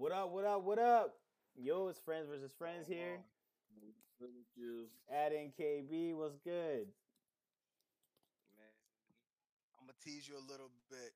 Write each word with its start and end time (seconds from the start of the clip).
What 0.00 0.16
up? 0.16 0.32
What 0.32 0.48
up? 0.48 0.64
What 0.64 0.80
up? 0.80 1.12
Yo, 1.60 1.92
it's 1.92 2.00
friends 2.00 2.24
versus 2.24 2.56
friends 2.56 2.88
here. 2.88 3.20
Thank 4.16 4.48
you. 4.56 4.88
Add 5.12 5.36
in 5.36 5.52
KB. 5.52 6.16
What's 6.16 6.40
good? 6.40 6.88
Man, 8.56 8.72
I'm 9.76 9.84
gonna 9.84 10.00
tease 10.00 10.24
you 10.24 10.40
a 10.40 10.46
little 10.48 10.72
bit. 10.88 11.12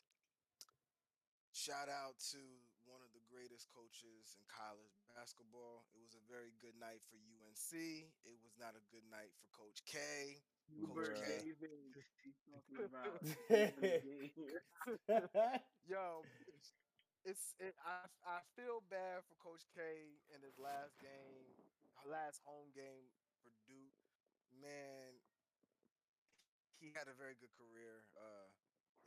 Shout 1.56 1.88
out 1.88 2.20
to 2.36 2.44
one 2.84 3.00
of 3.00 3.08
the 3.16 3.24
greatest 3.24 3.72
coaches 3.72 4.37
in 4.37 4.44
college 4.53 5.01
basketball. 5.16 5.88
It 5.96 6.04
was 6.04 6.12
a 6.12 6.24
very 6.28 6.53
good 6.60 6.76
night 6.76 7.01
for 7.08 7.16
UNC. 7.16 7.72
It 7.80 8.37
was 8.44 8.53
not 8.60 8.76
a 8.76 8.85
good 8.92 9.08
night 9.08 9.32
for 9.40 9.48
Coach 9.56 9.80
K. 9.88 9.96
Hubert 10.69 11.16
Bruh. 11.16 11.40
Davis. 11.40 12.04
He's 12.21 12.37
talking 12.53 12.85
about 12.85 13.16
the 13.48 13.72
game. 13.80 14.28
Yo, 15.88 16.20
it's, 17.25 17.56
it's 17.59 17.73
it, 17.73 17.75
I 17.80 18.05
I 18.25 18.38
feel 18.55 18.84
bad 18.93 19.24
for 19.24 19.37
Coach 19.41 19.65
K 19.73 19.80
in 20.32 20.45
his 20.45 20.60
last 20.60 20.96
game, 21.01 21.48
last 22.05 22.45
home 22.45 22.69
game 22.77 23.09
for 23.41 23.51
Duke. 23.65 23.96
Man, 24.60 25.19
he 26.79 26.92
had 26.92 27.09
a 27.09 27.16
very 27.16 27.34
good 27.41 27.52
career. 27.56 28.05
Uh, 28.15 28.46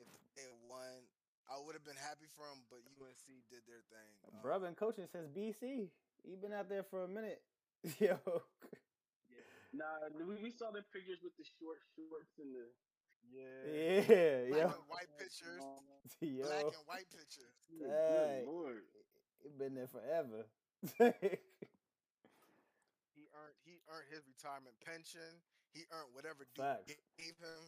if 0.02 0.10
they 0.34 0.50
won, 0.66 1.08
I 1.50 1.62
would 1.62 1.74
have 1.78 1.86
been 1.86 1.98
happy 1.98 2.28
for 2.36 2.50
him. 2.50 2.66
But 2.68 2.84
UNC 2.98 3.26
did 3.48 3.64
their 3.70 3.86
thing. 3.94 4.10
Uh, 4.26 4.42
Bro, 4.42 4.66
been 4.66 4.78
coaching 4.78 5.08
since 5.08 5.30
BC. 5.32 5.90
He 6.26 6.36
been 6.36 6.54
out 6.54 6.68
there 6.68 6.84
for 6.84 7.06
a 7.06 7.10
minute. 7.10 7.42
Yo. 8.02 8.18
Nah, 9.76 10.10
we, 10.10 10.24
we 10.42 10.50
saw 10.50 10.74
the 10.74 10.82
pictures 10.90 11.22
with 11.22 11.38
the 11.38 11.46
short 11.60 11.78
shorts 11.94 12.34
and 12.42 12.50
the 12.50 12.66
yeah, 13.32 13.64
Yeah, 13.68 14.48
black 14.50 14.62
yo. 14.62 14.68
and 14.80 14.88
white 14.90 15.12
pictures, 15.18 15.62
Yo. 16.22 16.44
black 16.44 16.66
and 16.66 16.86
white 16.88 17.10
pictures. 17.12 17.54
Good 17.70 17.90
Hey. 17.90 18.44
lord. 18.46 18.84
He 19.44 19.50
been 19.50 19.76
there 19.76 19.88
forever. 19.88 20.46
He 23.16 23.26
earned 23.34 23.58
he 23.66 23.82
earned 23.90 24.08
his 24.10 24.24
retirement 24.28 24.76
pension. 24.86 25.42
He 25.74 25.86
earned 25.92 26.14
whatever 26.14 26.46
Duke 26.54 26.66
Facts. 26.66 26.94
gave 27.18 27.38
him. 27.38 27.62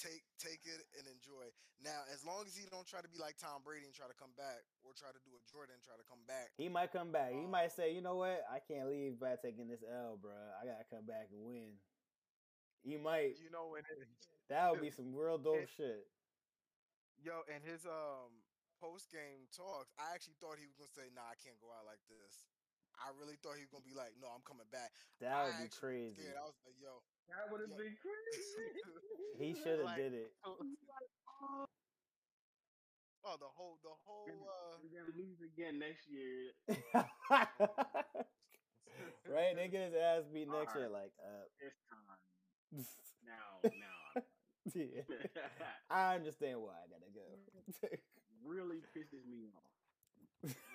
Take 0.00 0.24
take 0.40 0.64
it 0.66 0.82
and 0.98 1.06
enjoy. 1.06 1.52
Now, 1.84 2.02
as 2.12 2.24
long 2.24 2.46
as 2.46 2.56
he 2.56 2.64
don't 2.70 2.86
try 2.86 3.00
to 3.02 3.08
be 3.08 3.18
like 3.18 3.36
Tom 3.36 3.60
Brady 3.62 3.84
and 3.86 3.94
try 3.94 4.08
to 4.08 4.14
come 4.16 4.32
back, 4.38 4.64
or 4.82 4.94
try 4.94 5.10
to 5.12 5.20
do 5.22 5.30
a 5.36 5.42
Jordan 5.50 5.74
and 5.76 5.84
try 5.84 5.94
to 5.98 6.04
come 6.08 6.22
back. 6.26 6.50
he 6.56 6.68
might 6.68 6.90
come 6.92 7.12
back. 7.12 7.32
He 7.32 7.44
Um, 7.44 7.50
might 7.50 7.70
say, 7.72 7.92
you 7.92 8.00
know 8.00 8.16
what? 8.16 8.42
I 8.50 8.58
can't 8.60 8.88
leave 8.88 9.18
by 9.20 9.36
taking 9.36 9.68
this 9.68 9.82
L, 9.84 10.16
bro. 10.16 10.32
I 10.32 10.64
gotta 10.64 10.84
come 10.88 11.04
back 11.04 11.28
and 11.30 11.44
win. 11.44 11.78
He 12.82 12.96
might. 12.96 13.36
You 13.38 13.50
know, 13.50 13.74
and 13.76 13.84
it, 13.86 14.08
That 14.52 14.68
would 14.70 14.84
be 14.84 14.90
some 14.92 15.16
real 15.16 15.38
dope 15.40 15.64
it- 15.64 15.70
shit. 15.72 16.04
yo, 17.24 17.40
and 17.48 17.64
his 17.64 17.86
um 17.88 18.44
post 18.80 19.08
game 19.10 19.48
talks, 19.56 19.88
I 19.96 20.12
actually 20.12 20.36
thought 20.44 20.58
he 20.60 20.66
was 20.68 20.76
gonna 20.76 20.92
say, 20.92 21.08
"Nah, 21.16 21.24
I 21.32 21.36
can't 21.40 21.56
go 21.62 21.72
out 21.72 21.86
like 21.88 22.04
this." 22.12 22.44
I 23.00 23.08
really 23.16 23.36
thought 23.40 23.56
he 23.56 23.64
was 23.64 23.72
gonna 23.72 23.88
be 23.88 23.94
like, 23.96 24.12
"No, 24.20 24.28
I'm 24.28 24.42
coming 24.44 24.68
back." 24.68 24.92
That 25.24 25.32
I 25.32 25.44
would 25.48 25.56
be 25.64 25.68
crazy. 25.72 26.20
scared. 26.20 26.36
I 26.36 26.44
was 26.44 26.58
like, 26.68 26.76
"Yo, 26.78 27.00
That 27.32 27.48
would 27.50 27.60
have 27.64 27.70
Yo. 27.72 27.78
been 27.80 27.96
crazy. 28.04 28.76
He 29.40 29.54
should 29.56 29.78
have 29.80 29.88
Like- 29.88 29.96
did 29.96 30.12
it. 30.12 30.34
oh, 30.44 30.58
the 33.40 33.48
whole 33.48 33.78
the 33.82 33.94
whole 34.04 34.28
uh." 34.28 34.76
We're 34.82 34.92
gonna 35.00 35.16
lose 35.16 35.40
again 35.40 35.78
next 35.78 36.04
year. 36.10 36.52
right? 39.24 39.54
They 39.56 39.68
get 39.72 39.88
his 39.88 39.94
ass 39.94 40.24
beat 40.32 40.48
next 40.48 40.74
year. 40.74 40.88
Like, 40.90 41.12
uh, 41.22 41.46
This 41.60 41.72
time. 41.88 42.18
Now, 43.24 43.60
now. 43.62 44.22
yeah. 44.74 45.02
I 45.90 46.14
understand 46.16 46.62
why 46.62 46.74
I 46.78 46.86
gotta 46.86 47.10
go. 47.10 47.26
really 48.46 48.82
pisses 48.94 49.26
me 49.26 49.50
off. 49.54 49.72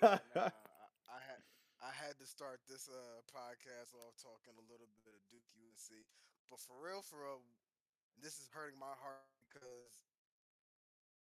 Nah, 0.00 0.18
I, 0.36 0.48
I 1.12 1.20
had 1.24 1.40
I 1.84 1.92
had 1.92 2.16
to 2.20 2.26
start 2.26 2.60
this 2.68 2.88
uh 2.88 3.20
podcast 3.28 3.92
off 3.96 4.16
talking 4.20 4.56
a 4.56 4.64
little 4.68 4.88
bit 5.04 5.12
of 5.16 5.20
Duke 5.28 5.44
UNC, 5.56 5.88
but 6.48 6.60
for 6.60 6.76
real, 6.80 7.00
for 7.04 7.20
real, 7.24 7.40
this 8.20 8.40
is 8.40 8.48
hurting 8.52 8.76
my 8.80 8.92
heart 9.00 9.28
because 9.48 10.08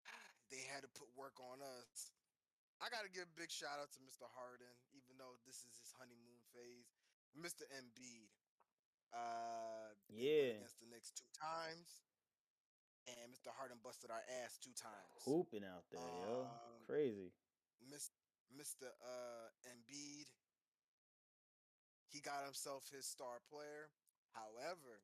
they 0.50 0.62
had 0.70 0.82
to 0.86 0.90
put 0.94 1.10
work 1.18 1.38
on 1.38 1.62
us. 1.62 2.10
I 2.82 2.90
got 2.90 3.06
to 3.06 3.12
give 3.14 3.30
a 3.30 3.38
big 3.38 3.46
shout 3.54 3.78
out 3.78 3.94
to 3.94 4.00
Mr. 4.02 4.26
Harden, 4.26 4.74
even 4.90 5.14
though 5.14 5.38
this 5.46 5.62
is 5.62 5.78
his 5.78 5.94
honeymoon 5.94 6.42
phase. 6.50 6.90
Mr. 7.38 7.62
Embiid, 7.70 8.26
uh, 9.14 9.94
Yeah. 10.10 10.58
against 10.58 10.82
the 10.82 10.90
Knicks 10.90 11.14
two 11.14 11.30
times, 11.30 12.02
and 13.08 13.30
Mr. 13.34 13.50
Harden 13.54 13.78
busted 13.82 14.10
our 14.10 14.22
ass 14.44 14.58
two 14.62 14.74
times. 14.78 15.18
Hooping 15.26 15.64
out 15.66 15.84
there, 15.90 16.00
yo. 16.22 16.46
Um, 16.46 16.82
Crazy. 16.86 17.32
Miss, 17.90 18.10
Mr. 18.54 18.86
Uh, 19.02 19.48
Embiid, 19.66 20.28
he 22.10 22.20
got 22.20 22.44
himself 22.44 22.86
his 22.92 23.06
star 23.08 23.40
player. 23.50 23.90
However, 24.32 25.02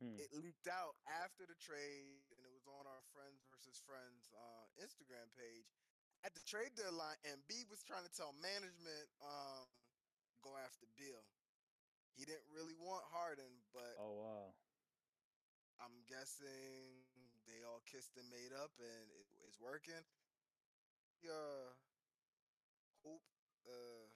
Hmm. 0.00 0.16
it 0.16 0.32
leaked 0.32 0.64
out 0.66 0.96
after 1.06 1.44
the 1.44 1.54
trade, 1.60 2.24
and 2.32 2.40
it 2.40 2.48
was 2.56 2.64
on 2.66 2.86
our 2.88 3.02
Friends 3.12 3.44
versus 3.52 3.76
Friends 3.84 4.32
uh, 4.32 4.64
Instagram 4.80 5.28
page. 5.36 5.68
At 6.24 6.32
the 6.32 6.40
trade 6.48 6.72
deadline, 6.74 7.16
Embiid 7.28 7.68
was 7.68 7.82
trying 7.84 8.04
to 8.08 8.12
tell 8.16 8.32
management, 8.40 9.08
um, 9.20 9.68
go 10.40 10.56
after 10.56 10.86
Bill. 10.96 11.20
He 12.16 12.24
didn't 12.24 12.48
really 12.48 12.72
want 12.80 13.04
Harden, 13.12 13.52
but 13.76 13.92
Oh 14.00 14.24
wow. 14.24 14.54
I'm 15.80 16.00
guessing 16.08 17.04
they 17.50 17.66
all 17.66 17.82
kissed 17.90 18.14
and 18.16 18.26
made 18.30 18.54
up, 18.54 18.70
and 18.78 19.06
it, 19.18 19.26
it's 19.46 19.58
working. 19.58 19.98
Yeah, 21.20 21.74
hope 23.04 23.22
uh, 23.68 24.06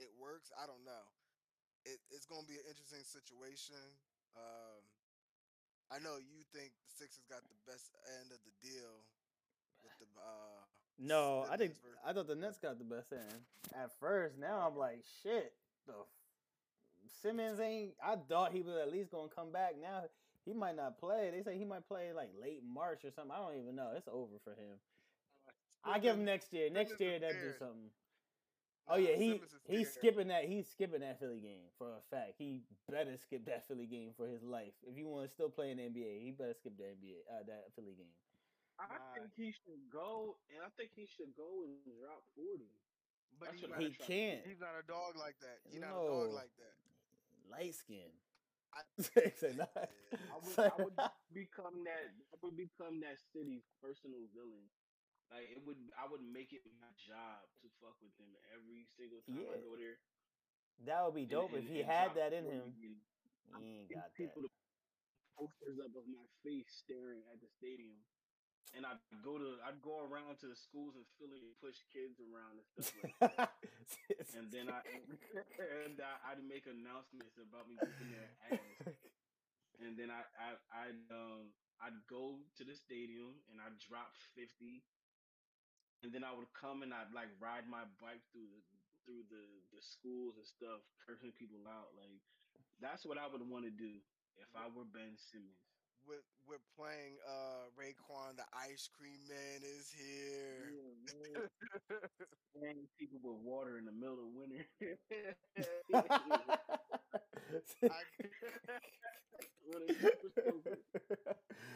it 0.00 0.08
works. 0.16 0.48
I 0.56 0.64
don't 0.64 0.84
know. 0.86 1.04
It, 1.84 1.98
it's 2.14 2.24
gonna 2.24 2.46
be 2.48 2.56
an 2.56 2.66
interesting 2.68 3.04
situation. 3.04 3.76
Um, 4.38 4.80
I 5.90 5.98
know 5.98 6.16
you 6.22 6.46
think 6.54 6.70
the 6.86 6.92
Sixers 6.94 7.26
got 7.28 7.42
the 7.50 7.58
best 7.66 7.90
end 8.22 8.30
of 8.30 8.38
the 8.46 8.54
deal 8.62 8.94
with 9.82 9.92
the 9.98 10.06
uh, 10.16 10.62
No, 10.98 11.44
I 11.50 11.56
think 11.56 11.74
versus- 11.82 11.98
I 12.06 12.12
thought 12.12 12.28
the 12.28 12.36
Nets 12.38 12.58
got 12.58 12.78
the 12.78 12.84
best 12.86 13.12
end 13.12 13.42
at 13.74 13.90
first. 13.98 14.38
Now 14.38 14.64
I'm 14.70 14.76
like, 14.78 15.02
shit. 15.22 15.52
The 15.86 15.94
f- 15.98 17.10
Simmons 17.22 17.58
ain't. 17.58 17.92
I 18.04 18.16
thought 18.16 18.52
he 18.52 18.60
was 18.62 18.76
at 18.76 18.92
least 18.92 19.10
gonna 19.10 19.28
come 19.34 19.50
back. 19.52 19.74
Now 19.80 20.04
he 20.50 20.58
might 20.58 20.74
not 20.74 20.98
play. 20.98 21.30
They 21.30 21.42
say 21.42 21.56
he 21.56 21.64
might 21.64 21.86
play 21.86 22.10
like 22.14 22.30
late 22.42 22.62
March 22.66 23.04
or 23.04 23.10
something. 23.14 23.30
I 23.30 23.38
don't 23.38 23.62
even 23.62 23.76
know. 23.76 23.94
It's 23.94 24.08
over 24.10 24.42
for 24.42 24.50
him. 24.50 24.82
I 25.84 25.98
give 25.98 26.16
him 26.16 26.24
next 26.24 26.52
year. 26.52 26.68
Next 26.68 26.98
year 27.00 27.18
they'll 27.20 27.30
do 27.30 27.54
something. 27.58 27.94
Oh 28.90 28.96
yeah, 28.98 29.14
he 29.14 29.40
he's 29.68 29.94
skipping 29.94 30.26
that. 30.34 30.50
He's 30.50 30.66
skipping 30.66 31.06
that 31.06 31.20
Philly 31.20 31.38
game 31.38 31.70
for 31.78 31.94
a 31.94 32.02
fact. 32.10 32.34
He 32.42 32.66
better 32.90 33.14
skip 33.16 33.46
that 33.46 33.62
Philly 33.68 33.86
game 33.86 34.10
for 34.18 34.26
his 34.26 34.42
life. 34.42 34.74
If 34.82 34.98
you 34.98 35.06
want 35.06 35.28
to 35.28 35.30
still 35.30 35.48
play 35.48 35.70
in 35.70 35.78
the 35.78 35.86
NBA, 35.86 36.26
he 36.26 36.34
better 36.34 36.58
skip 36.58 36.74
the 36.74 36.90
NBA 36.90 37.22
uh, 37.30 37.46
that 37.46 37.70
Philly 37.78 37.94
game. 37.94 38.10
I 38.82 38.98
think 39.14 39.30
he 39.38 39.54
should 39.54 39.86
go, 39.92 40.34
and 40.50 40.66
I 40.66 40.74
think 40.74 40.90
he 40.96 41.06
should 41.06 41.30
go 41.38 41.62
and 41.62 41.78
drop 41.86 42.26
forty. 42.34 42.74
But 43.38 43.54
That's 43.54 43.62
he's 43.62 43.70
what 43.70 43.78
not, 43.78 43.86
He 43.86 43.94
trying 43.94 43.94
to 43.94 44.10
can't. 44.10 44.42
he's 44.42 44.60
not 44.60 44.74
a 44.74 44.84
dog 44.84 45.14
like 45.14 45.38
that. 45.38 45.62
He's 45.70 45.80
not 45.80 45.94
a 45.94 46.10
dog 46.10 46.34
like 46.34 46.50
that. 46.58 46.74
Light 47.46 47.74
skin. 47.78 48.10
I- 48.74 49.02
Say 49.40 49.54
not. 49.56 49.70
I 50.30 50.36
would, 50.38 50.58
I 50.58 50.70
would 50.78 50.98
become 51.34 51.82
that. 51.88 52.06
I 52.32 52.36
would 52.42 52.56
become 52.56 53.00
that 53.02 53.18
city's 53.34 53.64
personal 53.82 54.26
villain. 54.34 54.66
Like 55.30 55.46
it 55.54 55.62
would, 55.62 55.78
I 55.94 56.10
would 56.10 56.22
make 56.26 56.50
it 56.50 56.66
my 56.82 56.90
job 57.06 57.46
to 57.62 57.66
fuck 57.78 57.94
with 58.02 58.14
him 58.18 58.30
every 58.50 58.86
single 58.98 59.22
time 59.30 59.46
I 59.46 59.62
go 59.62 59.78
there. 59.78 59.98
That 60.86 61.06
would 61.06 61.14
be 61.14 61.26
dope 61.28 61.54
and- 61.54 61.62
if 61.62 61.70
he 61.70 61.82
and 61.82 61.90
had 61.90 62.14
that 62.18 62.32
in 62.34 62.44
40 62.50 62.56
him. 62.56 62.66
He 63.58 63.66
ain't 63.86 63.90
got 63.90 64.10
that. 64.14 64.34
to 64.34 64.46
posters 65.38 65.78
up 65.82 65.94
of 65.96 66.06
my 66.10 66.26
face 66.46 66.68
staring 66.84 67.22
at 67.32 67.38
the 67.40 67.48
stadium. 67.58 67.98
And 68.76 68.86
I'd 68.86 69.02
go 69.26 69.34
to, 69.34 69.58
I'd 69.66 69.82
go 69.82 69.98
around 69.98 70.38
to 70.40 70.46
the 70.46 70.54
schools 70.54 70.94
in 70.94 71.02
Philly 71.18 71.42
and 71.42 71.52
push 71.58 71.82
kids 71.90 72.22
around 72.22 72.62
and 72.62 72.66
stuff 72.70 72.94
like 73.02 73.34
that. 73.34 73.52
and 74.38 74.46
then 74.54 74.70
I, 74.70 74.80
and 75.84 75.98
I, 75.98 76.12
I'd 76.32 76.44
make 76.46 76.70
announcements 76.70 77.34
about 77.34 77.66
me 77.66 77.74
whooping 77.82 78.14
their 78.14 78.30
ass. 78.46 78.94
and 79.82 79.98
then 79.98 80.12
I, 80.12 80.22
I 80.38 80.48
I'd 80.86 81.02
um 81.10 81.50
I'd 81.80 81.98
go 82.06 82.38
to 82.60 82.62
the 82.62 82.76
stadium 82.76 83.40
and 83.50 83.58
I'd 83.58 83.74
drop 83.80 84.12
fifty, 84.36 84.84
and 86.04 86.12
then 86.12 86.22
I 86.22 86.30
would 86.30 86.52
come 86.52 86.84
and 86.84 86.92
I'd 86.92 87.10
like 87.16 87.32
ride 87.40 87.66
my 87.66 87.88
bike 87.98 88.22
through 88.30 88.48
the 88.52 88.60
through 89.04 89.24
the 89.32 89.44
the 89.72 89.82
schools 89.82 90.36
and 90.36 90.46
stuff, 90.46 90.84
cursing 91.00 91.32
people 91.34 91.64
out. 91.66 91.90
Like 91.96 92.20
that's 92.78 93.04
what 93.08 93.16
I 93.18 93.26
would 93.26 93.42
want 93.42 93.64
to 93.64 93.74
do 93.74 93.98
if 94.38 94.50
I 94.54 94.68
were 94.68 94.88
Ben 94.88 95.16
Simmons. 95.16 95.69
We're, 96.06 96.24
we're 96.48 96.64
playing 96.76 97.18
uh 97.22 97.70
Raekwon, 97.78 98.36
the 98.36 98.48
ice 98.52 98.88
cream 98.90 99.20
man 99.28 99.60
is 99.62 99.92
here. 99.92 100.72
Spraying 102.56 102.88
people 102.98 103.20
with 103.22 103.40
water 103.42 103.78
in 103.78 103.84
the 103.84 103.92
middle 103.92 104.18
of 104.18 104.30
winter. 104.34 104.66
What 109.70 109.82
a 109.86 109.94
super 110.00 110.30
stupid. 110.34 110.78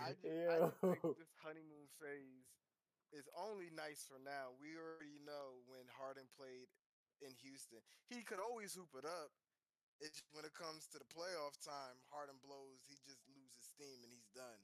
I 0.03 0.15
just, 0.19 0.35
I 0.51 0.59
just 0.59 0.81
think 0.83 1.19
this 1.19 1.35
honeymoon 1.43 1.87
phase 2.03 2.51
is 3.15 3.27
only 3.39 3.71
nice 3.71 4.03
for 4.03 4.19
now. 4.19 4.55
We 4.59 4.75
already 4.75 5.23
know 5.23 5.63
when 5.71 5.87
Harden 5.95 6.27
played 6.35 6.67
in 7.23 7.31
Houston. 7.47 7.79
He 8.11 8.27
could 8.27 8.43
always 8.43 8.75
hoop 8.75 8.91
it 8.99 9.07
up. 9.07 9.31
It's 10.03 10.27
when 10.35 10.43
it 10.43 10.55
comes 10.59 10.91
to 10.91 10.99
the 10.99 11.07
playoff 11.07 11.55
time, 11.63 11.95
Harden 12.11 12.35
blows, 12.43 12.83
he 12.91 12.99
just 13.07 13.23
steam 13.75 13.99
and 14.03 14.11
he's 14.13 14.31
done. 14.35 14.61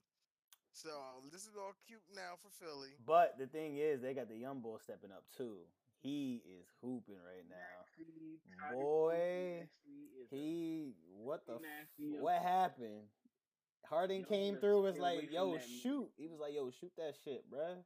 So 0.73 0.91
this 1.33 1.43
is 1.43 1.57
all 1.59 1.75
cute 1.87 2.03
now 2.15 2.39
for 2.41 2.49
Philly. 2.63 2.95
But 3.05 3.37
the 3.39 3.47
thing 3.47 3.77
is, 3.77 4.01
they 4.01 4.15
got 4.15 4.29
the 4.29 4.37
young 4.37 4.61
boy 4.61 4.79
stepping 4.83 5.11
up 5.11 5.25
too. 5.37 5.59
He 6.03 6.43
is 6.47 6.67
hooping 6.81 7.19
right 7.27 7.45
now. 7.51 7.57
Maxey, 7.85 8.41
Tiger 8.59 8.75
Boy, 8.81 9.59
Maxey 9.61 10.09
a 10.23 10.35
He 10.35 10.95
what 11.19 11.45
the 11.47 11.55
f- 11.55 11.61
nasty 11.61 12.15
young- 12.15 12.23
what 12.23 12.41
happened? 12.41 13.03
Harden 13.85 14.25
came 14.25 14.57
through 14.57 14.83
was 14.83 14.99
like, 14.99 15.31
"Yo, 15.33 15.53
that 15.55 15.67
shoot!" 15.83 16.09
He 16.17 16.29
was 16.29 16.39
like, 16.39 16.55
"Yo, 16.55 16.71
shoot 16.71 16.93
that 16.97 17.17
shit, 17.25 17.51
bruh. 17.51 17.85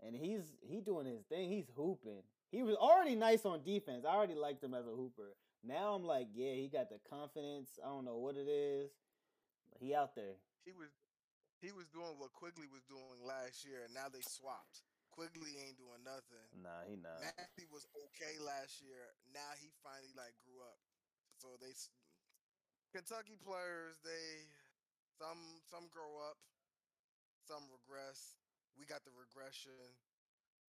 And 0.00 0.16
he's 0.16 0.56
he 0.62 0.80
doing 0.80 1.06
his 1.06 1.22
thing. 1.26 1.50
He's 1.50 1.68
hooping. 1.76 2.22
He 2.50 2.62
was 2.62 2.74
already 2.76 3.14
nice 3.14 3.44
on 3.44 3.62
defense. 3.62 4.04
I 4.04 4.14
already 4.14 4.34
liked 4.34 4.64
him 4.64 4.74
as 4.74 4.86
a 4.86 4.90
hooper. 4.94 5.36
Now 5.62 5.94
I'm 5.94 6.04
like, 6.04 6.28
yeah, 6.34 6.52
he 6.54 6.68
got 6.68 6.88
the 6.88 6.98
confidence. 7.08 7.78
I 7.82 7.88
don't 7.88 8.04
know 8.04 8.16
what 8.18 8.36
it 8.36 8.48
is. 8.48 8.90
But 9.72 9.80
he 9.82 9.94
out 9.94 10.14
there. 10.14 10.36
He 10.64 10.72
was 10.72 10.90
he 11.60 11.72
was 11.72 11.88
doing 11.92 12.16
what 12.20 12.32
Quickley 12.36 12.68
was 12.68 12.84
doing 12.88 13.24
last 13.24 13.64
year, 13.64 13.84
and 13.84 13.92
now 13.94 14.08
they 14.12 14.24
swapped. 14.24 14.84
Quickley 15.12 15.54
ain't 15.62 15.78
doing 15.78 16.02
nothing. 16.02 16.42
Nah, 16.58 16.82
he 16.90 16.98
not. 16.98 17.22
Maxey 17.22 17.64
was 17.70 17.86
okay 18.10 18.34
last 18.42 18.82
year. 18.82 19.14
Now 19.30 19.54
he 19.62 19.70
finally 19.84 20.10
like 20.18 20.34
grew 20.42 20.58
up. 20.60 20.80
So 21.38 21.54
they 21.62 21.70
Kentucky 22.90 23.38
players, 23.38 23.96
they 24.02 24.50
some 25.20 25.62
some 25.70 25.86
grow 25.92 26.18
up, 26.26 26.38
some 27.46 27.62
regress. 27.70 28.34
We 28.74 28.84
got 28.90 29.06
the 29.06 29.14
regression. 29.14 29.78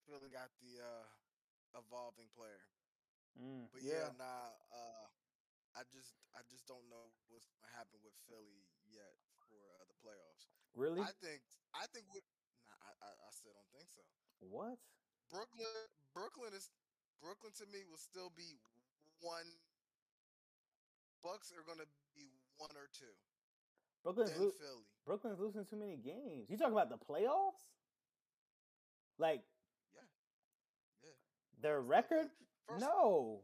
Philly 0.05 0.29
got 0.29 0.53
the 0.61 0.77
uh 0.77 1.07
evolving 1.81 2.29
player. 2.37 2.61
Mm, 3.35 3.67
But 3.73 3.81
yeah, 3.81 4.13
yeah. 4.13 4.21
nah, 4.21 4.53
uh 4.69 5.05
I 5.75 5.81
just 5.89 6.13
I 6.37 6.45
just 6.47 6.69
don't 6.69 6.85
know 6.87 7.09
what's 7.33 7.49
gonna 7.49 7.73
happen 7.73 7.97
with 8.05 8.13
Philly 8.29 8.63
yet 8.85 9.17
playoffs. 10.05 10.45
Really? 10.77 11.01
I 11.01 11.09
think 11.17 11.41
I 11.73 11.89
think 11.89 12.05
we 12.13 12.21
nah, 12.69 12.77
I, 12.85 12.91
I 13.01 13.09
I 13.17 13.31
still 13.33 13.51
don't 13.57 13.69
think 13.73 13.89
so. 13.89 14.05
what? 14.45 14.77
Brooklyn 15.33 15.89
Brooklyn 16.13 16.53
is 16.53 16.69
Brooklyn 17.17 17.51
to 17.57 17.65
me 17.73 17.81
will 17.89 17.97
still 17.97 18.29
be 18.37 18.61
one 19.25 19.49
Bucks 21.25 21.49
are 21.57 21.65
gonna 21.65 21.89
be 22.13 22.29
one 22.61 22.69
or 22.77 22.85
two. 22.93 23.09
Brooklyn's 24.05 24.29
lo- 24.37 24.53
Philly. 24.53 24.85
Brooklyn's 25.09 25.39
losing 25.41 25.65
too 25.65 25.75
many 25.81 25.97
games. 25.97 26.45
You 26.49 26.57
talking 26.57 26.77
about 26.77 26.93
the 26.93 27.01
playoffs? 27.01 27.73
Like 29.17 29.41
Yeah. 29.95 30.05
Yeah. 31.01 31.17
their 31.61 31.81
record? 31.81 32.29
First- 32.67 32.81
no. 32.81 33.41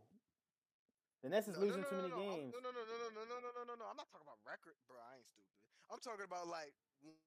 The 1.24 1.30
Nets 1.30 1.48
is 1.48 1.54
No, 1.58 1.62
no, 1.62 1.66
losing 1.66 1.82
no, 1.82 1.90
too 1.90 1.96
many 1.98 2.10
no, 2.10 2.18
games. 2.18 2.54
No, 2.54 2.60
no, 2.60 2.72
no, 2.72 2.82
no, 2.86 2.98
no, 2.98 3.10
no, 3.10 3.24
no, 3.26 3.40
no, 3.40 3.52
no, 3.52 3.64
no, 3.64 3.76
no. 3.78 3.86
I'm 3.86 3.98
not 3.98 4.10
talking 4.10 4.26
about 4.26 4.38
record, 4.46 4.74
bro. 4.88 4.98
I 5.02 5.18
ain't 5.18 5.26
stupid. 5.30 5.51
I'm 5.92 6.00
talking 6.00 6.24
about 6.24 6.48
like 6.48 6.72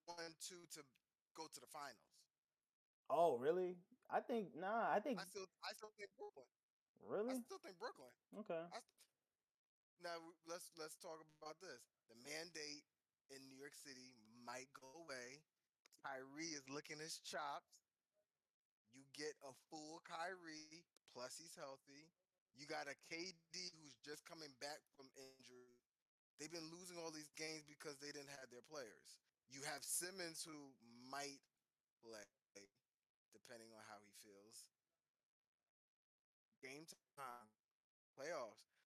one, 0.08 0.32
two 0.40 0.64
to 0.72 0.80
go 1.36 1.44
to 1.44 1.60
the 1.60 1.68
finals. 1.68 2.16
Oh, 3.12 3.36
really? 3.36 3.76
I 4.08 4.24
think 4.24 4.56
nah. 4.56 4.88
I 4.88 5.04
think 5.04 5.20
I 5.20 5.28
still, 5.28 5.44
I 5.60 5.76
still 5.76 5.92
think 6.00 6.08
Brooklyn. 6.16 6.48
Really? 7.04 7.36
I 7.36 7.44
still 7.44 7.60
think 7.60 7.76
Brooklyn. 7.76 8.08
Okay. 8.40 8.64
I, 8.72 8.80
now 10.00 10.16
let's 10.48 10.72
let's 10.80 10.96
talk 10.96 11.20
about 11.40 11.60
this. 11.60 11.84
The 12.08 12.16
mandate 12.24 12.88
in 13.28 13.44
New 13.44 13.60
York 13.60 13.76
City 13.76 14.16
might 14.44 14.72
go 14.72 14.88
away. 15.04 15.44
Kyrie 16.00 16.56
is 16.56 16.64
licking 16.68 17.00
his 17.00 17.20
chops. 17.20 17.84
You 18.96 19.04
get 19.12 19.36
a 19.44 19.52
full 19.68 20.00
Kyrie, 20.08 20.84
plus 21.12 21.36
he's 21.36 21.56
healthy. 21.56 22.08
You 22.56 22.64
got 22.70 22.86
a 22.86 22.96
KD 23.10 23.52
who's 23.76 23.98
just 24.00 24.24
coming 24.24 24.52
back 24.60 24.80
from. 24.96 25.12
They've 26.44 26.52
been 26.52 26.76
losing 26.76 27.00
all 27.00 27.08
these 27.08 27.32
games 27.40 27.64
because 27.64 27.96
they 28.04 28.12
didn't 28.12 28.28
have 28.36 28.52
their 28.52 28.60
players. 28.68 29.16
You 29.48 29.64
have 29.64 29.80
Simmons 29.80 30.44
who 30.44 30.76
might 31.08 31.40
play, 32.04 32.28
depending 33.32 33.72
on 33.72 33.80
how 33.88 33.96
he 34.04 34.12
feels. 34.20 34.68
Game 36.60 36.84
time, 37.16 37.48
playoffs. 38.12 38.76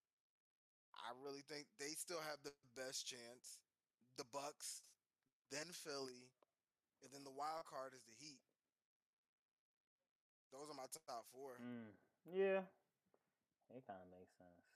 I 1.02 1.10
really 1.18 1.42
think 1.50 1.66
they 1.82 1.98
still 1.98 2.22
have 2.30 2.38
the 2.46 2.54
best 2.78 3.10
chance. 3.10 3.58
The 4.22 4.30
Bucks, 4.30 4.86
then 5.50 5.66
Philly, 5.74 6.30
and 7.02 7.10
then 7.10 7.26
the 7.26 7.34
wild 7.34 7.66
card 7.66 7.90
is 7.90 8.06
the 8.06 8.14
Heat. 8.22 8.38
Those 10.54 10.70
are 10.70 10.78
my 10.78 10.86
top 11.10 11.26
four. 11.34 11.58
Mm, 11.58 11.90
yeah. 12.22 12.62
It 13.74 13.82
kind 13.82 13.98
of 13.98 14.14
makes 14.14 14.38
sense. 14.38 14.67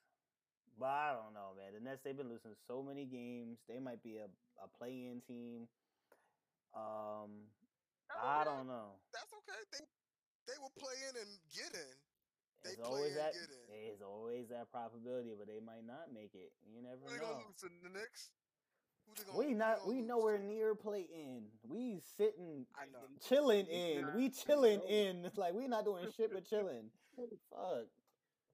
But 0.79 0.87
I 0.89 1.13
don't 1.13 1.35
know, 1.35 1.53
man. 1.57 1.75
The 1.75 1.81
Nets 1.81 2.01
they've 2.03 2.17
been 2.17 2.29
losing 2.31 2.55
so 2.67 2.83
many 2.83 3.05
games. 3.05 3.59
They 3.69 3.79
might 3.79 4.03
be 4.03 4.19
a, 4.19 4.27
a 4.63 4.69
play-in 4.79 5.21
team. 5.27 5.69
Um, 6.75 7.47
That's 8.09 8.25
I 8.25 8.41
okay. 8.41 8.51
don't 8.51 8.67
know. 8.67 8.97
That's 9.13 9.33
okay. 9.33 9.61
They 9.73 9.85
they 10.49 10.59
will 10.59 10.73
play 10.79 10.97
in 11.11 11.15
and 11.21 11.31
get 11.55 11.73
in. 11.77 11.95
They 12.65 12.71
It's 12.71 12.81
always 12.83 13.15
that. 13.15 13.33
get 13.35 13.51
in. 13.51 13.65
There's 13.69 14.03
always 14.03 14.49
that 14.49 14.71
probability, 14.71 15.35
but 15.39 15.47
they 15.47 15.61
might 15.61 15.87
not 15.87 16.13
make 16.13 16.35
it. 16.35 16.53
You 16.67 16.83
never 16.83 16.99
Who 17.05 17.11
they 17.11 17.19
know. 17.21 17.35
gonna 17.35 17.47
lose 17.47 17.57
to 17.63 17.69
the 17.83 17.91
Knicks? 17.91 18.31
We 19.37 19.53
not. 19.53 19.87
We 19.87 20.01
nowhere 20.01 20.39
to? 20.39 20.45
near 20.45 20.75
play-in. 20.75 21.43
We 21.69 22.01
sitting, 22.17 22.67
chilling 23.21 23.67
in. 23.67 24.07
We 24.17 24.31
chilling 24.31 24.81
in. 24.89 25.25
It's 25.25 25.37
like 25.43 25.55
we 25.55 25.67
not 25.69 25.85
doing 25.85 26.07
shit 26.17 26.33
but 26.33 26.49
chilling. 26.49 26.91
Fuck. 27.51 27.87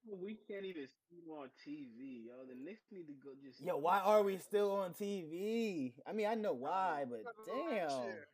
We 0.08 0.40
can't 0.48 0.64
even 0.64 0.88
see 1.08 1.20
them 1.20 1.36
on 1.36 1.52
TV, 1.60 2.24
yo. 2.32 2.44
The 2.48 2.56
Knicks 2.56 2.88
need 2.90 3.06
to 3.12 3.16
go 3.20 3.36
just. 3.36 3.60
Yo, 3.60 3.76
why 3.76 4.00
are 4.00 4.22
we 4.24 4.38
still 4.38 4.72
on 4.72 4.94
TV? 4.96 5.92
I 6.08 6.12
mean, 6.16 6.26
I 6.26 6.34
know 6.34 6.54
why, 6.56 7.04
but 7.04 7.20
Because 7.24 7.36
of 7.36 7.48
last 7.48 7.92
damn. 7.92 8.04
year. 8.08 8.24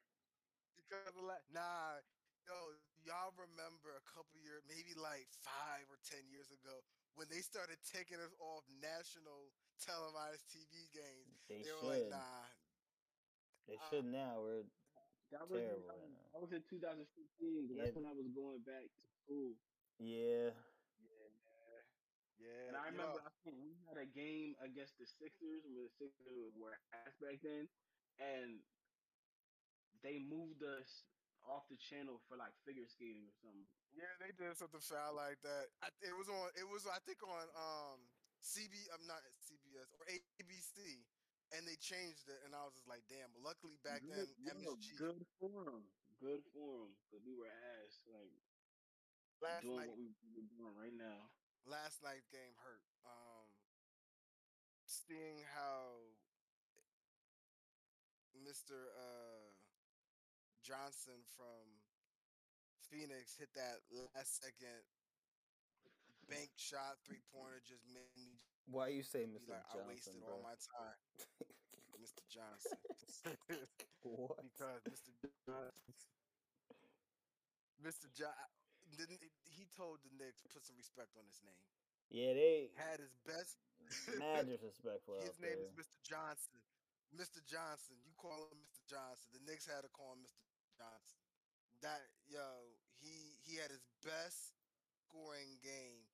Because 0.79 1.11
of 1.11 1.25
la- 1.25 1.47
nah, 1.50 1.99
yo, 2.47 2.55
y'all 3.03 3.35
remember 3.35 3.91
a 3.99 4.05
couple 4.06 4.38
years, 4.38 4.62
maybe 4.71 4.94
like 4.94 5.26
five 5.43 5.82
or 5.91 5.99
ten 6.06 6.23
years 6.31 6.47
ago, 6.55 6.79
when 7.19 7.26
they 7.32 7.43
started 7.43 7.79
taking 7.82 8.21
us 8.23 8.35
off 8.38 8.62
national 8.79 9.50
televised 9.82 10.47
TV 10.55 10.87
games. 10.94 11.35
They 11.50 11.62
They, 11.67 11.73
were 11.75 11.88
like, 11.91 12.06
should. 12.06 12.15
nah. 12.15 12.44
They 13.67 13.75
uh, 13.81 13.87
should 13.91 14.06
now. 14.06 14.38
We're 14.44 14.62
That 15.32 15.49
was, 15.50 15.59
terrible 15.59 15.88
that 15.91 15.99
right 15.99 16.05
was, 16.05 16.15
now. 16.15 16.26
that 16.37 16.41
was 16.44 16.53
in 16.55 16.62
2015. 16.71 17.03
Yeah. 17.75 17.82
That's 17.82 17.97
when 17.97 18.06
I 18.06 18.15
was 18.15 18.29
going 18.31 18.62
back 18.62 18.87
to 18.87 19.05
school. 19.25 19.56
yeah. 19.99 20.53
Yeah, 22.44 22.68
And 22.68 22.76
I 22.76 22.92
remember 22.92 23.24
know, 23.24 23.24
I 23.24 23.32
think 23.40 23.56
we 23.64 23.72
had 23.88 23.96
a 23.96 24.04
game 24.04 24.52
against 24.60 25.00
the 25.00 25.08
Sixers 25.08 25.64
where 25.64 25.88
the 25.88 25.94
Sixers 25.96 26.52
were 26.60 26.76
ass 26.92 27.16
back 27.16 27.40
then, 27.40 27.64
and 28.20 28.60
they 30.04 30.20
moved 30.20 30.60
us 30.60 31.08
off 31.48 31.64
the 31.72 31.80
channel 31.80 32.20
for 32.28 32.36
like 32.36 32.52
figure 32.68 32.84
skating 32.84 33.24
or 33.24 33.36
something. 33.40 33.64
yeah, 33.96 34.12
they 34.20 34.32
did 34.36 34.52
something 34.60 34.80
foul 34.84 35.16
like 35.16 35.40
that. 35.40 35.72
I, 35.80 35.88
it 36.04 36.12
was 36.12 36.28
on. 36.28 36.52
It 36.56 36.68
was, 36.68 36.84
I 36.84 37.00
think, 37.08 37.24
on 37.24 37.48
um 37.56 37.98
CB. 38.44 38.76
I'm 38.92 39.08
not 39.08 39.24
CBS 39.40 39.88
or 39.96 40.04
ABC, 40.12 41.00
and 41.56 41.64
they 41.64 41.76
changed 41.80 42.28
it, 42.28 42.44
and 42.44 42.52
I 42.52 42.64
was 42.68 42.76
just 42.76 42.88
like, 42.88 43.04
damn. 43.08 43.32
But 43.32 43.40
luckily 43.44 43.80
back 43.80 44.04
then, 44.04 44.28
Good- 44.28 44.36
yo, 44.60 44.76
MSG 44.76 45.00
good 45.00 45.20
for 45.40 45.64
'em. 45.72 45.84
Good 46.20 46.44
for 46.52 46.84
'em, 46.88 46.92
because 47.08 47.24
we 47.24 47.32
were 47.36 47.48
ass 47.48 48.00
like 48.08 48.32
last 49.40 49.64
doing 49.64 49.76
night 49.80 49.88
what 49.88 49.96
we, 50.00 50.12
we're 50.32 50.48
doing 50.56 50.76
right 50.76 50.92
now. 50.96 51.28
Last 51.68 52.00
night's 52.04 52.28
game 52.28 52.54
hurt. 52.61 52.85
Um, 53.04 53.49
seeing 54.87 55.44
how 55.52 56.12
Mr. 58.37 58.92
Uh, 58.94 59.52
Johnson 60.64 61.21
from 61.37 61.85
Phoenix 62.88 63.37
hit 63.37 63.52
that 63.54 63.85
last 64.14 64.40
second 64.40 64.85
bank 66.28 66.49
shot 66.56 66.97
three 67.04 67.21
pointer 67.33 67.61
just 67.68 67.85
made 67.92 68.09
me 68.16 68.40
Why 68.64 68.88
you 68.88 69.04
say 69.04 69.28
Mr. 69.28 69.52
like, 69.52 69.64
I 69.68 69.85
wasted 69.85 70.16
bro? 70.25 70.40
all 70.40 70.42
my 70.44 70.56
time, 70.56 70.97
Mr. 72.00 72.25
Johnson, 72.33 72.80
what? 74.02 74.40
because 74.40 74.80
Mr. 74.88 75.12
Johnson, 75.44 75.92
Mr. 77.85 78.09
John, 78.16 78.33
didn't 78.94 79.20
he 79.50 79.66
told 79.76 80.00
the 80.02 80.10
Knicks 80.16 80.42
put 80.50 80.64
some 80.64 80.78
respect 80.78 81.14
on 81.18 81.24
his 81.28 81.38
name. 81.44 81.62
Yeah, 82.12 82.32
they 82.36 82.70
Had 82.78 83.00
his 83.00 83.14
best. 83.26 83.58
mad 84.20 84.46
disrespectful 84.48 85.18
His 85.26 85.36
name 85.40 85.56
there. 85.58 85.68
is 85.68 85.74
Mr. 85.76 85.98
Johnson. 86.04 86.58
Mr. 87.14 87.40
Johnson. 87.46 87.96
You 88.06 88.12
call 88.18 88.48
him 88.50 88.58
Mr. 88.60 88.80
Johnson. 88.88 89.28
The 89.34 89.42
Knicks 89.46 89.66
had 89.66 89.82
to 89.86 89.90
call 89.92 90.14
him 90.18 90.22
Mr. 90.24 90.42
Johnson. 90.78 91.20
That 91.82 92.00
yo, 92.28 92.74
he 93.02 93.36
he 93.44 93.56
had 93.60 93.68
his 93.70 93.84
best 94.04 94.56
scoring 95.04 95.58
game 95.62 96.04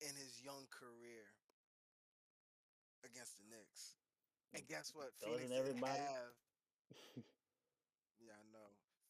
in 0.00 0.12
his 0.18 0.38
young 0.42 0.66
career 0.70 1.26
against 3.04 3.34
the 3.38 3.46
Knicks. 3.50 3.98
And 4.54 4.62
guess 4.68 4.92
what? 4.94 5.10
Doesn't 5.20 5.38
Phoenix 5.38 5.50
didn't 5.50 5.58
everybody? 5.58 5.98
have. 6.02 6.34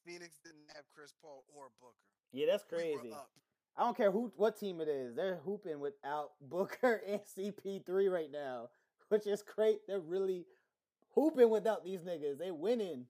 yeah, 0.07 0.13
I 0.13 0.15
know. 0.15 0.19
Phoenix 0.19 0.37
didn't 0.45 0.69
have 0.75 0.85
Chris 0.95 1.13
Paul 1.21 1.45
or 1.55 1.69
Booker. 1.81 1.95
Yeah, 2.33 2.47
that's 2.51 2.65
We 2.71 2.79
crazy. 2.79 3.13
up. 3.13 3.31
I 3.77 3.85
don't 3.85 3.97
care 3.97 4.11
who 4.11 4.33
what 4.37 4.59
team 4.59 4.81
it 4.81 4.89
is. 4.89 5.15
They're 5.15 5.41
hooping 5.45 5.81
without 5.81 6.33
Booker 6.41 7.03
and 7.07 7.21
CP3 7.21 8.11
right 8.11 8.31
now, 8.31 8.71
which 9.09 9.27
is 9.27 9.43
great. 9.43 9.87
They're 9.87 10.01
really 10.01 10.47
hooping 11.15 11.51
without 11.51 11.85
these 11.85 12.01
niggas. 12.01 12.39
They 12.39 12.51
winning. 12.51 13.07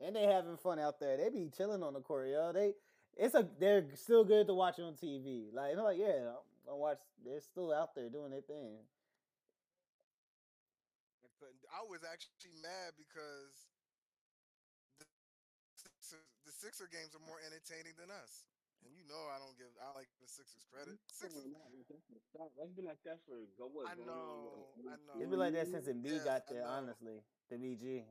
And 0.00 0.14
they 0.14 0.24
having 0.26 0.56
fun 0.56 0.78
out 0.78 1.00
there. 1.00 1.16
They 1.16 1.28
be 1.28 1.50
chilling 1.56 1.82
on 1.82 1.94
the 1.94 2.00
court, 2.00 2.28
yo. 2.28 2.52
They 2.52 2.74
it's 3.16 3.34
a 3.34 3.48
they're 3.58 3.84
still 3.94 4.24
good 4.24 4.46
to 4.46 4.54
watch 4.54 4.78
on 4.78 4.94
TV. 4.94 5.52
Like, 5.52 5.74
they're 5.74 5.82
like, 5.82 5.98
yeah, 5.98 6.30
I 6.70 6.74
watch 6.74 6.98
they're 7.24 7.40
still 7.40 7.72
out 7.72 7.94
there 7.96 8.08
doing 8.08 8.30
their 8.30 8.42
thing. 8.42 8.78
I 11.68 11.82
was 11.88 12.00
actually 12.02 12.54
mad 12.62 12.94
because 12.96 13.67
Sixer, 16.58 16.90
games 16.90 17.14
are 17.14 17.22
more 17.22 17.38
entertaining 17.38 17.94
than 17.94 18.10
us. 18.10 18.42
And 18.82 18.90
you 18.94 19.06
know 19.06 19.30
I 19.30 19.38
don't 19.38 19.54
give 19.54 19.70
I 19.78 19.94
like 19.94 20.10
the 20.18 20.26
Sixers 20.26 20.66
credit. 20.70 20.98
Sixers, 21.06 21.46
That's 22.58 22.74
been 22.74 22.86
like 22.86 23.02
that 23.06 23.22
for 23.26 23.46
go 23.54 23.70
what? 23.70 23.86
I 23.90 23.94
know, 23.94 24.74
I 24.86 24.98
know. 25.06 25.18
It's 25.22 25.30
been 25.30 25.38
like 25.38 25.54
that 25.54 25.70
since 25.70 25.86
Embiid 25.86 26.22
Yes, 26.22 26.26
got 26.26 26.46
there, 26.50 26.66
honestly. 26.66 27.22
The 27.50 27.58
BG. 27.58 28.02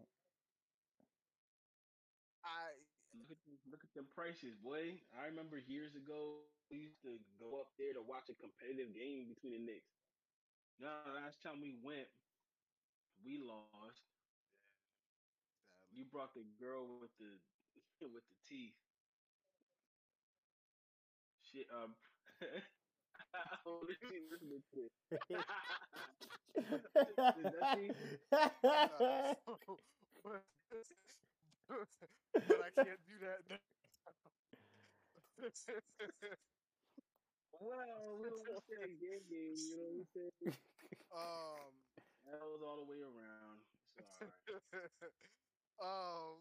I 2.48 2.72
Look 3.18 3.34
at, 3.34 3.40
them- 3.44 3.64
look 3.72 3.84
at 3.84 3.92
them 3.98 4.08
prices, 4.14 4.54
boy. 4.62 5.02
I 5.18 5.26
remember 5.28 5.58
years 5.58 5.96
ago 5.98 6.46
we 6.70 6.78
used 6.88 7.02
to 7.04 7.18
go 7.42 7.60
up 7.60 7.74
there 7.76 7.92
to 7.96 8.04
watch 8.04 8.30
a 8.30 8.36
competitive 8.38 8.94
game 8.94 9.28
between 9.28 9.58
the 9.58 9.64
Knicks. 9.64 9.92
Now, 10.80 11.02
last 11.12 11.42
time 11.42 11.60
we 11.60 11.74
went, 11.82 12.08
we 13.26 13.42
lost. 13.42 14.06
You 15.90 16.06
brought 16.06 16.36
the 16.38 16.46
girl 16.62 16.86
with 17.02 17.12
the 17.18 17.42
with 18.02 18.24
the 18.30 18.36
teeth. 18.48 18.74
Shit, 21.42 21.68
um. 21.74 21.96
oh, 23.66 23.82
listen, 23.88 24.28
listen 24.32 24.64
to 24.74 24.82
this. 24.82 24.92
but 32.48 32.60
I 32.62 32.70
can't 32.84 33.00
do 33.08 33.14
that. 33.22 33.60
Well, 37.60 38.18
we 38.22 38.30
don't 38.30 38.62
say 38.70 38.94
game 39.02 39.26
game, 39.30 39.58
you 39.58 39.78
know 39.78 39.90
what 39.90 40.00
I'm 40.00 40.06
saying? 40.14 40.54
um, 41.12 41.72
That 42.26 42.42
was 42.42 42.62
all 42.64 42.78
the 42.78 42.86
way 42.90 43.02
around. 43.02 43.60
Alright. 44.00 45.14
um, 45.82 46.37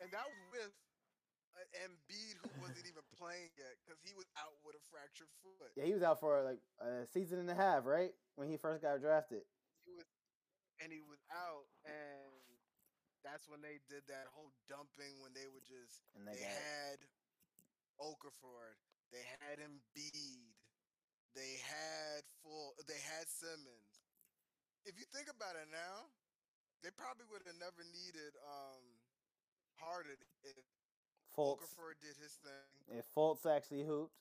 and 0.00 0.08
that 0.12 0.26
was 0.28 0.42
with 0.52 0.74
uh, 1.56 1.84
Embiid, 1.88 2.36
who 2.44 2.50
wasn't 2.60 2.84
even 2.84 3.04
playing 3.20 3.48
yet 3.56 3.76
because 3.80 4.00
he 4.04 4.12
was 4.12 4.28
out 4.36 4.56
with 4.64 4.76
a 4.76 4.82
fractured 4.92 5.30
foot. 5.40 5.72
yeah, 5.76 5.88
he 5.88 5.94
was 5.96 6.04
out 6.04 6.20
for 6.20 6.42
like 6.44 6.60
a 6.80 7.06
season 7.08 7.40
and 7.40 7.48
a 7.48 7.56
half, 7.56 7.84
right? 7.88 8.12
When 8.36 8.48
he 8.48 8.56
first 8.60 8.84
got 8.84 9.00
drafted. 9.00 9.44
He 9.88 9.92
was, 9.96 10.04
and 10.82 10.92
he 10.92 11.00
was 11.00 11.22
out, 11.32 11.68
and 11.88 12.32
that's 13.24 13.48
when 13.48 13.64
they 13.64 13.80
did 13.88 14.04
that 14.06 14.28
whole 14.36 14.52
dumping 14.68 15.18
when 15.24 15.32
they 15.32 15.48
were 15.48 15.64
just 15.64 16.04
And 16.14 16.28
they 16.28 16.36
they 16.36 16.44
had 16.44 17.00
Okafor, 17.96 18.76
they 19.10 19.24
had 19.40 19.58
Embiid, 19.58 20.52
they 21.34 21.58
had 21.64 22.22
full, 22.44 22.76
they 22.84 23.00
had 23.00 23.26
Simmons. 23.26 24.04
If 24.84 25.00
you 25.00 25.08
think 25.10 25.26
about 25.32 25.56
it 25.56 25.66
now, 25.72 26.12
they 26.84 26.92
probably 26.94 27.26
would 27.32 27.42
have 27.48 27.58
never 27.58 27.82
needed 27.90 28.36
um 28.44 28.95
Harden 29.80 30.18
if 30.42 30.56
Fultz. 31.36 31.62
Okafor 31.62 31.96
did 32.00 32.16
his 32.16 32.36
thing. 32.40 32.98
If 32.98 33.04
Fultz 33.12 33.44
actually 33.44 33.84
hooped. 33.84 34.16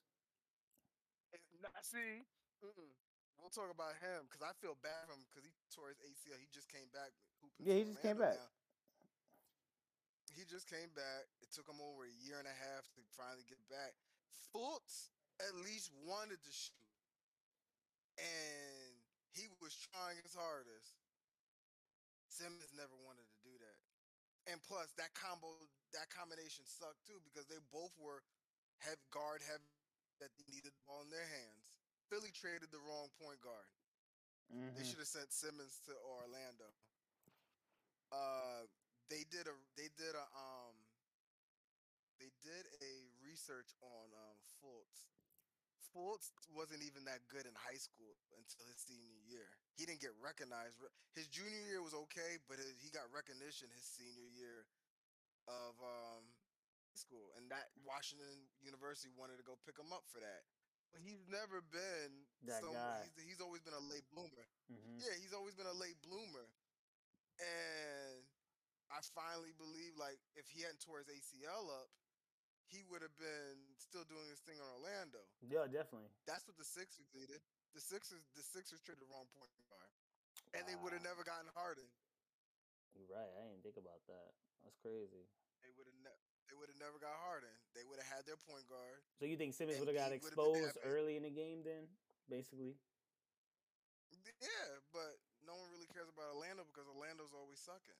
Eh, 1.34 1.40
now, 1.64 1.72
see, 1.82 2.24
mm-mm. 2.60 2.92
we'll 3.40 3.52
talk 3.54 3.72
about 3.72 3.96
him 4.00 4.28
because 4.28 4.44
I 4.44 4.52
feel 4.60 4.76
bad 4.84 5.08
for 5.08 5.16
him 5.16 5.24
because 5.28 5.48
he 5.48 5.52
tore 5.72 5.92
his 5.92 6.00
ACL. 6.04 6.40
He 6.40 6.48
just 6.52 6.68
came 6.68 6.88
back. 6.92 7.16
hooping 7.40 7.64
Yeah, 7.64 7.76
he 7.80 7.84
just 7.88 8.04
came 8.04 8.20
back. 8.20 8.40
now. 8.40 8.52
He 10.36 10.44
just 10.44 10.68
came 10.68 10.92
back. 10.92 11.32
It 11.40 11.48
took 11.56 11.64
him 11.64 11.80
over 11.80 12.04
a 12.04 12.16
year 12.28 12.36
and 12.36 12.48
a 12.48 12.58
half 12.68 12.84
to 13.00 13.02
finally 13.16 13.48
get 13.48 13.60
back. 13.72 13.96
Fultz 14.52 15.16
at 15.40 15.56
least 15.64 15.92
wanted 16.04 16.44
to 16.44 16.52
shoot, 16.52 16.76
and 18.20 18.96
he 19.36 19.48
was 19.60 19.76
trying 19.92 20.20
his 20.20 20.36
hardest. 20.36 20.96
Simmons 22.28 22.72
never 22.76 22.92
wanted 23.08 23.24
to 23.24 23.24
do 23.24 23.24
that, 23.24 23.25
and 24.48 24.62
plus 24.64 24.94
that 24.98 25.14
combo, 25.14 25.48
that 25.94 26.10
combination 26.10 26.66
sucked 26.66 27.06
too 27.06 27.20
because 27.24 27.48
they 27.48 27.60
both 27.72 27.94
were 27.98 28.22
have 28.86 29.00
guard 29.10 29.42
heavy 29.42 29.72
that 30.20 30.32
they 30.38 30.46
needed 30.52 30.72
the 30.76 30.84
ball 30.88 31.02
in 31.04 31.10
their 31.10 31.28
hands. 31.28 31.80
Philly 32.10 32.32
traded 32.32 32.70
the 32.72 32.80
wrong 32.86 33.10
point 33.18 33.42
guard. 33.42 33.68
They 34.76 34.84
Mhm. 34.84 34.86
should 34.86 35.00
have 35.00 35.08
sent 35.08 35.32
Simmons 35.34 35.80
to 35.90 35.98
Orlando. 36.06 36.70
Uh, 38.12 38.68
they 39.10 39.24
did 39.24 39.48
a 39.48 39.56
they 39.76 39.90
did 39.98 40.16
a 40.16 40.26
um 40.38 40.76
they 42.20 42.30
did 42.44 42.66
a 42.82 42.94
research 43.24 43.74
on 43.82 44.14
um 44.14 44.38
Fultz. 44.62 45.15
Fultz 45.96 46.36
wasn't 46.52 46.84
even 46.84 47.08
that 47.08 47.24
good 47.32 47.48
in 47.48 47.56
high 47.56 47.80
school 47.80 48.20
until 48.36 48.68
his 48.68 48.76
senior 48.84 49.16
year. 49.24 49.48
He 49.80 49.88
didn't 49.88 50.04
get 50.04 50.12
recognized. 50.20 50.76
His 51.16 51.32
junior 51.32 51.64
year 51.64 51.80
was 51.80 51.96
okay, 52.08 52.36
but 52.52 52.60
his, 52.60 52.76
he 52.84 52.92
got 52.92 53.08
recognition 53.16 53.72
his 53.72 53.88
senior 53.88 54.28
year 54.36 54.68
of 55.48 55.80
um 55.80 56.24
high 56.92 57.00
school, 57.00 57.32
and 57.40 57.48
that 57.48 57.72
Washington 57.88 58.52
University 58.60 59.08
wanted 59.16 59.40
to 59.40 59.48
go 59.48 59.56
pick 59.64 59.80
him 59.80 59.96
up 59.96 60.04
for 60.12 60.20
that. 60.20 60.44
But 60.92 61.00
he's 61.00 61.24
never 61.32 61.64
been 61.64 62.28
That 62.44 62.60
guy. 62.76 63.08
He's, 63.16 63.36
he's 63.36 63.42
always 63.44 63.64
been 63.64 63.76
a 63.76 63.86
late 63.88 64.08
bloomer. 64.12 64.48
Mhm. 64.72 65.00
Yeah, 65.00 65.16
he's 65.20 65.32
always 65.36 65.56
been 65.56 65.68
a 65.68 65.76
late 65.80 66.00
bloomer. 66.04 66.48
And 67.40 68.24
I 68.92 69.00
finally 69.16 69.52
believe 69.60 69.96
like 70.00 70.20
if 70.36 70.48
he 70.52 70.64
hadn't 70.64 70.80
tore 70.80 71.00
his 71.04 71.12
ACL 71.12 71.68
up, 71.72 71.92
he 72.70 72.82
would 72.90 73.06
have 73.06 73.14
been 73.22 73.58
still 73.78 74.06
doing 74.10 74.26
his 74.30 74.42
thing 74.44 74.58
on 74.58 74.68
Orlando. 74.82 75.22
Yeah, 75.46 75.70
definitely. 75.70 76.10
That's 76.26 76.46
what 76.50 76.58
the 76.58 76.66
Sixers 76.66 77.10
needed. 77.14 77.40
The 77.78 77.84
Sixers 77.84 78.24
the 78.34 78.46
Sixers 78.46 78.82
traded 78.82 79.06
the 79.06 79.10
wrong 79.12 79.30
point 79.38 79.52
guard. 79.70 79.92
And 80.58 80.64
they 80.66 80.78
would 80.80 80.96
have 80.96 81.04
never 81.04 81.26
gotten 81.28 81.52
Harden. 81.54 81.86
You're 82.96 83.12
right. 83.12 83.28
I 83.28 83.52
didn't 83.52 83.64
think 83.66 83.76
about 83.76 84.00
that. 84.08 84.32
That's 84.64 84.80
crazy. 84.80 85.28
They 85.60 85.72
would 85.76 85.86
have 85.86 86.00
ne- 86.00 86.24
they 86.48 86.56
would 86.56 86.70
have 86.70 86.80
never 86.80 87.02
got 87.02 87.18
Harden. 87.26 87.52
They 87.74 87.84
would 87.84 87.98
have 88.00 88.08
had 88.08 88.24
their 88.30 88.40
point 88.40 88.64
guard. 88.70 89.02
So 89.18 89.26
you 89.26 89.36
think 89.36 89.58
Simmons 89.58 89.82
would 89.82 89.90
have 89.90 89.98
got 89.98 90.14
Embiid 90.14 90.24
would've 90.24 90.38
been 90.38 90.70
exposed 90.70 90.78
early 90.86 91.18
in 91.18 91.26
the 91.26 91.34
game 91.34 91.66
then, 91.66 91.90
basically? 92.30 92.78
Yeah, 94.42 94.70
but 94.94 95.18
no 95.46 95.58
one 95.58 95.70
really 95.74 95.90
cares 95.90 96.10
about 96.10 96.34
Orlando 96.38 96.66
because 96.70 96.86
Orlando's 96.90 97.34
always 97.34 97.62
sucking. 97.62 97.98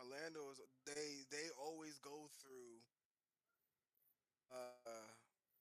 Orlando 0.00 0.48
is 0.50 0.58
they 0.88 1.28
they 1.28 1.52
always 1.60 2.00
go 2.00 2.26
through 2.40 2.80
uh 4.50 5.12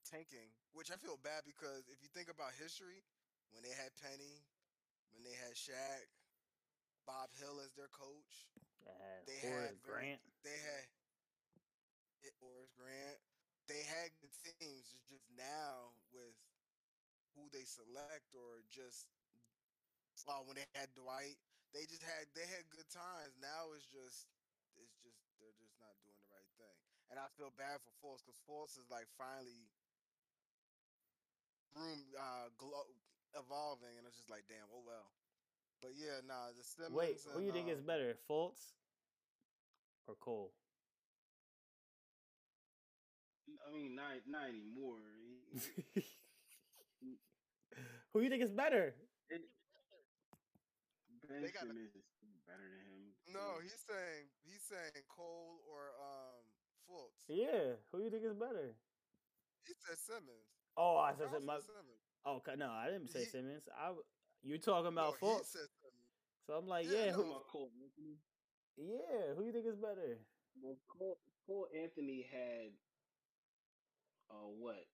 tanking, 0.07 0.49
which 0.73 0.89
I 0.89 0.97
feel 0.97 1.19
bad 1.21 1.43
because 1.45 1.85
if 1.91 2.01
you 2.01 2.09
think 2.09 2.31
about 2.31 2.55
history, 2.57 3.03
when 3.51 3.61
they 3.61 3.75
had 3.75 3.93
Penny, 3.99 4.41
when 5.13 5.21
they 5.27 5.35
had 5.35 5.53
Shaq, 5.53 6.07
Bob 7.05 7.29
Hill 7.37 7.59
as 7.61 7.73
their 7.75 7.91
coach, 7.91 8.49
they 9.27 9.37
Horace 9.43 9.75
had 9.75 9.81
Grant. 9.83 10.21
they 10.41 10.57
had 10.57 10.85
it 12.23 12.33
Horace 12.39 12.73
Grant. 12.73 13.19
They 13.67 13.83
had 13.85 14.09
the 14.23 14.31
teams. 14.57 14.89
It's 14.95 15.05
just 15.05 15.29
now 15.37 15.93
with 16.09 16.33
who 17.37 17.45
they 17.53 17.63
select 17.67 18.33
or 18.33 18.65
just 18.71 19.05
oh 20.27 20.41
when 20.45 20.57
they 20.57 20.67
had 20.73 20.89
Dwight, 20.97 21.37
they 21.73 21.85
just 21.85 22.01
had 22.01 22.25
they 22.33 22.45
had 22.49 22.65
good 22.73 22.87
times. 22.89 23.37
Now 23.37 23.73
it's 23.77 23.85
just 23.89 24.29
it's 24.77 24.95
just 25.05 25.19
they're 25.37 25.55
just 25.61 25.75
not 25.77 25.93
doing 26.01 26.17
the 26.17 26.31
right 26.33 26.49
thing. 26.57 26.77
And 27.09 27.17
I 27.17 27.25
feel 27.37 27.49
bad 27.57 27.81
for 27.81 27.93
Fultz 28.01 28.21
because 28.25 28.37
Fultz 28.45 28.77
is 28.77 28.89
like 28.89 29.09
finally 29.17 29.69
room 31.77 32.01
uh 32.17 32.49
glow, 32.57 32.85
evolving 33.37 33.93
and 33.97 34.05
it's 34.05 34.17
just 34.17 34.29
like 34.29 34.45
damn, 34.49 34.65
oh 34.73 34.81
well. 34.85 35.09
But 35.81 35.95
yeah, 35.95 36.19
nah, 36.27 36.51
the 36.51 36.65
Simmons 36.65 36.97
Wait, 36.97 37.17
who 37.31 37.39
and, 37.39 37.47
you 37.47 37.53
think 37.53 37.69
is 37.69 37.79
um, 37.79 37.87
better, 37.87 38.17
Fultz 38.29 38.75
or 40.07 40.15
Cole? 40.19 40.51
I 43.65 43.71
mean, 43.73 43.95
not 43.95 44.25
not 44.27 44.49
anymore. 44.49 44.99
He- 46.99 47.21
who 48.13 48.21
you 48.21 48.29
think 48.29 48.43
is 48.43 48.51
better? 48.51 48.93
It- 51.29 51.33
Ben 51.33 51.41
They 51.45 51.51
got 51.53 51.69
is 51.69 51.93
better 52.49 52.65
than 52.65 52.81
him. 52.89 53.13
No, 53.29 53.61
too. 53.61 53.69
he's 53.69 53.77
saying 53.85 54.25
he's 54.41 54.63
saying 54.65 55.05
Cole 55.07 55.61
or 55.69 55.93
um 56.01 56.41
Fultz. 56.89 57.21
Yeah, 57.29 57.77
who 57.91 58.01
you 58.01 58.09
think 58.09 58.25
is 58.25 58.33
better? 58.33 58.73
He 59.67 59.73
said 59.85 59.97
Simmons. 60.01 60.49
Oh, 60.75 60.97
I 60.97 61.13
said 61.13 61.29
Carl 61.29 61.41
my. 61.45 61.59
Simmons. 61.61 62.01
Oh, 62.25 62.35
okay, 62.41 62.55
no, 62.57 62.69
I 62.73 62.89
didn't 62.89 63.09
say 63.13 63.23
He- 63.25 63.29
Simmons. 63.29 63.69
I 63.77 63.93
you 64.41 64.57
talking 64.57 64.95
No, 64.95 65.13
about 65.13 65.19
he 65.19 65.25
Fultz? 65.25 65.53
said 65.53 65.69
Simmons. 65.81 66.09
So 66.47 66.57
I'm 66.57 66.67
like, 66.67 66.89
Yeah, 66.89 67.05
yeah, 67.05 67.11
no, 67.13 67.21
who, 67.21 67.21
Talking 67.21 67.31
about 67.37 67.47
Cole 67.47 67.71
Anthony. 67.77 68.17
yeah, 68.77 69.33
who 69.37 69.43
you 69.45 69.51
think 69.53 69.67
is 69.67 69.77
better? 69.77 70.17
Well, 70.61 70.77
Cole, 70.87 71.19
Cole 71.45 71.67
Anthony 71.77 72.23
had 72.25 72.73
uh 74.31 74.49
what 74.57 74.87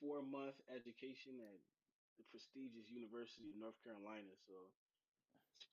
four 0.00 0.20
month 0.22 0.60
education 0.68 1.40
at 1.40 1.60
the 2.18 2.24
prestigious 2.32 2.88
University 2.92 3.48
of 3.48 3.56
North 3.56 3.76
Carolina, 3.84 4.32
so 4.48 4.52
it's 4.68 4.85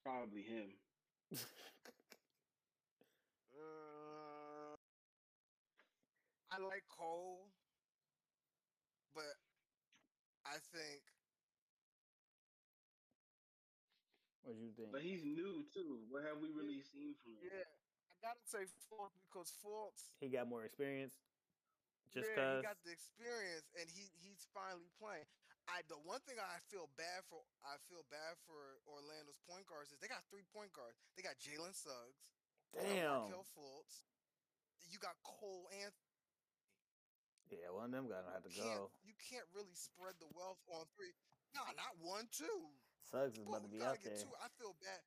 probably 0.03 0.43
him. 0.43 0.75
Uh, 3.53 4.75
I 6.51 6.57
like 6.61 6.83
Cole, 6.89 7.49
but 9.15 9.37
I 10.45 10.59
think 10.73 11.01
what 14.43 14.57
do 14.57 14.61
you 14.61 14.71
think? 14.75 14.91
But 14.91 15.01
he's 15.01 15.23
new 15.23 15.63
too. 15.73 16.03
What 16.09 16.23
have 16.27 16.37
we 16.41 16.51
really 16.51 16.83
seen 16.83 17.15
from 17.23 17.39
him? 17.39 17.49
yeah, 17.55 17.65
I 18.11 18.13
gotta 18.21 18.43
say 18.43 18.67
Fultz 18.91 19.15
because 19.31 19.53
Fultz, 19.63 20.11
he 20.19 20.29
got 20.29 20.49
more 20.49 20.65
experience. 20.65 21.15
Just 22.13 22.29
yeah, 22.29 22.35
cause 22.35 22.57
he 22.59 22.67
got 22.67 22.77
the 22.85 22.91
experience 22.91 23.67
and 23.79 23.87
he 23.89 24.11
he's 24.21 24.45
finally 24.53 24.91
playing. 24.99 25.25
I 25.71 25.81
the 25.87 25.99
one 26.03 26.19
thing 26.27 26.35
I 26.39 26.59
feel 26.67 26.91
bad 26.99 27.23
for 27.31 27.39
I 27.63 27.79
feel 27.87 28.03
bad 28.11 28.35
for 28.43 28.83
Orlando's 28.87 29.39
point 29.47 29.63
guards 29.65 29.95
is 29.95 29.97
they 30.03 30.11
got 30.11 30.23
three 30.27 30.43
point 30.51 30.75
guards. 30.75 30.99
They 31.15 31.23
got 31.23 31.39
Jalen 31.39 31.71
Suggs, 31.71 32.35
damn. 32.75 33.31
Markelle 33.31 33.47
Fultz, 33.55 34.03
you 34.91 34.99
got 34.99 35.15
Cole 35.23 35.71
Anthony. 35.71 36.13
Yeah, 37.51 37.69
one 37.71 37.91
of 37.91 37.95
them 37.95 38.07
guys 38.09 38.25
gonna 38.25 38.39
have 38.39 38.47
to 38.47 38.55
go. 38.55 38.89
you 39.05 39.13
can't 39.19 39.45
really 39.53 39.75
spread 39.77 40.17
the 40.17 40.27
wealth 40.33 40.59
on 40.73 40.83
three. 40.97 41.13
No, 41.53 41.61
not 41.77 41.93
one, 42.01 42.25
two. 42.33 42.73
Suggs 43.05 43.37
is 43.37 43.45
Boom, 43.45 43.53
about 43.53 43.63
to 43.67 43.71
be 43.71 43.83
out 43.83 44.01
there. 44.01 44.17
two. 44.17 44.33
I 44.41 44.49
feel 44.57 44.73
bad. 44.81 45.03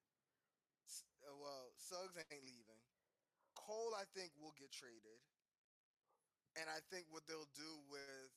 Uh, 1.27 1.35
well, 1.43 1.75
Suggs 1.75 2.15
ain't 2.31 2.47
leaving. 2.47 2.79
Cole, 3.59 3.91
I 3.99 4.07
think, 4.15 4.31
will 4.39 4.55
get 4.55 4.71
traded. 4.71 5.19
And 6.55 6.71
I 6.71 6.79
think 6.89 7.11
what 7.11 7.27
they'll 7.27 7.51
do 7.59 7.73
with 7.91 8.31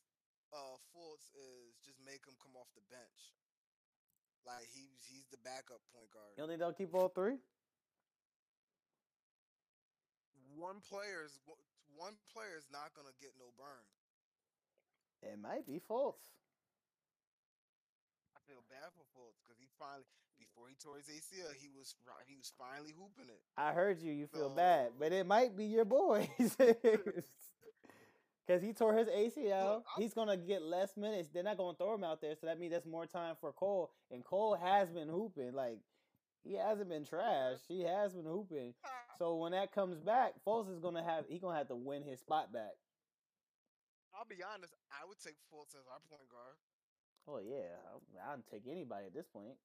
uh 0.53 0.77
Fultz 0.93 1.29
is 1.37 1.77
just 1.85 1.99
make 2.05 2.25
him 2.25 2.33
come 2.41 2.55
off 2.57 2.69
the 2.73 2.85
bench. 2.89 3.21
Like 4.47 4.65
he's 4.73 4.97
he's 5.05 5.27
the 5.29 5.37
backup 5.45 5.81
point 5.93 6.09
guard. 6.09 6.33
You 6.37 6.43
only 6.43 6.57
don't 6.57 6.73
think 6.75 6.89
they'll 6.89 6.89
keep 6.89 6.93
all 6.95 7.09
three? 7.13 7.37
One 10.55 10.81
player's 10.83 11.39
one 11.95 12.15
player's 12.33 12.65
not 12.71 12.91
gonna 12.95 13.15
get 13.21 13.31
no 13.39 13.51
burn. 13.55 13.85
It 15.21 15.37
might 15.39 15.67
be 15.67 15.79
Fultz. 15.79 16.23
I 18.35 18.39
feel 18.47 18.63
bad 18.69 18.89
for 18.95 19.03
Fultz 19.13 19.37
because 19.43 19.59
he 19.59 19.67
finally 19.77 20.07
before 20.39 20.67
he 20.71 20.75
tore 20.79 20.95
his 20.97 21.07
ACL, 21.11 21.51
he 21.59 21.67
was 21.69 21.95
he 22.25 22.35
was 22.35 22.51
finally 22.57 22.93
hooping 22.97 23.29
it. 23.29 23.41
I 23.57 23.71
heard 23.73 24.01
you. 24.01 24.11
You 24.11 24.27
feel 24.27 24.49
So- 24.49 24.55
bad, 24.55 24.91
but 24.97 25.11
it 25.11 25.25
might 25.27 25.55
be 25.55 25.65
your 25.65 25.85
boys. 25.85 26.27
Because 28.49 28.63
he 28.63 28.73
tore 28.73 28.95
his 28.97 29.07
ACL, 29.09 29.83
he's 29.99 30.15
gonna 30.15 30.35
get 30.35 30.63
less 30.63 30.97
minutes. 30.97 31.29
They're 31.29 31.43
not 31.43 31.57
gonna 31.57 31.77
throw 31.77 31.93
him 31.93 32.03
out 32.03 32.19
there, 32.19 32.33
so 32.33 32.47
that 32.47 32.59
means 32.59 32.73
that's 32.73 32.87
more 32.87 33.05
time 33.05 33.35
for 33.39 33.51
Cole. 33.51 33.91
And 34.09 34.25
Cole 34.25 34.55
has 34.55 34.89
been 34.89 35.07
hooping. 35.07 35.53
Like 35.53 35.77
he 36.43 36.55
hasn't 36.55 36.89
been 36.89 37.05
trash. 37.05 37.59
He 37.67 37.83
has 37.83 38.13
been 38.13 38.25
hooping. 38.25 38.73
So 39.19 39.35
when 39.35 39.51
that 39.51 39.75
comes 39.75 39.99
back, 39.99 40.31
Fultz 40.47 40.71
is 40.71 40.79
gonna 40.79 41.03
have 41.03 41.25
he 41.27 41.39
gonna 41.39 41.57
have 41.57 41.67
to 41.67 41.75
win 41.75 42.07
his 42.07 42.21
spot 42.21 42.53
back. 42.53 42.71
I'll 44.15 44.23
be 44.23 44.39
honest, 44.39 44.71
I 44.95 45.03
would 45.03 45.19
take 45.19 45.35
Fultz 45.51 45.75
as 45.75 45.83
our 45.91 45.99
point 46.07 46.23
guard. 46.31 46.55
Oh 47.27 47.43
yeah, 47.43 47.83
I'll, 47.91 47.99
I'll 48.23 48.39
take 48.47 48.63
anybody 48.63 49.11
at 49.11 49.13
this 49.13 49.27
point. 49.27 49.59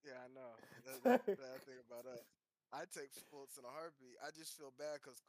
Yeah, 0.00 0.16
I 0.16 0.32
know. 0.32 0.56
That's 0.80 1.00
that's 1.04 1.26
the 1.28 1.36
bad 1.36 1.60
thing 1.68 1.76
about 1.84 2.08
us. 2.08 2.24
I 2.72 2.88
take 2.88 3.12
Fultz 3.28 3.60
in 3.60 3.68
a 3.68 3.72
heartbeat. 3.76 4.16
I 4.24 4.32
just 4.32 4.56
feel 4.56 4.72
bad 4.80 5.04
because 5.04 5.20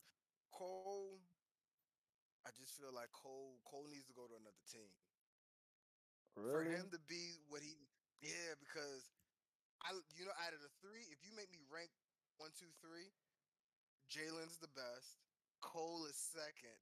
Cole. 0.52 1.22
I 2.46 2.50
just 2.56 2.76
feel 2.76 2.92
like 2.92 3.12
Cole. 3.14 3.60
Cole 3.68 3.88
needs 3.88 4.08
to 4.10 4.16
go 4.16 4.26
to 4.26 4.36
another 4.36 4.64
team 4.68 4.90
for 6.34 6.64
him 6.64 6.90
to 6.92 7.00
be 7.10 7.40
what 7.50 7.62
he. 7.62 7.76
Yeah, 8.20 8.56
because 8.60 9.08
I, 9.84 9.96
you 10.16 10.28
know, 10.28 10.36
out 10.44 10.52
of 10.52 10.60
the 10.60 10.72
three, 10.84 11.08
if 11.08 11.24
you 11.24 11.32
make 11.36 11.48
me 11.52 11.64
rank 11.72 11.92
one, 12.40 12.52
two, 12.56 12.72
three, 12.84 13.12
Jalen's 14.12 14.60
the 14.60 14.72
best. 14.76 15.20
Cole 15.60 16.08
is 16.08 16.16
second. 16.16 16.80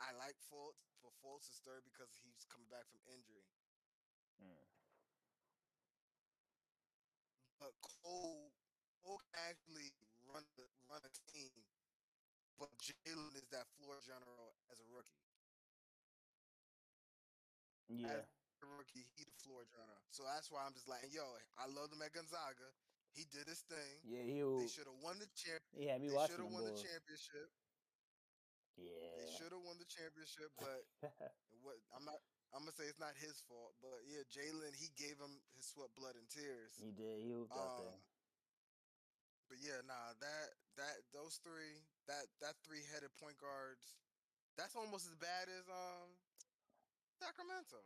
I 0.00 0.12
like 0.16 0.36
Fultz, 0.48 0.80
but 1.04 1.12
Fultz 1.20 1.48
is 1.52 1.60
third 1.62 1.84
because 1.84 2.10
he's 2.24 2.48
coming 2.48 2.68
back 2.72 2.88
from 2.88 3.04
injury. 3.08 3.44
Mm. 4.40 4.64
But 7.60 7.72
Cole, 7.80 8.52
Cole 9.00 9.20
can 9.20 9.36
actually 9.48 9.92
run 10.26 10.44
the, 10.56 10.66
run 10.88 11.04
a 11.04 11.12
team, 11.30 11.52
but 12.58 12.70
Jalen 12.78 13.34
is 13.36 13.48
that 13.50 13.66
floor 13.76 13.98
general 14.04 14.54
as 14.70 14.80
a 14.80 14.86
rookie. 14.94 15.22
Yeah. 17.88 18.08
As 18.08 18.62
a 18.62 18.66
rookie, 18.78 19.04
he 19.14 19.24
the 19.24 19.36
floor 19.44 19.64
general. 19.68 20.00
So 20.10 20.24
that's 20.24 20.50
why 20.50 20.64
I'm 20.64 20.72
just 20.72 20.88
like, 20.88 21.04
yo, 21.12 21.24
I 21.58 21.66
love 21.66 21.92
him 21.92 22.00
at 22.02 22.12
Gonzaga. 22.12 22.72
He 23.14 23.24
did 23.30 23.46
his 23.46 23.62
thing. 23.62 24.00
Yeah, 24.02 24.22
he 24.26 24.42
They 24.42 24.66
should 24.66 24.86
have 24.90 24.98
won 25.02 25.18
the 25.18 25.28
champ. 25.36 25.62
Yeah, 25.76 25.98
me 25.98 26.08
They 26.10 26.14
watching 26.16 26.34
should 26.34 26.44
have 26.44 26.52
won 26.52 26.64
the 26.66 26.74
championship. 26.74 27.48
They 28.74 28.82
Yeah. 28.90 29.30
should 29.38 29.52
have 29.54 29.62
won 29.62 29.78
the 29.78 29.86
championship, 29.86 30.50
but 30.58 30.82
what 31.62 31.78
I'm 31.94 32.04
not. 32.04 32.18
I'm 32.54 32.62
gonna 32.62 32.72
say 32.74 32.86
it's 32.86 32.98
not 33.02 33.14
his 33.18 33.40
fault, 33.50 33.74
but 33.82 34.02
yeah, 34.06 34.22
Jalen 34.30 34.74
he 34.74 34.90
gave 34.94 35.18
him 35.18 35.42
his 35.54 35.66
sweat, 35.66 35.90
blood, 35.94 36.14
and 36.14 36.26
tears. 36.30 36.74
he 36.78 36.90
did. 36.90 37.22
He 37.22 37.30
hooped 37.30 37.50
out 37.54 37.78
there. 37.78 37.94
Um, 37.94 38.02
But 39.48 39.58
yeah, 39.62 39.82
nah, 39.86 40.14
that 40.18 40.46
that 40.76 41.04
those 41.14 41.38
three, 41.42 41.82
that 42.10 42.26
that 42.42 42.58
three 42.66 42.82
headed 42.90 43.10
point 43.18 43.38
guards, 43.38 43.94
that's 44.58 44.74
almost 44.74 45.06
as 45.06 45.16
bad 45.18 45.50
as 45.50 45.66
um 45.70 46.10
Sacramento. 47.18 47.82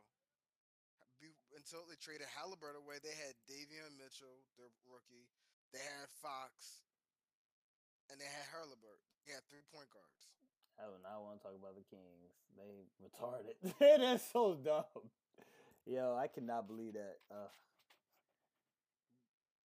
Be, 1.19 1.35
until 1.59 1.83
they 1.91 1.99
traded 1.99 2.31
Haliburton 2.31 2.79
away, 2.79 3.03
they 3.03 3.15
had 3.15 3.35
Davion 3.51 3.91
Mitchell, 3.99 4.39
their 4.55 4.71
rookie. 4.87 5.27
They 5.75 5.83
had 5.83 6.07
Fox, 6.23 6.87
and 8.09 8.17
they 8.23 8.31
had 8.31 8.47
Haliburton. 8.55 9.03
They 9.27 9.35
had 9.35 9.43
three 9.51 9.67
point 9.75 9.91
guards. 9.91 10.31
I 10.79 10.87
would 10.87 11.03
not 11.03 11.19
want 11.27 11.43
to 11.43 11.43
talk 11.43 11.59
about 11.59 11.75
the 11.75 11.83
Kings. 11.91 12.39
They 12.55 12.87
retarded. 13.03 13.59
That's 13.83 14.31
so 14.31 14.55
dumb. 14.55 15.11
Yo, 15.85 16.15
I 16.15 16.31
cannot 16.31 16.71
believe 16.71 16.95
that. 16.95 17.19
Uh, 17.27 17.51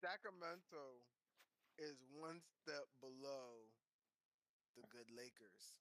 Sacramento 0.02 1.00
is 1.78 1.98
one 2.14 2.40
step 2.62 2.86
below 3.00 3.70
the 4.76 4.82
good 4.90 5.10
Lakers. 5.10 5.74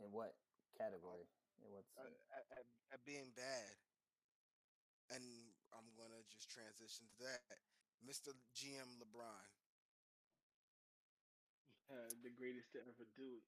in 0.00 0.12
what 0.12 0.36
category? 0.76 1.24
In 1.64 1.72
what 1.72 1.86
uh, 1.96 2.08
at, 2.36 2.44
at, 2.52 2.66
at 2.92 3.00
being 3.08 3.32
bad. 3.32 3.74
And 5.14 5.22
I'm 5.72 5.86
gonna 5.94 6.20
just 6.28 6.50
transition 6.50 7.06
to 7.06 7.18
that. 7.30 7.42
Mr. 8.02 8.34
GM 8.52 8.98
LeBron. 9.00 9.48
Uh, 11.86 12.10
the 12.26 12.34
greatest 12.34 12.74
to 12.74 12.82
ever 12.82 13.06
do 13.14 13.38
it. 13.38 13.46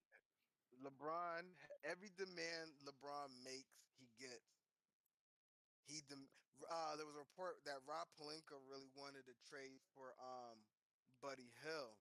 LeBron, 0.79 1.43
every 1.83 2.13
demand 2.15 2.71
LeBron 2.87 3.35
makes, 3.43 3.75
he 3.99 4.07
gets. 4.15 4.47
He 5.91 6.05
dem- 6.07 6.31
uh, 6.67 6.97
there 6.99 7.07
was 7.07 7.15
a 7.15 7.23
report 7.23 7.63
that 7.65 7.79
Rob 7.87 8.11
Pelinka 8.19 8.59
really 8.67 8.91
wanted 8.99 9.23
to 9.31 9.35
trade 9.47 9.79
for 9.95 10.19
um 10.19 10.59
Buddy 11.23 11.55
Hield, 11.63 11.95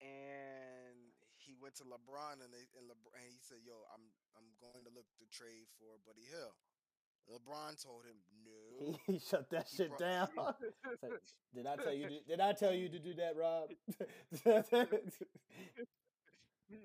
and 0.00 1.12
he 1.36 1.56
went 1.60 1.74
to 1.80 1.84
LeBron 1.84 2.40
and 2.40 2.48
they 2.52 2.64
and, 2.76 2.88
LeBron, 2.88 3.16
and 3.20 3.32
he 3.32 3.40
said, 3.44 3.60
"Yo, 3.64 3.84
I'm 3.92 4.04
I'm 4.36 4.48
going 4.60 4.84
to 4.84 4.92
look 4.92 5.08
to 5.20 5.24
trade 5.32 5.68
for 5.80 5.96
Buddy 6.04 6.24
Hield." 6.28 6.56
LeBron 7.24 7.80
told 7.80 8.04
him, 8.04 8.20
"No." 8.44 8.52
He, 9.06 9.12
he 9.12 9.18
shut 9.18 9.48
that 9.50 9.66
He 9.70 9.76
shit 9.76 9.88
brought- 9.96 10.00
down. 10.00 10.28
Like, 11.02 11.12
did 11.56 11.66
I 11.66 11.76
tell 11.76 11.94
you? 11.96 12.08
To, 12.08 12.20
did 12.28 12.40
I 12.40 12.52
tell 12.52 12.72
you 12.74 12.88
to 12.88 12.98
do 13.00 13.14
that, 13.14 13.36
Rob? 13.36 13.70
he, 13.72 13.76
he 16.68 16.76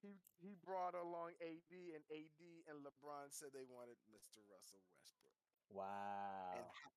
he 0.00 0.14
he 0.38 0.54
brought 0.64 0.94
along 0.94 1.34
AD 1.42 1.72
and 1.74 2.04
AD 2.06 2.40
and 2.70 2.86
LeBron 2.86 3.30
said 3.34 3.48
they 3.52 3.66
wanted 3.66 3.98
Mr. 4.14 4.38
Russell 4.48 4.78
Westbrook. 4.94 5.39
Wow. 5.70 6.54
And 6.54 6.66
how, 6.70 6.90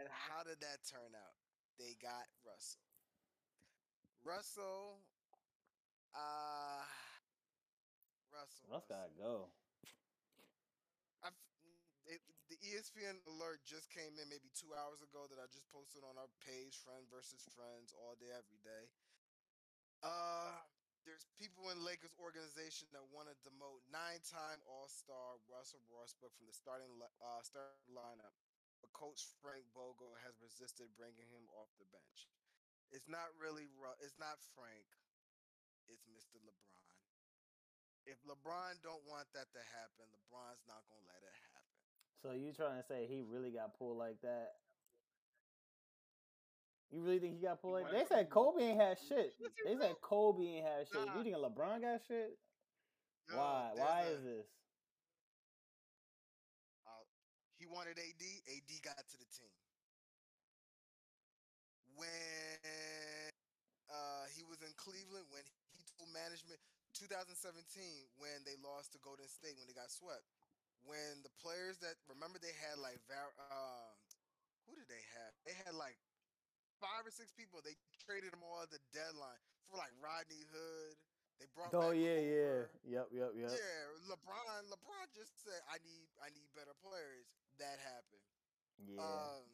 and 0.00 0.06
how 0.08 0.40
did 0.42 0.60
that 0.60 0.82
turn 0.88 1.12
out? 1.14 1.36
They 1.78 1.96
got 2.02 2.28
Russell. 2.44 2.84
Russell 4.24 5.00
uh 6.12 6.84
Russell. 8.30 8.66
Russ 8.70 8.86
gotta 8.86 9.10
go. 9.18 9.50
I've, 11.22 11.34
it, 12.06 12.20
the 12.50 12.58
ESPN 12.62 13.18
alert 13.26 13.62
just 13.66 13.90
came 13.90 14.14
in 14.18 14.26
maybe 14.30 14.50
two 14.54 14.70
hours 14.74 15.02
ago 15.02 15.26
that 15.30 15.38
I 15.38 15.46
just 15.50 15.66
posted 15.70 16.02
on 16.06 16.18
our 16.18 16.30
page, 16.42 16.78
Friend 16.82 17.02
versus 17.10 17.42
Friends, 17.54 17.94
all 17.94 18.14
day, 18.18 18.30
every 18.30 18.62
day. 18.62 18.90
Uh, 20.02 20.62
there's 21.04 21.24
people 21.40 21.72
in 21.72 21.80
Lakers 21.80 22.12
organization 22.20 22.88
that 22.92 23.04
want 23.08 23.28
to 23.32 23.36
demote 23.44 23.80
nine-time 23.88 24.60
All-Star 24.68 25.40
Russell 25.48 25.82
Westbrook 25.88 26.32
from 26.36 26.48
the 26.48 26.56
starting 26.56 26.90
uh, 27.00 27.40
starting 27.42 27.92
lineup. 27.92 28.34
but 28.80 28.92
Coach 28.92 29.24
Frank 29.40 29.64
Vogel 29.72 30.12
has 30.24 30.36
resisted 30.40 30.92
bringing 30.96 31.28
him 31.32 31.44
off 31.56 31.72
the 31.80 31.88
bench. 31.92 32.28
It's 32.92 33.08
not 33.08 33.30
really 33.38 33.70
it's 34.02 34.18
not 34.18 34.40
Frank. 34.56 34.88
It's 35.88 36.06
Mr. 36.10 36.38
LeBron. 36.42 36.96
If 38.06 38.18
LeBron 38.24 38.80
don't 38.82 39.02
want 39.06 39.28
that 39.36 39.50
to 39.52 39.62
happen, 39.76 40.06
LeBron's 40.10 40.64
not 40.66 40.82
gonna 40.88 41.06
let 41.08 41.22
it 41.22 41.36
happen. 41.54 41.76
So 42.20 42.36
you 42.36 42.52
trying 42.52 42.80
to 42.80 42.86
say 42.86 43.08
he 43.08 43.24
really 43.24 43.50
got 43.50 43.76
pulled 43.78 43.96
like 43.96 44.20
that? 44.20 44.60
You 46.90 47.02
really 47.06 47.20
think 47.20 47.38
he 47.38 47.42
got 47.46 47.62
pulled 47.62 47.74
like 47.74 47.92
They 47.92 48.04
said 48.04 48.30
Kobe 48.30 48.62
ain't 48.62 48.80
had 48.80 48.98
shit. 48.98 49.34
They 49.64 49.76
said 49.78 49.94
Kobe 50.02 50.42
ain't 50.42 50.66
had 50.66 50.88
shit. 50.90 51.06
Nah. 51.06 51.14
You 51.18 51.22
think 51.22 51.36
LeBron 51.38 51.82
got 51.82 52.02
shit? 52.06 52.34
Yo, 53.30 53.38
Why? 53.38 53.70
Why 53.78 54.02
a- 54.02 54.10
is 54.10 54.22
this? 54.26 54.46
uh, 56.86 57.04
he 57.58 57.66
wanted 57.70 57.94
AD. 57.94 58.22
AD 58.50 58.70
got 58.82 58.98
to 58.98 59.16
the 59.22 59.28
team. 59.30 59.54
When 61.94 62.08
uh, 63.92 64.24
he 64.34 64.42
was 64.42 64.58
in 64.66 64.72
Cleveland, 64.74 65.30
when 65.30 65.44
he 65.76 65.84
told 65.94 66.10
management, 66.10 66.58
2017, 66.98 67.38
when 68.18 68.42
they 68.42 68.56
lost 68.66 68.90
to 68.96 68.98
Golden 69.04 69.28
State, 69.30 69.54
when 69.62 69.68
they 69.70 69.76
got 69.76 69.92
swept, 69.94 70.26
when 70.82 71.22
the 71.22 71.30
players 71.38 71.78
that 71.84 72.00
remember 72.08 72.40
they 72.42 72.56
had 72.56 72.80
like 72.80 72.98
Var- 73.06 73.36
um, 73.52 73.94
who 74.66 74.74
did 74.74 74.88
they 74.88 75.04
have? 75.14 75.32
They 75.44 75.54
had 75.54 75.76
like 75.76 75.94
five 76.80 77.04
or 77.04 77.12
six 77.12 77.30
people. 77.36 77.60
They 77.60 77.76
traded 78.00 78.32
them 78.32 78.42
all 78.42 78.64
at 78.64 78.72
the 78.72 78.80
deadline 78.90 79.38
for 79.68 79.76
like 79.76 79.92
Rodney 80.00 80.42
Hood. 80.50 80.96
They 81.38 81.46
brought. 81.52 81.72
Oh 81.72 81.92
yeah, 81.92 82.20
yeah. 82.20 82.58
Yep, 82.84 83.06
yep, 83.12 83.30
yep. 83.36 83.52
Yeah, 83.52 83.80
LeBron. 84.12 84.68
LeBron 84.68 85.06
just 85.16 85.32
said, 85.40 85.60
"I 85.68 85.80
need, 85.80 86.08
I 86.20 86.28
need 86.32 86.48
better 86.52 86.76
players." 86.84 87.28
That 87.60 87.80
happened. 87.80 88.24
Yeah. 88.80 89.00
Um, 89.00 89.44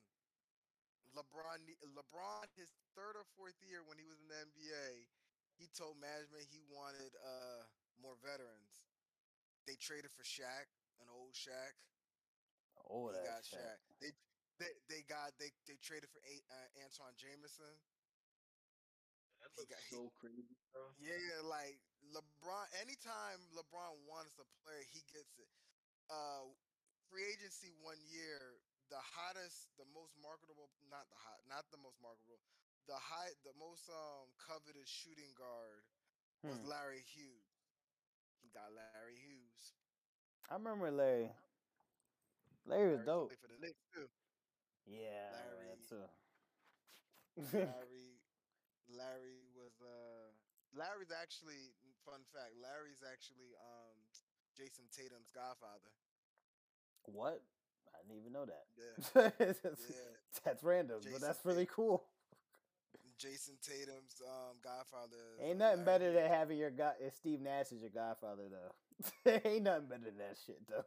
LeBron, 1.18 1.58
LeBron, 1.94 2.46
his 2.54 2.70
third 2.94 3.18
or 3.18 3.26
fourth 3.34 3.58
year 3.66 3.82
when 3.86 3.98
he 3.98 4.06
was 4.06 4.18
in 4.22 4.28
the 4.30 4.38
NBA, 4.38 5.08
he 5.58 5.66
told 5.72 5.96
management 5.98 6.46
he 6.46 6.62
wanted 6.68 7.14
uh 7.18 7.66
more 7.98 8.18
veterans. 8.20 8.86
They 9.64 9.74
traded 9.80 10.14
for 10.14 10.22
Shaq, 10.22 10.70
an 11.02 11.10
old 11.10 11.34
Shaq. 11.34 11.74
oh, 12.86 13.10
he 13.10 13.18
that 13.18 13.26
got 13.26 13.42
shit. 13.42 13.58
Shaq. 13.58 13.78
They, 13.98 14.10
they, 14.58 14.72
they 14.88 15.02
got 15.08 15.32
they, 15.38 15.50
they 15.68 15.76
traded 15.82 16.08
for 16.10 16.20
eight, 16.28 16.44
uh, 16.48 16.68
Antawn 16.84 17.12
Jamison. 17.16 17.76
That 19.40 19.52
looks 19.56 19.68
got- 19.70 19.84
he- 19.88 19.96
so 19.96 20.10
crazy, 20.16 20.56
bro. 20.72 20.92
Yeah, 20.98 21.44
like 21.44 21.78
LeBron. 22.12 22.66
Anytime 22.80 23.38
LeBron 23.52 24.00
wants 24.08 24.38
a 24.40 24.46
player, 24.64 24.82
he 24.92 25.04
gets 25.12 25.36
it. 25.38 25.48
Uh, 26.08 26.48
free 27.10 27.26
agency 27.26 27.70
one 27.82 27.98
year, 28.06 28.60
the 28.90 28.98
hottest, 28.98 29.68
the 29.76 29.84
most 29.92 30.14
marketable, 30.22 30.70
not 30.88 31.08
the 31.10 31.18
hot, 31.18 31.38
not 31.50 31.66
the 31.70 31.78
most 31.82 31.98
marketable, 32.00 32.38
the 32.88 32.96
high, 32.96 33.34
the 33.44 33.52
most 33.58 33.86
um 33.90 34.30
coveted 34.38 34.86
shooting 34.88 35.34
guard 35.36 35.82
was 36.42 36.58
Hmm. 36.62 36.68
Larry 36.70 37.02
Hughes. 37.02 37.50
He 38.42 38.48
got 38.50 38.72
Larry 38.72 39.18
Hughes. 39.18 39.74
I 40.50 40.54
remember 40.54 40.90
Larry. 40.90 41.30
Larry 42.66 42.90
was 42.90 42.98
Larry 42.98 43.06
dope. 43.06 43.32
for 43.40 43.48
the 43.48 43.58
Knicks 43.58 43.82
too. 43.94 44.08
Yeah, 44.86 45.34
Larry- 45.34 45.66
that 45.66 45.82
too. 45.88 46.06
Larry, 47.58 48.16
Larry 48.88 49.42
was 49.54 49.74
uh, 49.82 50.30
Larry's 50.74 51.10
actually 51.10 51.74
fun 52.06 52.22
fact. 52.32 52.54
Larry's 52.62 53.02
actually 53.02 53.50
um 53.58 53.96
Jayson 54.56 54.86
Tatum's 54.94 55.30
godfather. 55.34 55.90
what? 57.04 57.42
I 57.94 57.98
didn't 58.06 58.20
even 58.20 58.32
know 58.32 58.46
that. 58.46 58.64
Yeah. 58.78 59.30
that's, 59.38 59.60
Yeah. 59.90 60.12
that's 60.44 60.62
random, 60.62 61.00
but 61.12 61.20
that's 61.20 61.44
really 61.44 61.64
Tatum. 61.66 61.74
cool. 61.74 62.04
Jayson 63.18 63.56
Tatum's 63.62 64.20
um 64.22 64.56
godfather. 64.62 65.16
Ain't 65.42 65.58
nothing 65.58 65.84
better 65.84 66.12
than 66.12 66.30
having 66.30 66.58
your 66.58 66.70
god. 66.70 66.94
If 67.00 67.14
Steve 67.14 67.40
Nash 67.40 67.72
is 67.72 67.80
your 67.80 67.90
godfather, 67.90 68.44
though. 68.50 69.30
Ain't 69.44 69.64
nothing 69.64 69.88
better 69.88 70.04
than 70.04 70.18
that 70.18 70.36
shit, 70.46 70.60
though. 70.68 70.84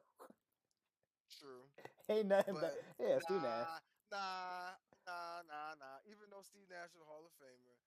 True. 1.39 1.65
Ain't 2.09 2.27
nothing 2.27 2.53
But 2.55 2.61
better. 2.61 2.75
Yeah, 2.99 3.19
Steve 3.19 3.41
Nash. 3.41 3.67
Nah, 4.09 4.73
nah, 5.05 5.45
nah, 5.45 5.77
nah. 5.77 5.97
Even 6.09 6.29
though 6.33 6.41
Steve 6.41 6.65
Nash 6.69 6.93
is 6.97 7.01
a 7.01 7.05
Hall 7.05 7.25
of 7.25 7.33
Famer, 7.37 7.77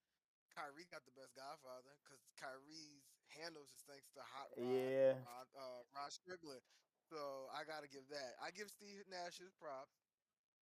Kyrie 0.55 0.87
got 0.87 1.03
the 1.03 1.11
best 1.11 1.35
godfather 1.35 1.99
because 2.03 2.23
Kyrie's 2.39 3.03
handles 3.33 3.73
his 3.73 3.83
thanks 3.83 4.07
to 4.15 4.21
Hot 4.23 4.47
Rod, 4.55 4.63
Yeah. 4.63 5.19
Rod, 5.25 5.47
uh, 5.57 5.81
Rod 5.91 6.11
Strickland. 6.13 6.63
So 7.09 7.49
I 7.51 7.65
gotta 7.67 7.89
give 7.91 8.07
that. 8.09 8.39
I 8.39 8.51
give 8.55 8.71
Steve 8.71 9.03
Nash 9.11 9.37
his 9.37 9.51
props, 9.59 9.99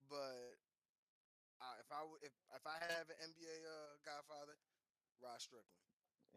but 0.10 0.58
uh, 1.62 1.76
if 1.78 1.86
I 1.94 2.02
would, 2.02 2.24
if 2.26 2.34
if 2.58 2.66
I 2.66 2.82
have 2.82 3.06
an 3.14 3.20
NBA 3.22 3.56
uh, 3.68 4.02
godfather, 4.02 4.58
Rod 5.22 5.38
Strickland. 5.38 5.78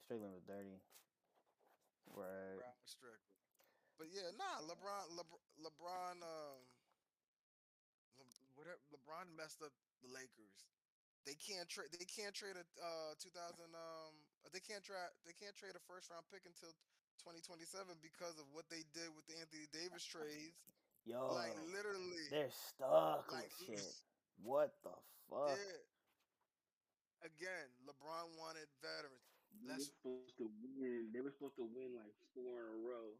Strickland 0.04 0.34
was 0.36 0.44
dirty. 0.44 0.82
Right. 2.12 2.60
Rod 2.60 2.84
Strickland. 2.84 3.40
But 3.96 4.10
yeah, 4.10 4.28
nah, 4.34 4.60
LeBron, 4.66 5.14
LeBron, 5.14 5.40
LeBron, 5.62 6.16
um, 6.20 6.58
LeBron 9.14 9.30
messed 9.38 9.62
up 9.62 9.70
the 10.02 10.10
Lakers. 10.10 10.66
They 11.22 11.38
can't 11.38 11.70
trade. 11.70 11.88
They 11.94 12.04
can't 12.04 12.34
trade 12.34 12.58
a 12.58 12.66
uh 12.82 13.14
2000. 13.22 13.30
Um, 13.70 14.12
they 14.50 14.58
can't 14.58 14.82
try. 14.82 14.98
They 15.22 15.32
can't 15.38 15.54
trade 15.54 15.78
a 15.78 15.82
first 15.86 16.10
round 16.10 16.26
pick 16.34 16.42
until 16.44 16.74
2027 17.22 17.94
because 18.02 18.36
of 18.42 18.44
what 18.50 18.66
they 18.68 18.82
did 18.92 19.08
with 19.14 19.24
the 19.30 19.38
Anthony 19.38 19.70
Davis 19.70 20.04
trades. 20.04 20.58
Yo, 21.06 21.32
like 21.32 21.54
literally, 21.70 22.26
they're 22.28 22.50
stuck 22.52 23.30
like, 23.30 23.48
with 23.62 23.78
shit. 23.80 23.94
What 24.42 24.74
the 24.82 24.92
fuck? 25.30 25.54
yeah. 25.54 27.24
Again, 27.24 27.72
LeBron 27.88 28.36
wanted 28.36 28.68
veterans. 28.84 29.24
They 29.64 29.72
were 29.72 29.80
supposed 29.80 30.36
to 30.42 30.50
win. 30.76 31.08
They 31.14 31.24
were 31.24 31.32
supposed 31.32 31.56
to 31.56 31.64
win 31.64 31.96
like 31.96 32.12
four 32.36 32.68
in 32.68 32.68
a 32.68 32.78
row. 32.84 33.16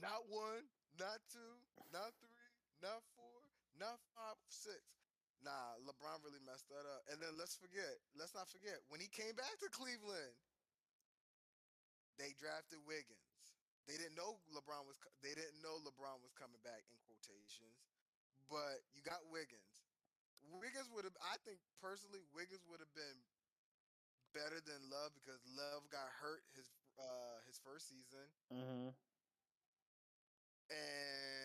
Not 0.00 0.24
one, 0.32 0.64
not 0.96 1.20
two, 1.28 1.52
not 1.92 2.16
three, 2.16 2.48
not 2.80 3.04
four, 3.12 3.44
not 3.76 4.00
five, 4.16 4.40
six. 4.48 4.95
Nah, 5.46 5.78
LeBron 5.86 6.26
really 6.26 6.42
messed 6.42 6.68
that 6.74 6.86
up. 6.90 7.06
And 7.12 7.22
then 7.22 7.38
let's 7.38 7.56
forget, 7.56 8.02
let's 8.18 8.34
not 8.34 8.50
forget, 8.50 8.82
when 8.90 9.00
he 9.00 9.08
came 9.08 9.36
back 9.38 9.56
to 9.62 9.70
Cleveland, 9.70 10.34
they 12.18 12.34
drafted 12.36 12.80
Wiggins. 12.86 13.34
They 13.86 13.96
didn't 13.98 14.18
know 14.18 14.42
LeBron 14.50 14.86
was 14.88 14.98
they 15.22 15.34
didn't 15.36 15.62
know 15.62 15.78
LeBron 15.82 16.20
was 16.24 16.34
coming 16.34 16.60
back 16.64 16.88
in 16.90 16.98
quotations. 17.06 17.86
But 18.50 18.82
you 18.94 19.02
got 19.02 19.28
Wiggins. 19.30 19.78
Wiggins 20.42 20.90
would 20.92 21.04
have 21.06 21.16
I 21.22 21.38
think 21.44 21.60
personally 21.80 22.22
Wiggins 22.34 22.66
would 22.70 22.80
have 22.82 22.94
been 22.94 23.24
better 24.34 24.60
than 24.60 24.90
Love 24.90 25.14
because 25.14 25.42
Love 25.46 25.78
got 25.78 25.98
hurt 26.14 26.34
his 26.46 26.62
uh 26.92 27.34
his 27.38 27.52
first 27.52 27.80
season 27.80 28.24
Mm-hmm. 28.52 28.88
and 30.70 31.35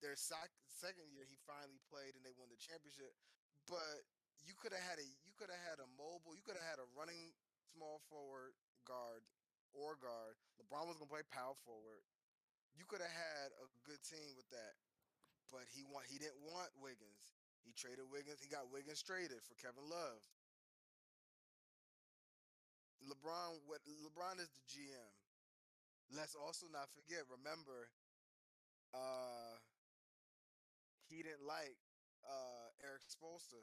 their 0.00 0.16
second 0.16 1.06
year 1.12 1.28
he 1.28 1.36
finally 1.44 1.80
played 1.88 2.16
and 2.16 2.24
they 2.24 2.32
won 2.36 2.48
the 2.48 2.60
championship. 2.60 3.12
But 3.68 4.04
you 4.44 4.56
could 4.56 4.72
have 4.72 4.84
had 4.84 4.98
a 5.00 5.06
you 5.24 5.32
could 5.36 5.52
have 5.52 5.64
had 5.64 5.78
a 5.80 5.88
mobile, 5.96 6.32
you 6.32 6.44
could 6.44 6.56
have 6.56 6.64
had 6.64 6.80
a 6.80 6.88
running 6.96 7.32
small 7.72 8.00
forward 8.08 8.56
guard 8.88 9.22
or 9.76 9.94
guard. 10.00 10.34
LeBron 10.58 10.88
was 10.88 10.96
gonna 10.98 11.12
play 11.12 11.24
power 11.28 11.54
forward. 11.62 12.02
You 12.74 12.88
could 12.88 13.04
have 13.04 13.12
had 13.12 13.52
a 13.60 13.66
good 13.84 14.00
team 14.02 14.34
with 14.34 14.48
that. 14.50 14.74
But 15.52 15.66
he 15.70 15.82
want 15.84 16.06
he 16.08 16.16
didn't 16.16 16.40
want 16.46 16.70
Wiggins. 16.78 17.36
He 17.66 17.76
traded 17.76 18.08
Wiggins. 18.08 18.40
He 18.40 18.48
got 18.48 18.70
Wiggins 18.72 19.02
traded 19.02 19.42
for 19.44 19.54
Kevin 19.60 19.84
Love. 19.86 20.22
LeBron 23.04 23.60
what 23.66 23.80
LeBron 23.84 24.40
is 24.40 24.48
the 24.52 24.64
GM. 24.68 25.12
Let's 26.10 26.34
also 26.34 26.66
not 26.72 26.90
forget, 26.90 27.22
remember, 27.30 27.90
uh 28.94 29.58
he 31.10 31.26
didn't 31.26 31.44
like 31.44 31.76
uh 32.24 32.70
Erik 32.86 33.04
Spoelstra. 33.10 33.60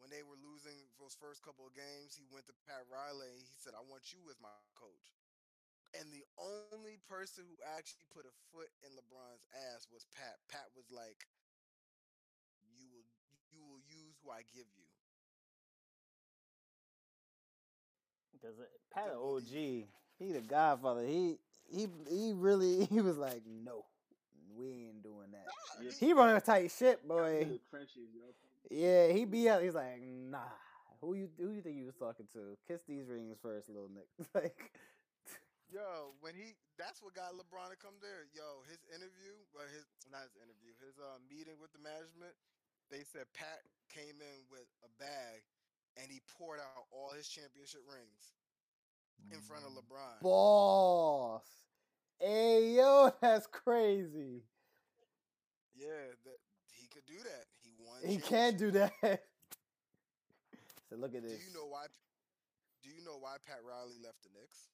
When 0.00 0.08
they 0.08 0.24
were 0.24 0.40
losing 0.40 0.88
those 0.96 1.12
first 1.12 1.44
couple 1.44 1.68
of 1.68 1.76
games, 1.76 2.16
he 2.16 2.24
went 2.32 2.48
to 2.48 2.56
Pat 2.64 2.88
Riley. 2.88 3.36
He 3.44 3.52
said, 3.60 3.76
I 3.76 3.84
want 3.84 4.16
you 4.16 4.24
as 4.32 4.40
my 4.40 4.48
coach. 4.72 5.12
And 5.92 6.08
the 6.08 6.24
only 6.40 6.96
person 7.04 7.44
who 7.44 7.60
actually 7.76 8.08
put 8.08 8.24
a 8.24 8.32
foot 8.48 8.72
in 8.80 8.96
LeBron's 8.96 9.44
ass 9.52 9.84
was 9.92 10.08
Pat. 10.16 10.40
Pat 10.48 10.72
was 10.72 10.88
like, 10.88 11.28
You 12.64 12.88
will 12.88 13.04
you 13.52 13.60
will 13.60 13.84
use 13.92 14.16
who 14.24 14.32
I 14.32 14.40
give 14.48 14.72
you. 14.72 14.88
Because 18.32 18.56
Pat 18.88 19.12
OG, 19.12 19.52
he 19.52 20.32
the 20.32 20.40
Godfather. 20.40 21.04
He 21.04 21.36
he 21.68 21.88
he 22.08 22.32
really 22.32 22.84
he 22.90 23.00
was 23.00 23.18
like, 23.18 23.42
no, 23.46 23.84
we 24.60 24.68
ain't 24.92 25.02
doing 25.02 25.32
that. 25.32 25.46
Yeah. 25.82 25.90
He 25.98 26.12
running 26.12 26.36
a 26.36 26.40
tight 26.40 26.70
shit, 26.70 27.00
Got 27.06 27.16
boy. 27.16 27.44
to 27.44 27.50
the 27.56 27.60
trenches, 27.70 28.08
yo. 28.12 28.28
Yeah, 28.70 29.08
he 29.12 29.24
be 29.24 29.48
out. 29.48 29.62
He's 29.62 29.74
like, 29.74 30.00
nah. 30.02 30.38
Who 31.00 31.16
you 31.16 31.32
who 31.40 31.56
you 31.56 31.64
think 31.64 31.80
you 31.80 31.88
was 31.88 31.96
talking 31.96 32.28
to? 32.36 32.60
Kiss 32.68 32.84
these 32.84 33.08
rings 33.08 33.40
first, 33.40 33.72
little 33.72 33.88
Nick. 33.88 34.04
like, 34.36 34.76
Yo, 35.72 36.12
when 36.20 36.34
he 36.36 36.52
that's 36.76 37.00
what 37.00 37.16
got 37.16 37.32
LeBron 37.32 37.72
to 37.72 37.78
come 37.80 37.96
there. 38.04 38.28
Yo, 38.36 38.60
his 38.68 38.84
interview, 38.92 39.32
well 39.56 39.64
his 39.72 39.88
not 40.12 40.28
his 40.28 40.36
interview, 40.36 40.76
his 40.84 41.00
uh 41.00 41.16
meeting 41.30 41.56
with 41.56 41.72
the 41.72 41.80
management, 41.80 42.36
they 42.92 43.00
said 43.06 43.24
Pat 43.32 43.64
came 43.88 44.20
in 44.20 44.38
with 44.52 44.68
a 44.84 44.90
bag 45.00 45.40
and 45.96 46.10
he 46.12 46.20
poured 46.36 46.60
out 46.60 46.84
all 46.92 47.16
his 47.16 47.24
championship 47.30 47.80
rings 47.88 48.36
in 49.32 49.40
front 49.40 49.64
of 49.64 49.72
LeBron. 49.72 50.20
Boss. 50.20 51.59
Hey 52.20 52.76
yo, 52.76 53.08
that's 53.22 53.48
crazy. 53.48 54.44
Yeah, 55.72 56.12
that 56.28 56.36
he 56.76 56.86
could 56.92 57.08
do 57.08 57.16
that. 57.24 57.48
He 57.64 57.72
won. 57.80 57.96
He 58.04 58.20
can't 58.20 58.58
do 58.60 58.70
that. 58.72 58.92
so 60.90 61.00
look 61.00 61.16
at 61.16 61.24
this. 61.24 61.32
Do 61.32 61.40
you 61.40 61.54
know 61.56 61.64
why? 61.64 61.88
Do 62.84 62.92
you 62.92 63.00
know 63.08 63.16
why 63.16 63.40
Pat 63.48 63.64
Riley 63.64 63.96
left 64.04 64.20
the 64.20 64.28
Knicks? 64.36 64.68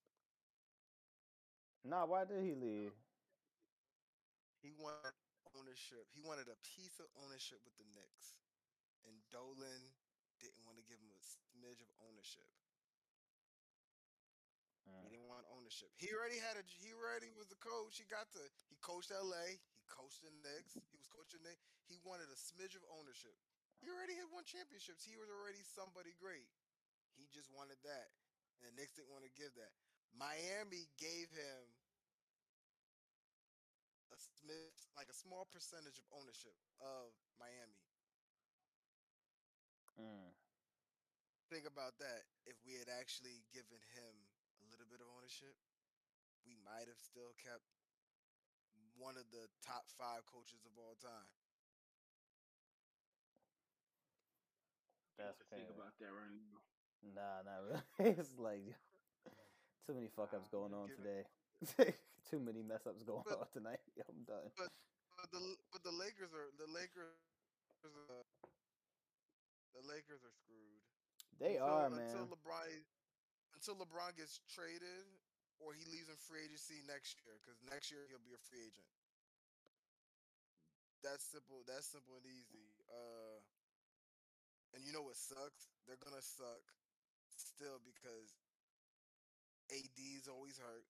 Nah, 1.87 2.03
why 2.03 2.27
did 2.27 2.43
he 2.43 2.59
leave? 2.59 2.91
He 4.59 4.75
wanted 4.75 5.15
ownership. 5.55 6.11
He 6.11 6.19
wanted 6.27 6.51
a 6.51 6.59
piece 6.75 6.99
of 6.99 7.07
ownership 7.23 7.63
with 7.63 7.79
the 7.79 7.87
Knicks, 7.95 8.35
and 9.07 9.15
Dolan 9.31 9.95
didn't 10.43 10.67
want 10.67 10.83
to 10.83 10.85
give 10.91 10.99
him 10.99 11.15
a 11.15 11.23
smidge 11.23 11.79
of 11.79 11.91
ownership. 12.11 12.51
Want 15.37 15.53
ownership. 15.53 15.93
He 16.01 16.09
already 16.17 16.41
had 16.41 16.57
a. 16.57 16.65
He 16.81 16.97
already 16.97 17.29
was 17.37 17.45
the 17.53 17.61
coach. 17.61 18.01
He 18.01 18.09
got 18.09 18.25
the. 18.33 18.41
He 18.73 18.81
coached 18.81 19.13
L.A. 19.13 19.61
He 19.61 19.85
coached 19.85 20.25
the 20.25 20.33
Knicks. 20.41 20.73
He 20.73 20.97
was 20.97 21.05
coaching 21.13 21.45
the. 21.45 21.53
He 21.85 22.01
wanted 22.09 22.33
a 22.33 22.39
smidge 22.41 22.73
of 22.73 22.81
ownership. 22.89 23.37
He 23.85 23.93
already 23.93 24.17
had 24.17 24.33
won 24.33 24.49
championships. 24.49 25.05
He 25.05 25.21
was 25.21 25.29
already 25.29 25.61
somebody 25.77 26.17
great. 26.17 26.49
He 27.21 27.29
just 27.37 27.53
wanted 27.53 27.77
that, 27.85 28.09
and 28.57 28.65
the 28.65 28.73
Knicks 28.81 28.97
didn't 28.97 29.13
want 29.13 29.29
to 29.29 29.33
give 29.37 29.53
that. 29.61 29.77
Miami 30.17 30.89
gave 30.97 31.29
him 31.29 31.61
a 34.09 34.17
smidge, 34.17 34.89
like 34.97 35.13
a 35.13 35.19
small 35.21 35.45
percentage 35.53 36.01
of 36.01 36.09
ownership 36.17 36.57
of 36.81 37.13
Miami. 37.37 37.85
Mm. 40.01 40.33
Think 41.53 41.69
about 41.69 42.01
that. 42.01 42.25
If 42.49 42.57
we 42.65 42.81
had 42.81 42.89
actually 42.89 43.45
given 43.53 43.79
him 43.93 44.26
little 44.87 45.03
bit 45.03 45.03
of 45.03 45.11
ownership, 45.19 45.59
we 46.47 46.55
might 46.63 46.87
have 46.87 47.03
still 47.03 47.35
kept 47.43 47.67
one 48.95 49.19
of 49.19 49.27
the 49.35 49.51
top 49.67 49.91
five 49.99 50.23
coaches 50.31 50.63
of 50.63 50.79
all 50.79 50.95
time. 51.03 51.27
That's 55.19 55.43
to 55.43 55.47
think 55.51 55.67
about 55.75 55.99
that 55.99 56.15
right 56.15 56.31
now. 56.31 56.63
Nah, 57.03 57.43
not 57.43 57.67
really. 57.67 57.83
it's 58.15 58.39
like 58.39 58.63
too 59.91 59.99
many 59.99 60.07
fuck 60.07 60.31
ups 60.31 60.47
going 60.47 60.71
on 60.71 60.87
today. 60.95 61.27
too 62.31 62.39
many 62.39 62.63
mess 62.63 62.87
ups 62.87 63.03
going 63.03 63.27
But- 63.27 63.43
on 63.43 63.51
tonight. 63.51 63.83
I'm 64.07 64.23
done. 64.23 64.55
But 64.55 64.71
but 65.19 65.29
the 65.35 65.43
but 65.75 65.83
the 65.83 65.91
Lakers 65.91 66.31
are 66.31 66.55
the 66.63 66.71
Lakers 66.71 67.19
uh, 67.83 68.23
the 69.75 69.83
Lakers 69.83 70.23
are 70.23 70.37
screwed. 70.47 70.85
They 71.43 71.59
until, 71.59 71.75
are, 71.75 71.87
until 71.91 72.31
man. 72.31 72.31
LeBron 72.31 72.87
until 73.57 73.81
LeBron 73.81 74.13
gets 74.21 74.39
traded 74.53 75.09
or 75.59 75.73
he 75.73 75.81
leaves 75.89 76.13
in 76.13 76.19
free 76.29 76.45
agency 76.45 76.85
next 76.85 77.17
year 77.25 77.33
because 77.41 77.57
next 77.65 77.89
year 77.89 78.05
he'll 78.13 78.23
be 78.23 78.37
a 78.37 78.43
free 78.53 78.61
agent. 78.61 78.85
That's 81.01 81.25
simple. 81.25 81.65
That's 81.65 81.89
simple 81.89 82.21
and 82.21 82.29
easy. 82.29 82.69
Uh, 82.93 83.41
and 84.77 84.85
you 84.85 84.93
know 84.93 85.09
what 85.09 85.17
sucks? 85.17 85.73
They're 85.89 86.01
gonna 86.05 86.21
suck 86.21 86.65
still 87.33 87.81
because 87.87 88.37
AD's 89.73 90.29
always 90.29 90.61
hurt. 90.61 90.85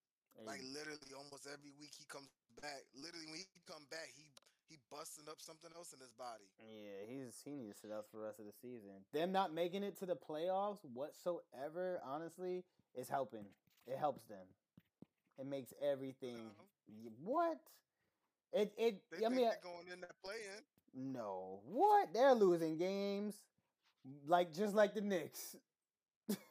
Like 0.44 0.61
literally, 0.68 1.16
almost 1.16 1.48
every 1.48 1.72
week 1.81 1.96
he 1.96 2.05
comes 2.12 2.29
back. 2.61 2.85
Literally, 2.92 3.24
when 3.33 3.40
he 3.40 3.48
come 3.64 3.88
back, 3.88 4.12
he 4.12 4.29
he 4.68 4.79
busting 4.90 5.24
up 5.29 5.40
something 5.40 5.70
else 5.76 5.92
in 5.92 6.00
his 6.00 6.12
body. 6.12 6.44
Yeah, 6.61 7.07
he's 7.09 7.40
he 7.44 7.52
needs 7.55 7.74
to 7.74 7.81
sit 7.88 7.92
out 7.92 8.07
for 8.11 8.18
the 8.18 8.24
rest 8.24 8.38
of 8.40 8.46
the 8.46 8.52
season. 8.61 9.05
Them 9.12 9.33
not 9.33 9.52
making 9.55 9.83
it 9.83 9.96
to 9.98 10.07
the 10.07 10.16
playoffs 10.16 10.85
whatsoever, 10.92 12.00
honestly, 12.05 12.64
is 12.94 13.09
helping. 13.09 13.44
It 13.87 13.98
helps 13.98 14.24
them. 14.24 14.46
It 15.38 15.46
makes 15.46 15.72
everything. 15.83 16.50
Y- 16.88 17.11
What? 17.22 17.59
It 18.52 18.72
it. 18.79 19.02
They 19.11 19.24
I 19.26 19.29
mean, 19.29 19.46
uh 19.46 19.50
they're 19.50 19.72
going 19.72 19.88
in 19.92 20.00
that 20.00 20.12
play 20.22 20.37
in. 20.57 21.12
no. 21.12 21.61
What? 21.64 22.12
They're 22.12 22.35
losing 22.35 22.76
games, 22.79 23.35
like 24.26 24.52
just 24.55 24.74
like 24.74 24.94
the 24.94 25.00
Knicks. 25.00 25.57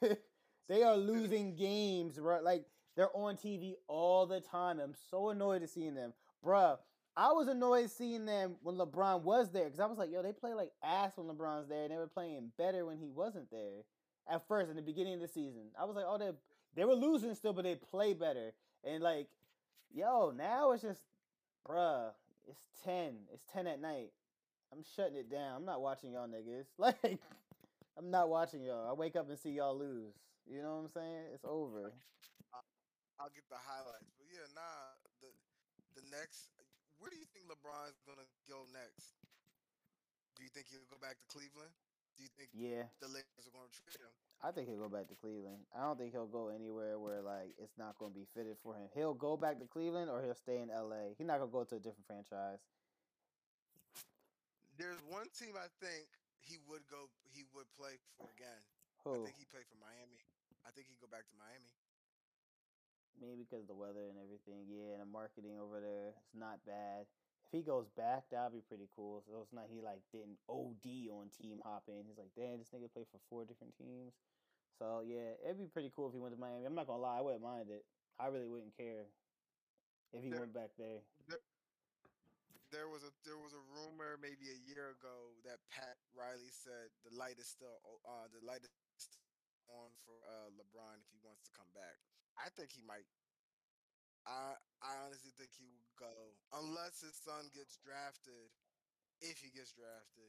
they 0.68 0.82
are 0.82 0.96
losing 0.96 1.54
games, 1.56 2.18
right? 2.18 2.42
Like 2.42 2.64
they're 2.96 3.14
on 3.14 3.36
TV 3.36 3.74
all 3.88 4.26
the 4.26 4.40
time. 4.40 4.78
I'm 4.80 4.94
so 5.10 5.30
annoyed 5.30 5.62
to 5.62 5.68
seeing 5.68 5.94
them, 5.94 6.12
bruh. 6.44 6.78
I 7.16 7.32
was 7.32 7.48
annoyed 7.48 7.90
seeing 7.90 8.26
them 8.26 8.56
when 8.62 8.76
LeBron 8.76 9.22
was 9.22 9.50
there 9.50 9.64
because 9.64 9.80
I 9.80 9.86
was 9.86 9.96
like, 9.98 10.10
yo, 10.12 10.22
they 10.22 10.32
play 10.32 10.52
like 10.52 10.70
ass 10.82 11.12
when 11.16 11.26
LeBron's 11.34 11.68
there, 11.68 11.84
and 11.84 11.90
they 11.92 11.96
were 11.96 12.06
playing 12.06 12.52
better 12.58 12.84
when 12.84 12.98
he 12.98 13.08
wasn't 13.08 13.50
there. 13.50 13.84
At 14.28 14.46
first, 14.48 14.70
in 14.70 14.76
the 14.76 14.82
beginning 14.82 15.14
of 15.14 15.20
the 15.20 15.28
season, 15.28 15.68
I 15.80 15.84
was 15.84 15.96
like, 15.96 16.04
oh, 16.06 16.18
they 16.18 16.30
they 16.74 16.84
were 16.84 16.94
losing 16.94 17.34
still, 17.34 17.52
but 17.54 17.64
they 17.64 17.76
play 17.76 18.12
better. 18.12 18.52
And 18.84 19.02
like, 19.02 19.28
yo, 19.94 20.32
now 20.36 20.72
it's 20.72 20.82
just, 20.82 21.00
bruh, 21.66 22.10
it's 22.48 22.60
ten, 22.84 23.14
it's 23.32 23.44
ten 23.52 23.66
at 23.66 23.80
night. 23.80 24.10
I'm 24.72 24.84
shutting 24.96 25.16
it 25.16 25.30
down. 25.30 25.56
I'm 25.56 25.64
not 25.64 25.80
watching 25.80 26.12
y'all 26.12 26.28
niggas. 26.28 26.66
Like, 26.78 27.18
I'm 27.98 28.10
not 28.10 28.28
watching 28.28 28.62
y'all. 28.62 28.90
I 28.90 28.92
wake 28.92 29.16
up 29.16 29.28
and 29.30 29.38
see 29.38 29.50
y'all 29.50 29.78
lose. 29.78 30.12
You 30.46 30.60
know 30.60 30.76
what 30.76 30.82
I'm 30.84 30.88
saying? 30.88 31.22
It's 31.32 31.44
over. 31.44 31.92
I'll 33.18 33.32
get 33.32 33.48
the 33.48 33.56
highlights. 33.56 34.12
But 34.18 34.26
yeah, 34.28 34.44
nah. 34.52 34.92
The 35.22 35.32
the 35.96 36.04
next. 36.12 36.55
Where 36.98 37.10
do 37.10 37.16
you 37.16 37.28
think 37.32 37.46
LeBron's 37.46 38.00
gonna 38.06 38.26
go 38.48 38.64
next? 38.72 39.16
Do 40.36 40.44
you 40.44 40.50
think 40.52 40.68
he'll 40.68 40.88
go 40.88 41.00
back 41.00 41.16
to 41.20 41.26
Cleveland? 41.28 41.72
Do 42.16 42.24
you 42.24 42.32
think 42.32 42.48
Yeah, 42.52 42.88
the 43.00 43.08
Lakers 43.08 43.44
are 43.44 43.52
gonna 43.52 43.72
trade 43.72 44.00
him? 44.00 44.12
I 44.44 44.52
think 44.52 44.68
he'll 44.68 44.80
go 44.80 44.88
back 44.92 45.08
to 45.08 45.16
Cleveland. 45.16 45.64
I 45.72 45.84
don't 45.84 45.96
think 45.96 46.12
he'll 46.12 46.28
go 46.28 46.48
anywhere 46.48 46.98
where 47.00 47.20
like 47.20 47.56
it's 47.56 47.76
not 47.76 47.96
going 47.96 48.12
to 48.12 48.18
be 48.18 48.28
fitted 48.36 48.56
for 48.60 48.76
him. 48.76 48.88
He'll 48.92 49.16
go 49.16 49.36
back 49.36 49.58
to 49.60 49.66
Cleveland 49.66 50.10
or 50.10 50.20
he'll 50.20 50.36
stay 50.36 50.60
in 50.60 50.68
LA. 50.68 51.16
He's 51.16 51.26
not 51.26 51.40
gonna 51.40 51.52
go 51.52 51.64
to 51.64 51.76
a 51.76 51.80
different 51.80 52.06
franchise. 52.06 52.60
There's 54.76 55.00
one 55.08 55.28
team 55.32 55.56
I 55.56 55.72
think 55.80 56.04
he 56.44 56.60
would 56.68 56.84
go. 56.88 57.08
He 57.32 57.48
would 57.56 57.68
play 57.80 57.96
for 58.16 58.28
again. 58.36 58.60
I 59.08 59.24
think 59.24 59.40
he 59.40 59.48
played 59.48 59.64
for 59.68 59.80
Miami. 59.80 60.20
I 60.66 60.70
think 60.74 60.88
he'd 60.88 61.00
go 61.00 61.08
back 61.08 61.24
to 61.32 61.36
Miami. 61.40 61.72
Maybe 63.20 63.48
because 63.48 63.64
of 63.64 63.70
the 63.72 63.78
weather 63.78 64.08
and 64.12 64.18
everything. 64.20 64.68
Yeah, 64.68 64.96
and 64.98 65.02
the 65.02 65.08
marketing 65.08 65.56
over 65.56 65.80
there, 65.80 66.12
it's 66.16 66.36
not 66.36 66.60
bad. 66.68 67.08
If 67.46 67.50
he 67.54 67.62
goes 67.62 67.86
back, 67.96 68.26
that'd 68.28 68.52
be 68.52 68.60
pretty 68.66 68.90
cool. 68.92 69.22
So 69.24 69.40
it's 69.40 69.54
not 69.54 69.70
he 69.70 69.80
like 69.80 70.02
didn't 70.12 70.36
OD 70.50 71.08
on 71.14 71.30
team 71.30 71.62
hopping. 71.62 72.04
He's 72.04 72.18
like, 72.18 72.34
damn, 72.36 72.58
this 72.58 72.74
nigga 72.74 72.90
played 72.92 73.06
for 73.08 73.22
four 73.30 73.46
different 73.46 73.72
teams. 73.78 74.12
So 74.76 75.00
yeah, 75.06 75.38
it'd 75.46 75.56
be 75.62 75.70
pretty 75.70 75.88
cool 75.94 76.10
if 76.10 76.14
he 76.14 76.20
went 76.20 76.34
to 76.34 76.40
Miami. 76.40 76.66
I'm 76.66 76.74
not 76.76 76.90
gonna 76.90 77.00
lie, 77.00 77.18
I 77.18 77.24
wouldn't 77.24 77.40
mind 77.46 77.70
it. 77.70 77.86
I 78.20 78.28
really 78.28 78.50
wouldn't 78.50 78.76
care 78.76 79.08
if 80.12 80.20
he 80.20 80.28
There- 80.28 80.40
went 80.42 80.52
back 80.52 80.74
there. 80.76 81.00
There 82.74 82.90
was 82.90 83.06
a 83.06 83.14
there 83.22 83.38
was 83.38 83.54
a 83.54 83.62
rumor 83.78 84.18
maybe 84.18 84.50
a 84.50 84.58
year 84.66 84.90
ago 84.90 85.30
that 85.46 85.62
Pat 85.70 85.96
Riley 86.12 86.50
said 86.50 86.90
the 87.06 87.14
light 87.14 87.38
is 87.38 87.46
still 87.46 87.78
uh 88.04 88.26
the 88.34 88.42
light 88.44 88.66
is 88.66 88.74
on 89.70 89.94
for 90.02 90.18
uh 90.26 90.50
LeBron 90.58 90.98
if 90.98 91.08
he 91.14 91.18
wants 91.22 91.46
to 91.46 91.52
come 91.54 91.70
back. 91.78 91.94
I 92.36 92.48
think 92.52 92.72
he 92.72 92.82
might. 92.84 93.08
I 94.26 94.54
I 94.82 94.92
honestly 95.06 95.32
think 95.38 95.50
he 95.56 95.64
will 95.70 95.88
go 95.96 96.36
unless 96.52 97.00
his 97.00 97.14
son 97.16 97.48
gets 97.54 97.78
drafted. 97.80 98.50
If 99.24 99.40
he 99.40 99.48
gets 99.48 99.72
drafted, 99.72 100.28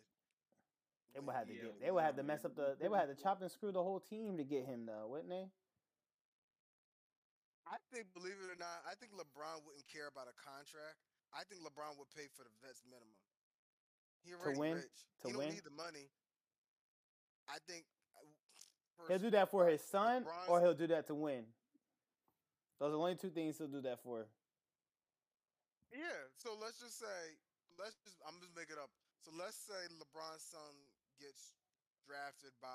They 1.14 1.20
would 1.20 1.36
have 1.36 1.48
to 1.48 1.54
Yeah, 1.54 1.76
get. 1.76 1.82
They 1.84 1.92
would 1.92 2.04
have 2.04 2.16
to 2.16 2.24
mess 2.24 2.46
up 2.46 2.56
the. 2.56 2.78
They 2.80 2.88
would 2.88 3.00
have 3.00 3.12
to 3.12 3.20
chop 3.20 3.42
and 3.42 3.52
screw 3.52 3.72
the 3.72 3.84
whole 3.84 4.00
team 4.00 4.38
to 4.38 4.46
get 4.48 4.64
him 4.66 4.86
though, 4.86 5.08
wouldn't 5.12 5.30
they? 5.30 5.52
I 7.68 7.76
think, 7.92 8.08
believe 8.16 8.40
it 8.40 8.48
or 8.48 8.56
not, 8.56 8.80
I 8.88 8.96
think 8.96 9.12
LeBron 9.12 9.60
wouldn't 9.68 9.84
care 9.92 10.08
about 10.08 10.32
a 10.32 10.36
contract. 10.40 10.96
I 11.36 11.44
think 11.44 11.60
LeBron 11.68 12.00
would 12.00 12.08
pay 12.16 12.32
for 12.32 12.48
the 12.48 12.54
vets 12.64 12.80
minimum. 12.88 13.20
He 14.24 14.32
already 14.32 14.56
win? 14.58 14.76
rich. 14.80 15.04
To 15.24 15.28
he 15.28 15.36
win? 15.36 15.48
don't 15.48 15.56
need 15.60 15.68
the 15.68 15.76
money. 15.76 16.08
I 17.50 17.58
think 17.68 17.84
uh, 18.16 19.04
He'll 19.10 19.20
do 19.20 19.32
that 19.32 19.52
for 19.52 19.68
his 19.68 19.82
son, 19.82 20.24
or 20.48 20.62
he'll 20.62 20.74
do 20.74 20.88
that 20.88 21.08
to 21.08 21.16
win. 21.16 21.44
Those 22.80 22.90
are 22.90 22.92
the 22.92 22.98
only 23.02 23.16
two 23.16 23.30
things 23.34 23.58
he'll 23.58 23.68
do 23.68 23.82
that 23.82 24.00
for. 24.04 24.28
Yeah. 25.92 26.30
So 26.38 26.54
let's 26.62 26.78
just 26.80 27.00
say, 27.00 27.36
let's 27.80 27.98
just, 28.06 28.22
I'm 28.28 28.38
just 28.40 28.54
making 28.56 28.78
it 28.78 28.82
up. 28.82 28.92
So 29.26 29.32
let's 29.34 29.58
say 29.58 29.78
LeBron's 29.98 30.46
son 30.46 30.74
gets 31.20 31.58
drafted 32.06 32.54
by 32.62 32.70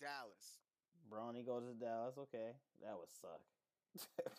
Dallas. 0.00 0.62
Bronny 1.10 1.42
goes 1.44 1.66
to 1.66 1.74
Dallas. 1.74 2.16
Okay, 2.30 2.54
that 2.80 2.94
would 2.94 3.10
suck. 3.10 3.42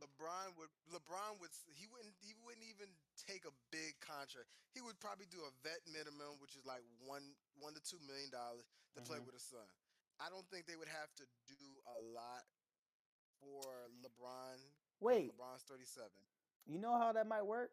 LeBron 0.00 0.52
would 0.60 0.72
LeBron 0.92 1.40
would 1.40 1.52
he 1.72 1.88
wouldn't 1.88 2.12
he 2.20 2.32
wouldn't 2.44 2.64
even 2.64 2.88
take 3.16 3.44
a 3.44 3.52
big 3.72 3.96
contract. 4.00 4.48
He 4.72 4.80
would 4.80 4.96
probably 5.00 5.28
do 5.28 5.40
a 5.44 5.52
vet 5.64 5.80
minimum, 5.88 6.36
which 6.40 6.56
is 6.56 6.64
like 6.64 6.84
one 7.04 7.36
one 7.60 7.72
to 7.76 7.80
two 7.84 8.00
million 8.04 8.28
dollars 8.32 8.64
to 8.96 9.00
play 9.04 9.20
Mhm. 9.20 9.28
with 9.28 9.36
his 9.36 9.44
son. 9.44 9.64
I 10.20 10.28
don't 10.30 10.46
think 10.48 10.66
they 10.66 10.76
would 10.76 10.88
have 10.88 11.12
to 11.20 11.24
do 11.46 11.68
a 11.86 11.96
lot 12.14 12.44
for 13.40 13.90
LeBron. 14.00 14.56
Wait, 15.00 15.32
LeBron's 15.36 15.62
thirty 15.68 15.84
seven. 15.84 16.24
you 16.66 16.78
know 16.78 16.96
how 16.98 17.12
that 17.12 17.26
might 17.26 17.44
work? 17.44 17.70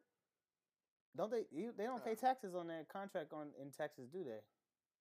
Don't 1.15 1.31
they? 1.31 1.45
You, 1.51 1.71
they 1.77 1.85
don't 1.85 2.03
pay 2.03 2.15
taxes 2.15 2.55
on 2.55 2.67
their 2.67 2.83
contract 2.91 3.31
on 3.33 3.53
in 3.61 3.71
Texas, 3.71 4.09
do 4.11 4.23
they? 4.23 4.41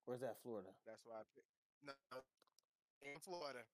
Or 0.06 0.14
is 0.14 0.20
that 0.20 0.36
Florida? 0.42 0.68
That's 0.86 1.02
why 1.04 1.18
I 1.18 1.24
picked. 1.34 1.50
No, 1.82 1.92
in 3.02 3.18
Florida, 3.18 3.64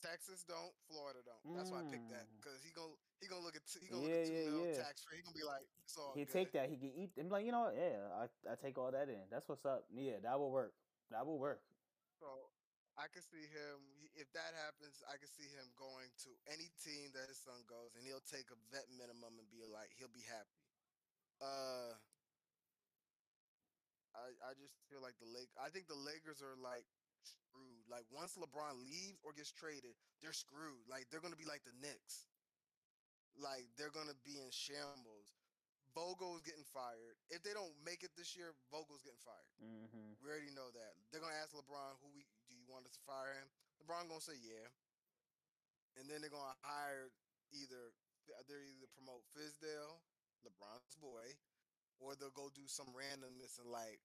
Texas 0.00 0.44
don't, 0.46 0.72
Florida 0.88 1.20
don't. 1.26 1.56
That's 1.56 1.70
why 1.70 1.80
I 1.80 1.86
picked 1.90 2.08
that 2.08 2.24
Mm. 2.24 2.36
because 2.40 2.62
he 2.64 2.70
gonna 2.72 2.96
he 3.20 3.26
gonna 3.28 3.44
look 3.44 3.56
at 3.56 3.66
t- 3.66 3.80
he 3.82 3.88
gonna 3.92 4.08
Yeah, 4.08 4.24
look 4.24 4.24
at 4.24 4.44
two 4.48 4.64
yeah, 4.64 4.82
tax 4.84 5.02
free. 5.04 5.16
He 5.18 5.22
gonna 5.22 5.36
be 5.36 5.44
like, 5.44 5.66
it's 5.84 5.96
all 5.98 6.14
He 6.14 6.24
take 6.24 6.52
that. 6.52 6.70
He 6.70 6.76
can 6.76 6.92
eat. 6.96 7.10
And 7.18 7.28
be 7.28 7.32
like, 7.32 7.44
you 7.44 7.52
know? 7.52 7.68
Yeah, 7.74 8.08
I 8.16 8.24
I 8.48 8.54
take 8.56 8.78
all 8.78 8.90
that 8.92 9.08
in. 9.08 9.20
That's 9.28 9.48
what's 9.48 9.66
up. 9.66 9.84
Yeah, 9.92 10.20
that 10.22 10.38
will 10.38 10.50
work. 10.52 10.72
That 11.10 11.26
will 11.26 11.38
work. 11.38 11.60
So 12.20 12.48
I 12.98 13.06
can 13.06 13.22
see 13.22 13.46
him 13.46 13.78
if 14.18 14.26
that 14.34 14.58
happens. 14.58 14.98
I 15.06 15.22
can 15.22 15.30
see 15.30 15.46
him 15.46 15.70
going 15.78 16.10
to 16.26 16.30
any 16.50 16.66
team 16.82 17.14
that 17.14 17.30
his 17.30 17.38
son 17.38 17.62
goes, 17.70 17.94
and 17.94 18.02
he'll 18.02 18.24
take 18.26 18.50
a 18.50 18.58
vet 18.74 18.90
minimum 18.90 19.38
and 19.38 19.46
be 19.54 19.62
like, 19.62 19.94
he'll 19.94 20.10
be 20.10 20.26
happy. 20.26 20.58
Uh, 21.38 21.94
I 24.18 24.50
I 24.50 24.52
just 24.58 24.74
feel 24.90 24.98
like 24.98 25.14
the 25.22 25.30
Lake. 25.30 25.46
I 25.54 25.70
think 25.70 25.86
the 25.86 25.98
Lakers 25.98 26.42
are 26.42 26.58
like 26.58 26.82
screwed. 27.22 27.86
Like 27.86 28.02
once 28.10 28.34
LeBron 28.34 28.82
leaves 28.82 29.22
or 29.22 29.30
gets 29.30 29.54
traded, 29.54 29.94
they're 30.18 30.34
screwed. 30.34 30.82
Like 30.90 31.06
they're 31.14 31.22
gonna 31.22 31.38
be 31.38 31.46
like 31.46 31.62
the 31.62 31.76
Knicks. 31.78 32.26
Like 33.38 33.70
they're 33.78 33.94
gonna 33.94 34.18
be 34.26 34.42
in 34.42 34.50
shambles. 34.50 35.38
Vogel's 35.94 36.42
getting 36.42 36.66
fired. 36.68 37.16
If 37.30 37.46
they 37.46 37.54
don't 37.54 37.72
make 37.80 38.02
it 38.02 38.12
this 38.18 38.34
year, 38.34 38.52
Vogel's 38.74 39.02
getting 39.06 39.22
fired. 39.22 39.54
Mm-hmm. 39.62 40.20
We 40.20 40.26
already 40.26 40.52
know 40.52 40.68
that. 40.74 40.98
They're 41.10 41.22
gonna 41.22 41.38
ask 41.38 41.54
LeBron, 41.54 42.02
"Who 42.02 42.10
we 42.10 42.26
want 42.68 42.86
us 42.86 42.96
to 42.96 43.02
fire 43.08 43.34
him?" 43.34 43.48
LeBron 43.80 44.08
gonna 44.08 44.20
say, 44.20 44.36
"Yeah," 44.36 44.68
and 45.96 46.08
then 46.08 46.20
they're 46.20 46.30
gonna 46.30 46.56
hire 46.62 47.10
either 47.52 47.92
they're 48.46 48.64
either 48.64 48.88
promote 48.92 49.24
Fizdale, 49.32 50.04
LeBron's 50.44 50.94
boy, 51.00 51.36
or 51.98 52.14
they'll 52.14 52.34
go 52.34 52.50
do 52.52 52.68
some 52.68 52.92
randomness 52.92 53.58
and 53.58 53.70
like 53.70 54.00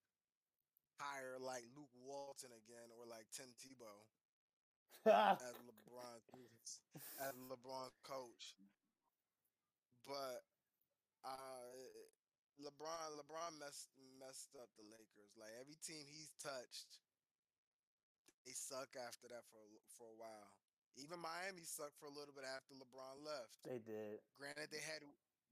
hire 0.98 1.38
like 1.38 1.66
Luke 1.74 1.92
Walton 1.94 2.54
again 2.54 2.88
or 2.94 3.06
like 3.06 3.26
Tim 3.34 3.50
Tebow 3.58 3.98
as 5.06 5.56
LeBron 5.66 6.18
as 7.20 7.34
LeBron 7.50 7.90
coach. 8.02 8.56
But 10.06 10.44
uh 11.24 11.72
LeBron 12.60 13.18
LeBron 13.18 13.58
messed 13.58 13.90
messed 14.20 14.54
up 14.56 14.70
the 14.76 14.86
Lakers. 14.86 15.34
Like 15.36 15.52
every 15.60 15.76
team 15.82 16.06
he's 16.06 16.32
touched, 16.38 16.98
they 18.46 18.52
suck 18.52 18.88
after 18.96 19.28
that 19.28 19.44
for 19.50 19.58
a- 19.58 19.80
for 19.98 20.06
a 20.08 20.14
while. 20.16 20.50
Even 20.96 21.18
Miami 21.18 21.64
sucked 21.64 21.98
for 21.98 22.06
a 22.06 22.10
little 22.14 22.34
bit 22.34 22.44
after 22.44 22.74
LeBron 22.74 23.24
left. 23.24 23.58
they 23.64 23.78
did. 23.78 24.20
Granted, 24.38 24.70
they 24.70 24.78
had 24.80 25.02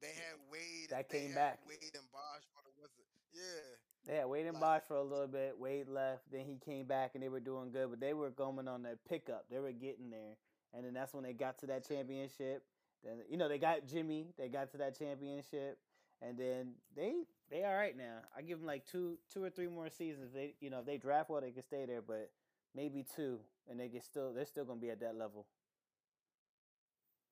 they 0.01 0.13
had 0.13 0.35
Wade. 0.51 0.91
That 0.91 1.09
came 1.09 1.33
back. 1.35 1.65
Wade 1.67 1.95
and 1.95 2.11
Bosh, 2.11 2.43
but 2.55 2.65
it 2.67 2.75
wasn't. 2.77 3.07
Yeah, 3.33 3.77
They 4.05 4.17
had 4.17 4.27
Wade 4.27 4.47
and 4.47 4.55
Like- 4.55 4.83
Bosh 4.83 4.89
for 4.89 4.97
a 4.97 5.03
little 5.03 5.29
bit. 5.29 5.57
Wade 5.59 5.89
left, 5.89 6.29
then 6.31 6.45
he 6.45 6.59
came 6.59 6.87
back, 6.87 7.15
and 7.15 7.23
they 7.23 7.29
were 7.29 7.39
doing 7.41 7.71
good. 7.71 7.89
But 7.89 8.01
they 8.01 8.13
were 8.15 8.31
going 8.31 8.67
on 8.67 8.83
that 8.83 9.05
pickup. 9.05 9.49
They 9.49 9.59
were 9.61 9.71
getting 9.73 10.11
there, 10.11 10.37
and 10.73 10.85
then 10.85 10.93
that's 10.93 11.15
when 11.15 11.23
they 11.23 11.33
got 11.35 11.59
to 11.59 11.67
that 11.69 11.87
championship. 11.87 12.67
Then 13.05 13.25
you 13.29 13.37
know 13.37 13.49
they 13.49 13.59
got 13.59 13.87
Jimmy. 13.87 14.33
They 14.37 14.49
got 14.49 14.71
to 14.73 14.77
that 14.79 14.99
championship, 14.99 15.79
and 16.21 16.37
then 16.39 16.75
they 16.95 17.25
they 17.49 17.65
all 17.65 17.75
right 17.75 17.97
now. 17.97 18.23
I 18.37 18.43
give 18.43 18.59
them 18.59 18.67
like 18.67 18.85
two 18.87 19.19
two 19.29 19.43
or 19.43 19.51
three 19.51 19.69
more 19.69 19.89
seasons. 19.89 20.33
They 20.33 20.57
you 20.61 20.69
know 20.71 20.81
if 20.81 20.87
they 20.87 20.99
draft 20.99 21.31
well, 21.31 21.41
they 21.41 21.53
can 21.53 21.63
stay 21.63 21.87
there, 21.87 22.03
but 22.03 22.31
maybe 22.75 23.05
two, 23.05 23.41
and 23.69 23.79
they 23.79 23.89
get 23.89 24.05
still 24.05 24.33
they're 24.33 24.47
still 24.49 24.65
gonna 24.65 24.81
be 24.81 24.91
at 24.91 25.01
that 25.01 25.15
level. 25.17 25.47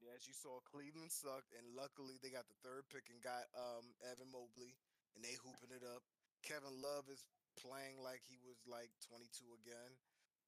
yeah. 0.00 0.12
As 0.16 0.26
you 0.26 0.34
saw, 0.34 0.60
Cleveland 0.68 1.12
sucked, 1.12 1.52
and 1.56 1.64
luckily 1.76 2.16
they 2.22 2.30
got 2.30 2.48
the 2.48 2.58
third 2.64 2.88
pick 2.92 3.08
and 3.12 3.20
got 3.22 3.48
um 3.56 3.92
Evan 4.04 4.28
Mobley, 4.32 4.74
and 5.16 5.24
they 5.24 5.36
hooping 5.40 5.72
it 5.74 5.84
up. 5.84 6.02
Kevin 6.42 6.80
Love 6.80 7.08
is 7.12 7.24
playing 7.60 8.00
like 8.00 8.24
he 8.24 8.40
was 8.40 8.56
like 8.64 8.88
22 9.04 9.44
again. 9.60 9.92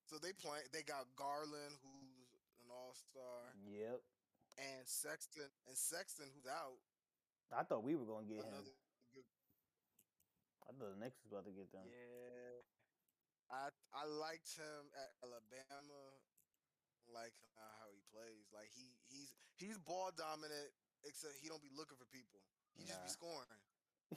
So 0.08 0.16
they 0.18 0.32
play. 0.32 0.64
They 0.72 0.82
got 0.82 1.06
Garland, 1.14 1.76
who's 1.84 2.32
an 2.64 2.68
all 2.72 2.96
star, 2.96 3.52
Yep. 3.68 4.00
and 4.58 4.82
Sexton, 4.88 5.48
and 5.68 5.76
Sexton, 5.76 6.26
who's 6.34 6.48
out. 6.48 6.80
I 7.52 7.62
thought 7.64 7.84
we 7.84 7.94
were 7.96 8.08
gonna 8.08 8.24
get 8.26 8.40
him. 8.44 8.64
Good 9.12 9.28
I 10.64 10.72
thought 10.72 10.94
the 10.96 11.00
Knicks 11.04 11.20
was 11.20 11.28
about 11.28 11.44
to 11.44 11.52
get 11.52 11.68
them. 11.72 11.84
Yeah, 11.84 12.51
I 13.52 13.68
I 13.92 14.04
liked 14.08 14.56
him 14.56 14.88
at 14.96 15.12
Alabama. 15.20 16.00
Like 17.12 17.36
uh, 17.60 17.72
how 17.82 17.92
he 17.92 18.00
plays. 18.08 18.48
Like 18.56 18.72
he 18.72 18.88
he's 19.12 19.36
he's 19.60 19.76
ball 19.76 20.10
dominant, 20.16 20.72
except 21.04 21.36
he 21.38 21.52
don't 21.52 21.60
be 21.60 21.72
looking 21.76 22.00
for 22.00 22.08
people. 22.08 22.40
He 22.72 22.88
just 22.88 23.04
be 23.04 23.12
scoring. 23.12 23.52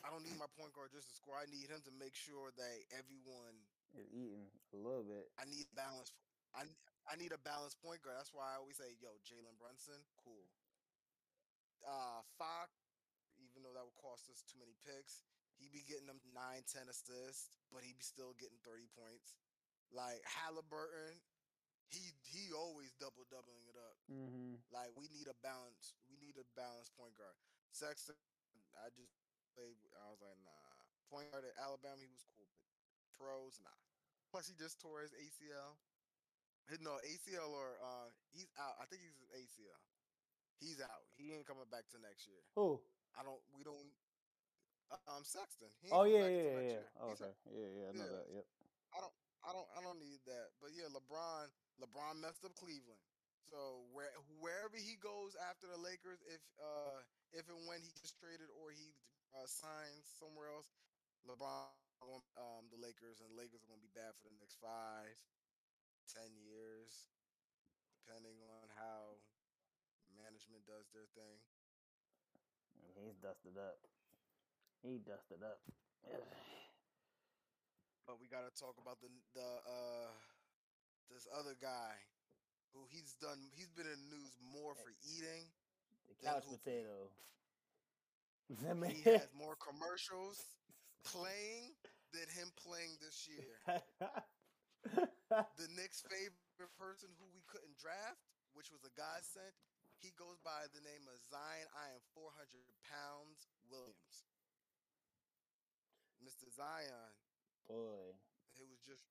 I 0.04 0.12
don't 0.12 0.24
need 0.24 0.36
my 0.40 0.48
point 0.56 0.72
guard 0.76 0.92
just 0.96 1.12
to 1.12 1.16
score. 1.16 1.36
I 1.36 1.48
need 1.48 1.68
him 1.68 1.84
to 1.84 1.94
make 2.00 2.16
sure 2.16 2.52
that 2.56 2.76
everyone. 2.96 3.56
Is 3.96 4.12
eating 4.12 4.52
a 4.76 4.80
little 4.80 5.08
bit. 5.08 5.32
I 5.40 5.48
need 5.48 5.68
balance. 5.76 6.12
I 6.56 6.68
I 7.08 7.16
need 7.20 7.32
a 7.36 7.40
balanced 7.44 7.80
point 7.84 8.04
guard. 8.04 8.16
That's 8.20 8.32
why 8.32 8.56
I 8.56 8.60
always 8.60 8.80
say, 8.80 8.96
"Yo, 9.00 9.12
Jalen 9.28 9.56
Brunson, 9.60 10.00
cool." 10.20 10.48
Uh, 11.84 12.24
Fox, 12.40 12.72
even 13.40 13.64
though 13.64 13.76
that 13.76 13.84
would 13.84 14.00
cost 14.00 14.28
us 14.32 14.44
too 14.44 14.58
many 14.60 14.74
picks, 14.84 15.24
he 15.56 15.72
be 15.72 15.84
getting 15.88 16.08
them 16.08 16.20
nine, 16.36 16.64
ten 16.68 16.88
assists, 16.92 17.56
but 17.72 17.82
he 17.84 17.96
be 17.96 18.04
still 18.04 18.36
getting 18.36 18.60
30 18.64 18.88
points. 18.96 19.36
Like 19.94 20.20
Haliburton, 20.26 21.20
he 21.88 22.12
he 22.26 22.52
always 22.52 22.92
double 22.98 23.24
doubling 23.30 23.64
it 23.70 23.78
up. 23.78 23.98
Mm-hmm. 24.10 24.60
Like 24.74 24.92
we 24.98 25.08
need 25.14 25.30
a 25.30 25.38
balance. 25.46 25.96
We 26.10 26.18
need 26.18 26.36
a 26.36 26.46
balanced 26.58 26.92
point 26.98 27.16
guard. 27.16 27.38
Sexton, 27.72 28.18
I 28.82 28.90
just 28.92 29.16
played. 29.54 29.78
I 30.02 30.12
was 30.12 30.20
like, 30.20 30.40
nah. 30.44 30.74
Point 31.08 31.30
guard 31.30 31.46
at 31.46 31.56
Alabama, 31.62 32.02
he 32.02 32.10
was 32.10 32.26
cool, 32.34 32.50
but 32.50 32.66
pros, 33.14 33.62
nah. 33.62 33.78
Plus, 34.34 34.50
he 34.50 34.58
just 34.58 34.82
tore 34.82 35.06
his 35.06 35.14
ACL. 35.16 35.78
No 36.82 36.98
ACL 37.06 37.54
or 37.54 37.78
uh, 37.78 38.10
he's 38.34 38.50
out. 38.58 38.74
I 38.82 38.90
think 38.90 39.06
he's 39.06 39.22
ACL. 39.38 39.80
He's 40.58 40.82
out. 40.82 41.06
He 41.14 41.30
ain't 41.30 41.46
coming 41.46 41.70
back 41.70 41.86
to 41.94 42.02
next 42.02 42.26
year. 42.26 42.42
Who? 42.58 42.82
I 43.14 43.22
don't. 43.22 43.40
We 43.54 43.62
don't. 43.62 43.94
Um, 44.92 45.24
Sexton. 45.26 45.70
Oh 45.92 46.06
yeah, 46.06 46.30
yeah, 46.30 46.46
yeah, 46.46 46.62
yeah. 46.78 46.86
Oh, 47.02 47.14
okay. 47.18 47.34
Yeah, 47.50 47.70
yeah, 47.74 47.86
I 47.90 47.94
know 47.98 48.06
Yeah. 48.06 48.16
that. 48.22 48.28
Yep. 48.34 48.46
I 48.94 48.98
don't 49.02 49.16
I 49.44 49.52
don't 49.54 49.70
I 49.78 49.80
don't 49.82 50.00
need 50.00 50.22
that. 50.26 50.54
But 50.62 50.72
yeah, 50.78 50.90
LeBron 50.94 51.50
LeBron 51.82 52.22
messed 52.22 52.46
up 52.46 52.54
Cleveland. 52.56 53.02
So 53.50 53.86
where 53.94 54.10
wherever 54.42 54.78
he 54.78 54.98
goes 54.98 55.38
after 55.38 55.68
the 55.70 55.78
Lakers, 55.78 56.22
if 56.30 56.42
uh 56.62 57.02
if 57.34 57.46
and 57.50 57.66
when 57.66 57.82
he 57.82 57.92
gets 57.98 58.14
traded 58.14 58.50
or 58.54 58.72
he 58.72 58.94
uh, 59.36 59.46
signs 59.50 60.06
somewhere 60.18 60.50
else, 60.50 60.70
LeBron 61.28 61.70
um 62.38 62.70
the 62.70 62.80
Lakers 62.80 63.22
and 63.22 63.30
the 63.34 63.38
Lakers 63.38 63.62
are 63.66 63.70
gonna 63.70 63.82
be 63.82 63.94
bad 63.94 64.14
for 64.22 64.30
the 64.30 64.38
next 64.42 64.58
five, 64.62 65.18
ten 66.10 66.30
years, 66.38 67.10
depending 68.02 68.38
on 68.62 68.70
how 68.78 69.22
management 70.14 70.66
does 70.66 70.90
their 70.94 71.10
thing. 71.18 71.42
He's 72.96 73.18
dusted 73.20 73.58
up. 73.58 73.78
He 74.86 75.02
dusted 75.02 75.42
up. 75.42 75.58
But 78.06 78.22
we 78.22 78.30
gotta 78.30 78.54
talk 78.54 78.78
about 78.78 79.02
the 79.02 79.10
the 79.34 79.50
uh 79.66 80.14
this 81.10 81.26
other 81.34 81.58
guy 81.58 81.98
who 82.70 82.86
he's 82.94 83.18
done 83.18 83.50
he's 83.58 83.74
been 83.74 83.90
in 83.90 83.98
the 83.98 84.10
news 84.14 84.38
more 84.54 84.78
for 84.78 84.94
eating 85.02 85.50
The 86.06 86.16
couch 86.22 86.46
potato. 86.46 87.10
He 88.94 89.02
has 89.10 89.26
more 89.34 89.58
commercials 89.58 90.38
playing 91.02 91.74
than 92.14 92.30
him 92.30 92.54
playing 92.62 92.94
this 93.02 93.26
year. 93.26 93.58
The 94.86 95.66
Knicks' 95.74 96.06
favorite 96.06 96.70
person 96.78 97.10
who 97.18 97.26
we 97.34 97.42
couldn't 97.50 97.74
draft, 97.82 98.22
which 98.54 98.70
was 98.70 98.86
a 98.86 98.94
godsend, 98.94 99.50
he 99.98 100.14
goes 100.14 100.38
by 100.46 100.70
the 100.78 100.86
name 100.86 101.10
of 101.10 101.18
Zion. 101.26 101.66
I 101.74 101.90
am 101.90 102.06
400 102.14 102.38
pounds 102.86 103.50
Williams. 103.66 104.30
Mr. 106.26 106.50
Zion, 106.50 107.14
Boy. 107.70 108.18
it 108.58 108.66
was 108.66 108.82
just 108.82 109.06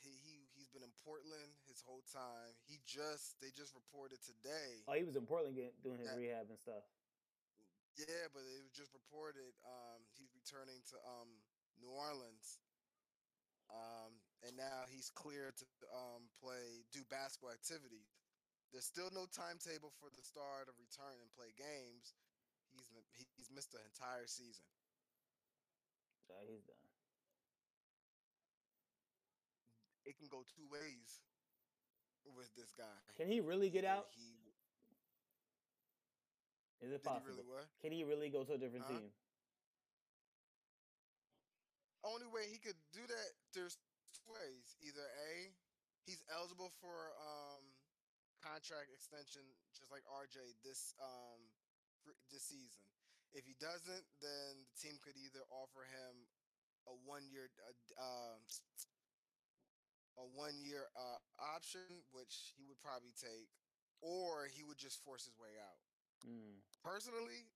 he 0.00 0.10
he 0.24 0.48
he's 0.56 0.72
been 0.72 0.82
in 0.82 0.92
Portland 1.04 1.52
his 1.68 1.84
whole 1.84 2.02
time. 2.08 2.56
He 2.64 2.80
just 2.88 3.36
they 3.44 3.52
just 3.52 3.76
reported 3.76 4.18
today. 4.24 4.80
Oh, 4.88 4.96
he 4.96 5.04
was 5.04 5.16
in 5.16 5.28
Portland 5.28 5.54
getting, 5.56 5.76
doing 5.84 6.00
his 6.00 6.08
That- 6.08 6.18
rehab 6.18 6.48
and 6.48 6.58
stuff. 6.58 6.84
Yeah, 7.96 8.28
but 8.32 8.44
it 8.44 8.60
was 8.60 8.76
just 8.76 8.92
reported 8.92 9.56
um, 9.64 10.04
he's 10.20 10.28
returning 10.36 10.84
to 10.92 10.96
um, 11.00 11.32
New 11.80 11.88
Orleans, 11.88 12.60
um, 13.72 14.12
and 14.44 14.52
now 14.52 14.84
he's 14.92 15.08
clear 15.16 15.48
to 15.56 15.64
um, 15.96 16.28
play 16.36 16.84
do 16.92 17.00
basketball 17.08 17.56
activities. 17.56 18.12
There's 18.68 18.84
still 18.84 19.08
no 19.16 19.24
timetable 19.32 19.96
for 19.96 20.12
the 20.12 20.20
star 20.20 20.68
to 20.68 20.76
return 20.76 21.16
and 21.24 21.32
play 21.32 21.56
games. 21.56 22.12
He's 22.68 22.84
he's 23.32 23.48
missed 23.48 23.72
the 23.72 23.80
entire 23.80 24.28
season. 24.28 24.68
He's 26.46 26.62
done. 26.64 26.76
It 30.04 30.16
can 30.18 30.28
go 30.28 30.44
two 30.54 30.66
ways 30.70 31.20
with 32.34 32.54
this 32.54 32.70
guy. 32.76 32.98
Can 33.16 33.26
he 33.28 33.40
really 33.40 33.70
get 33.70 33.84
out? 33.84 34.06
He 34.14 34.54
Is 36.80 36.92
it 36.92 37.02
did 37.02 37.02
he 37.02 37.08
possible? 37.08 37.42
really? 37.44 37.66
Can 37.80 37.92
he 37.92 38.04
really 38.04 38.28
go 38.30 38.44
to 38.44 38.54
a 38.54 38.58
different 38.58 38.84
Huh? 38.86 38.92
team? 38.92 39.12
only 42.06 42.26
way 42.30 42.46
he 42.46 42.58
could 42.58 42.78
do 42.92 43.02
that, 43.06 43.34
there's 43.52 43.74
two 44.14 44.30
ways. 44.30 44.76
Either 44.80 45.02
A, 45.26 45.50
he's 46.06 46.22
eligible 46.30 46.70
for 46.80 47.10
um 47.18 47.74
contract 48.38 48.92
extension 48.94 49.42
just 49.74 49.90
like 49.90 50.04
RJ 50.06 50.38
this 50.62 50.94
um 51.02 51.50
this 52.30 52.44
season. 52.46 52.86
If 53.34 53.44
he 53.44 53.54
doesn't, 53.58 54.06
then 54.22 54.52
the 54.66 54.76
team 54.76 54.96
could 55.02 55.18
either 55.18 55.42
offer 55.50 55.84
him 55.86 56.26
a 56.86 56.94
one 57.04 57.26
year 57.28 57.50
uh, 57.98 58.38
a 60.16 60.24
one 60.32 60.56
year 60.62 60.88
uh, 60.96 61.20
option, 61.38 61.84
which 62.14 62.56
he 62.56 62.64
would 62.64 62.80
probably 62.80 63.12
take, 63.12 63.50
or 64.00 64.48
he 64.48 64.64
would 64.64 64.78
just 64.80 65.02
force 65.04 65.28
his 65.28 65.36
way 65.36 65.58
out. 65.60 65.80
Mm. 66.24 66.64
Personally, 66.80 67.50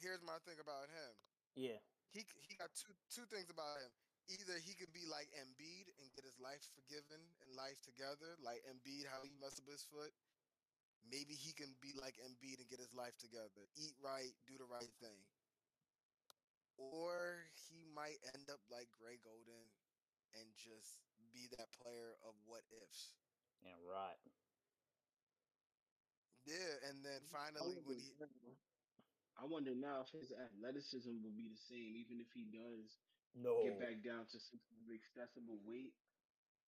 here's 0.00 0.24
my 0.24 0.40
thing 0.48 0.56
about 0.56 0.88
him. 0.88 1.12
Yeah. 1.54 1.80
He 2.10 2.24
he 2.40 2.56
got 2.56 2.72
two 2.74 2.94
two 3.12 3.26
things 3.28 3.52
about 3.52 3.78
him. 3.78 3.92
Either 4.30 4.62
he 4.62 4.78
could 4.78 4.94
be 4.94 5.02
like 5.10 5.26
Embiid 5.34 5.90
and 5.98 6.06
get 6.14 6.22
his 6.22 6.38
life 6.38 6.62
forgiven 6.70 7.18
and 7.42 7.50
life 7.58 7.82
together, 7.82 8.38
like 8.38 8.62
Embiid, 8.62 9.10
how 9.10 9.26
he 9.26 9.34
messed 9.42 9.58
up 9.58 9.66
his 9.66 9.82
foot. 9.82 10.14
Maybe 11.08 11.34
he 11.34 11.56
can 11.56 11.72
be 11.80 11.96
like 11.96 12.20
Embiid 12.20 12.60
and 12.60 12.68
get 12.68 12.78
his 12.78 12.92
life 12.92 13.16
together, 13.18 13.66
eat 13.76 13.96
right, 13.98 14.34
do 14.46 14.54
the 14.60 14.68
right 14.68 14.92
thing. 15.00 15.20
Or 16.76 17.44
he 17.68 17.84
might 17.92 18.20
end 18.32 18.48
up 18.48 18.60
like 18.72 18.88
Greg 18.96 19.20
Oden 19.28 19.68
and 20.36 20.48
just 20.56 21.00
be 21.32 21.50
that 21.58 21.68
player 21.82 22.16
of 22.24 22.32
what 22.48 22.64
ifs. 22.72 23.12
And 23.64 23.76
right. 23.84 24.20
Yeah, 26.48 26.88
and 26.88 27.04
then 27.04 27.20
finally 27.28 27.76
when 27.84 28.00
he 28.00 28.16
I 29.36 29.48
wonder 29.48 29.72
now 29.72 30.04
if 30.04 30.12
his 30.12 30.32
athleticism 30.32 31.20
will 31.24 31.32
be 31.32 31.48
the 31.48 31.62
same, 31.68 31.96
even 31.96 32.20
if 32.20 32.28
he 32.32 32.44
does 32.52 33.00
no. 33.32 33.64
get 33.64 33.80
back 33.80 34.04
down 34.04 34.28
to 34.28 34.36
some 34.36 34.60
accessible 34.92 35.56
weight. 35.64 35.96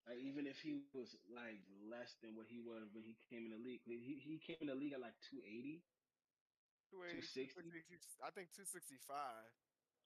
Like 0.03 0.19
even 0.19 0.51
if 0.51 0.59
he 0.59 0.83
was 0.91 1.15
like 1.31 1.63
less 1.87 2.19
than 2.19 2.35
what 2.35 2.51
he 2.51 2.59
was 2.59 2.91
when 2.91 3.07
he 3.07 3.15
came 3.31 3.47
in 3.47 3.55
the 3.55 3.63
league, 3.63 3.87
he 3.87 4.19
he 4.19 4.43
came 4.43 4.59
in 4.59 4.67
the 4.67 4.75
league 4.75 4.93
at 4.93 5.01
like 5.01 5.15
280. 5.31 5.83
260? 6.91 7.49
I 8.21 8.31
think 8.35 8.53
265. 8.53 9.09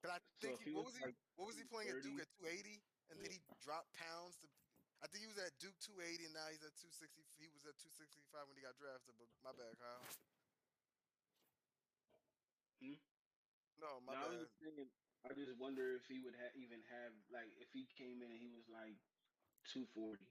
Cause 0.05 0.13
I 0.13 0.21
think 0.39 0.61
so 0.61 0.63
he, 0.63 0.77
what 0.77 0.87
was, 0.87 0.95
he 0.95 1.03
like 1.03 1.19
what 1.41 1.49
was 1.49 1.57
he 1.57 1.65
playing 1.67 1.89
at 1.89 2.05
Duke 2.05 2.21
at 2.21 2.31
280, 2.39 2.79
and 3.11 3.17
then 3.19 3.31
he 3.33 3.41
dropped 3.65 3.91
pounds 3.97 4.37
to. 4.45 4.47
I 5.01 5.09
think 5.09 5.25
he 5.25 5.31
was 5.33 5.41
at 5.41 5.53
Duke 5.61 5.77
280, 5.81 6.29
and 6.29 6.35
now 6.37 6.47
he's 6.53 6.63
at 6.65 6.77
260. 6.77 7.25
He 7.41 7.49
was 7.53 7.65
at 7.65 7.77
265 7.81 8.49
when 8.49 8.57
he 8.57 8.63
got 8.65 8.77
drafted. 8.77 9.17
But 9.17 9.29
my 9.45 9.53
bad, 9.57 9.73
Kyle. 9.81 10.05
Hmm? 12.81 13.01
No, 13.81 14.01
my 14.05 14.13
now, 14.13 14.29
bad. 14.29 14.37
I 14.37 14.45
was 14.45 14.53
thinking, 14.61 14.89
I 15.25 15.33
just 15.33 15.57
wonder 15.57 15.97
if 15.97 16.05
he 16.09 16.21
would 16.21 16.37
ha- 16.37 16.55
even 16.55 16.85
have 16.93 17.13
like 17.33 17.49
if 17.57 17.73
he 17.73 17.89
came 17.97 18.21
in 18.21 18.29
and 18.29 18.41
he 18.41 18.53
was 18.53 18.69
like 18.69 19.01
240, 19.73 20.23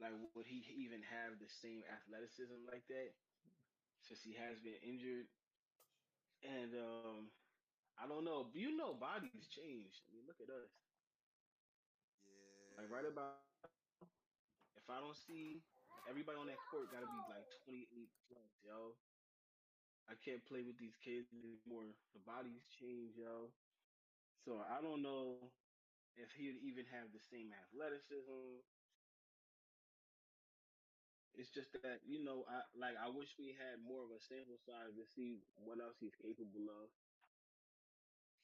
like 0.00 0.14
would 0.34 0.48
he 0.48 0.64
even 0.80 1.00
have 1.04 1.36
the 1.38 1.48
same 1.48 1.84
athleticism 1.88 2.60
like 2.68 2.84
that? 2.88 3.12
Since 4.00 4.24
he 4.24 4.32
has 4.40 4.58
been 4.64 4.80
injured, 4.80 5.28
and 6.40 6.72
um, 6.74 7.28
I 8.00 8.08
don't 8.08 8.24
know. 8.24 8.48
You 8.56 8.72
know, 8.74 8.96
bodies 8.96 9.44
change. 9.52 10.00
I 10.08 10.16
mean, 10.16 10.24
look 10.24 10.40
at 10.40 10.48
us. 10.48 10.72
Yeah. 12.24 12.80
Like 12.80 12.88
right 12.88 13.04
about 13.04 13.44
if 14.76 14.86
I 14.88 14.98
don't 14.98 15.16
see 15.28 15.60
everybody 16.08 16.40
on 16.40 16.48
that 16.48 16.58
court, 16.72 16.88
got 16.88 17.04
to 17.04 17.10
be 17.10 17.22
like 17.28 17.44
28 17.68 17.86
plus, 18.26 18.52
yo. 18.64 18.96
I 20.08 20.16
can't 20.18 20.42
play 20.48 20.64
with 20.66 20.80
these 20.80 20.96
kids 20.98 21.30
anymore. 21.30 21.92
The 22.16 22.22
bodies 22.26 22.66
change, 22.80 23.14
yo. 23.14 23.52
So 24.42 24.58
I 24.66 24.82
don't 24.82 25.04
know 25.04 25.52
if 26.16 26.32
he'd 26.32 26.58
even 26.62 26.86
have 26.86 27.12
the 27.12 27.20
same 27.20 27.52
athleticism. 27.52 28.62
It's 31.34 31.50
just 31.50 31.72
that 31.82 32.02
you 32.04 32.22
know, 32.22 32.44
I 32.50 32.66
like. 32.74 32.96
I 32.98 33.08
wish 33.08 33.38
we 33.38 33.54
had 33.54 33.80
more 33.80 34.02
of 34.02 34.10
a 34.10 34.20
sample 34.20 34.58
size 34.58 34.92
to 34.98 35.06
see 35.06 35.40
what 35.54 35.80
else 35.80 35.96
he's 36.00 36.16
capable 36.18 36.68
of, 36.68 36.90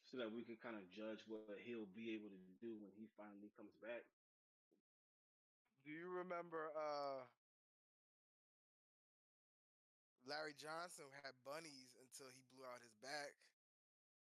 so 0.07 0.17
that 0.17 0.31
we 0.33 0.45
could 0.47 0.63
kind 0.63 0.77
of 0.79 0.89
judge 0.89 1.27
what 1.27 1.59
he'll 1.67 1.91
be 1.91 2.15
able 2.15 2.31
to 2.31 2.41
do 2.63 2.79
when 2.79 2.95
he 2.95 3.11
finally 3.19 3.51
comes 3.53 3.75
back. 3.83 4.07
Do 5.83 5.91
you 5.91 6.11
remember 6.11 6.71
uh 6.75 7.27
Larry 10.27 10.55
Johnson 10.59 11.07
had 11.23 11.39
bunnies 11.47 11.95
until 12.03 12.35
he 12.35 12.43
blew 12.51 12.67
out 12.67 12.83
his 12.83 12.95
back. 12.99 13.46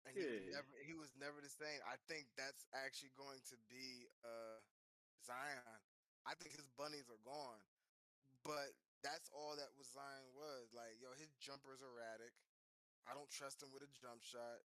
And 0.07 0.15
he 0.15 0.23
yeah. 0.23 0.39
was 0.39 0.47
never 0.55 0.73
he 0.87 0.95
was 0.95 1.13
never 1.19 1.39
the 1.43 1.51
same. 1.51 1.83
I 1.83 1.99
think 2.07 2.31
that's 2.39 2.63
actually 2.73 3.13
going 3.19 3.43
to 3.51 3.57
be 3.67 4.07
uh 4.23 4.59
Zion. 5.27 5.83
I 6.27 6.35
think 6.39 6.55
his 6.55 6.71
bunnies 6.79 7.11
are 7.11 7.23
gone. 7.27 7.63
But 8.47 8.75
that's 9.03 9.27
all 9.35 9.59
that 9.59 9.75
was 9.75 9.91
Zion 9.91 10.31
was. 10.39 10.71
Like, 10.71 10.99
yo, 11.03 11.11
his 11.19 11.35
jumper's 11.43 11.83
erratic. 11.83 12.35
I 13.07 13.15
don't 13.15 13.31
trust 13.31 13.63
him 13.63 13.71
with 13.75 13.83
a 13.83 13.91
jump 13.91 14.23
shot. 14.23 14.63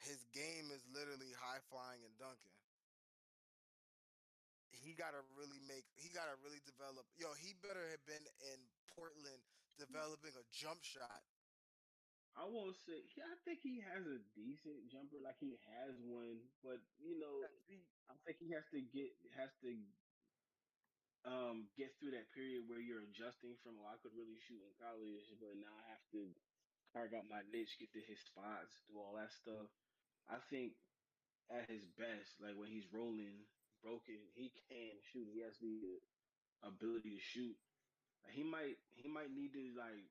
His 0.00 0.24
game 0.32 0.68
is 0.72 0.84
literally 0.92 1.32
high 1.36 1.60
flying 1.68 2.04
and 2.04 2.12
dunking 2.16 2.56
he 4.86 4.94
gotta 4.94 5.18
really 5.34 5.58
make 5.66 5.82
he 5.98 6.12
gotta 6.14 6.38
really 6.46 6.62
develop 6.62 7.02
yo 7.18 7.32
he 7.42 7.58
better 7.58 7.82
have 7.90 8.02
been 8.06 8.22
in 8.54 8.58
portland 8.94 9.42
developing 9.80 10.30
a 10.38 10.44
jump 10.54 10.78
shot 10.86 11.26
I 12.36 12.44
won't 12.44 12.76
say. 12.76 13.02
Yeah, 13.16 13.24
I 13.32 13.36
think 13.44 13.60
he 13.62 13.80
has 13.80 14.06
a 14.06 14.20
decent 14.36 14.88
jumper. 14.92 15.18
Like 15.18 15.40
he 15.40 15.56
has 15.72 15.96
one, 15.98 16.38
but 16.62 16.78
you 17.00 17.18
know, 17.18 17.42
I 18.10 18.14
think 18.24 18.38
he 18.38 18.50
has 18.52 18.68
to 18.70 18.80
get 18.80 19.10
has 19.36 19.50
to 19.64 19.72
um 21.26 21.66
get 21.76 21.90
through 21.98 22.12
that 22.14 22.30
period 22.32 22.68
where 22.68 22.80
you're 22.80 23.02
adjusting 23.02 23.56
from. 23.62 23.80
Oh, 23.82 23.88
I 23.90 23.98
could 23.98 24.14
really 24.14 24.38
shoot 24.38 24.62
in 24.62 24.72
college, 24.78 25.26
but 25.40 25.56
now 25.58 25.72
I 25.74 25.84
have 25.96 26.04
to 26.14 26.30
carve 26.92 27.12
out 27.14 27.26
my 27.28 27.42
niche, 27.50 27.76
get 27.80 27.92
to 27.94 28.02
his 28.04 28.20
spots, 28.22 28.84
do 28.86 28.98
all 28.98 29.14
that 29.18 29.32
stuff. 29.32 29.68
I 30.28 30.38
think 30.50 30.74
at 31.50 31.68
his 31.70 31.86
best, 31.98 32.38
like 32.40 32.56
when 32.58 32.68
he's 32.70 32.92
rolling 32.92 33.46
broken, 33.82 34.18
he 34.34 34.52
can 34.68 34.98
shoot. 35.12 35.28
He 35.32 35.40
has 35.42 35.58
the 35.58 36.00
ability 36.64 37.16
to 37.16 37.22
shoot. 37.22 37.56
He 38.30 38.42
might 38.44 38.78
he 38.94 39.08
might 39.08 39.30
need 39.30 39.52
to 39.54 39.64
like 39.78 40.10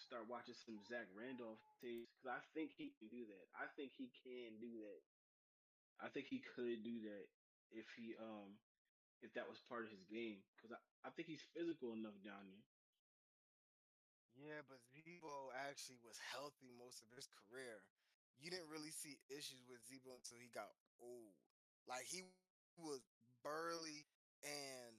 start 0.00 0.26
watching 0.28 0.56
some 0.56 0.80
Zach 0.88 1.06
Randolph 1.14 1.60
tapes 1.80 2.10
because 2.16 2.32
I 2.32 2.42
think 2.56 2.72
he 2.76 2.92
can 2.98 3.08
do 3.12 3.24
that. 3.28 3.46
I 3.56 3.68
think 3.76 3.92
he 3.96 4.10
can 4.24 4.58
do 4.60 4.72
that. 4.84 5.00
I 6.00 6.08
think 6.10 6.26
he 6.26 6.40
could 6.42 6.82
do 6.82 7.00
that 7.06 7.26
if 7.70 7.86
he 7.96 8.16
um 8.18 8.58
if 9.22 9.32
that 9.34 9.48
was 9.48 9.60
part 9.68 9.84
of 9.84 9.90
his 9.92 10.04
game 10.10 10.42
because 10.56 10.72
I, 10.72 10.80
I 11.06 11.10
think 11.12 11.28
he's 11.28 11.44
physical 11.54 11.92
enough 11.94 12.18
down 12.24 12.48
there. 12.50 12.64
Yeah, 14.38 14.62
but 14.66 14.80
Z-Bo 14.94 15.52
actually 15.68 16.00
was 16.02 16.16
healthy 16.32 16.70
most 16.78 17.02
of 17.04 17.10
his 17.14 17.28
career. 17.28 17.82
You 18.40 18.50
didn't 18.50 18.70
really 18.72 18.90
see 18.90 19.18
issues 19.28 19.60
with 19.68 19.84
Z-Bo 19.86 20.16
until 20.16 20.38
he 20.40 20.48
got 20.48 20.70
old. 21.02 21.34
Like 21.86 22.06
he 22.08 22.24
was 22.78 23.02
burly 23.42 24.06
and 24.44 24.96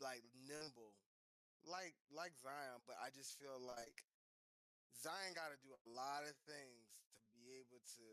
like 0.00 0.22
nimble 0.46 0.94
like 1.68 1.96
like 2.12 2.36
Zion, 2.38 2.80
but 2.84 2.96
I 3.00 3.10
just 3.10 3.36
feel 3.40 3.56
like 3.60 4.04
Zion 4.96 5.36
got 5.36 5.52
to 5.52 5.58
do 5.60 5.72
a 5.72 5.82
lot 5.92 6.24
of 6.24 6.34
things 6.48 7.04
to 7.04 7.34
be 7.34 7.56
able 7.60 7.80
to 8.00 8.08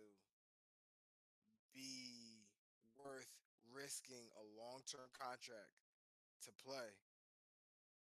be 1.71 2.43
worth 2.99 3.31
risking 3.71 4.27
a 4.35 4.43
long 4.59 4.83
term 4.87 5.07
contract 5.15 5.71
to 6.47 6.51
play. 6.59 6.91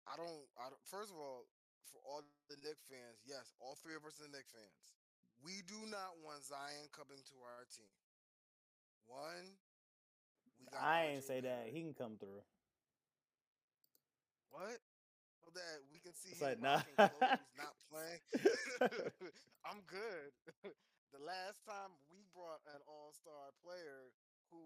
I 0.07 0.16
don't. 0.16 0.47
I 0.57 0.70
don't. 0.72 0.82
First 0.89 1.12
of 1.12 1.18
all, 1.18 1.49
for 1.91 2.01
all 2.05 2.24
the 2.49 2.57
Knick 2.61 2.80
fans, 2.89 3.20
yes, 3.26 3.53
all 3.61 3.76
three 3.80 3.97
of 3.97 4.05
us 4.05 4.20
are 4.20 4.30
Knick 4.30 4.49
fans. 4.49 4.84
We 5.43 5.62
do 5.66 5.78
not 5.86 6.18
want 6.24 6.43
Zion 6.43 6.91
coming 6.91 7.22
to 7.30 7.36
our 7.45 7.64
team. 7.70 7.95
One, 9.07 9.57
I 10.74 11.14
ain't 11.14 11.24
say 11.24 11.41
that. 11.41 11.68
He 11.70 11.82
can 11.82 11.95
come 11.95 12.16
through. 12.18 12.43
What? 14.51 14.80
That 15.55 15.80
we 15.88 15.99
can 15.99 16.12
see 16.12 16.36
it's 16.36 16.44
him 16.44 16.61
like, 16.61 16.61
nah. 16.61 16.84
not 16.99 17.74
playing. 17.90 18.20
I'm 19.68 19.80
good. 19.88 20.28
the 21.16 21.22
last 21.24 21.64
time 21.64 21.92
we 22.12 22.24
brought 22.36 22.61
an 22.72 22.80
all-star 22.84 23.57
player 23.64 24.12
who 24.53 24.61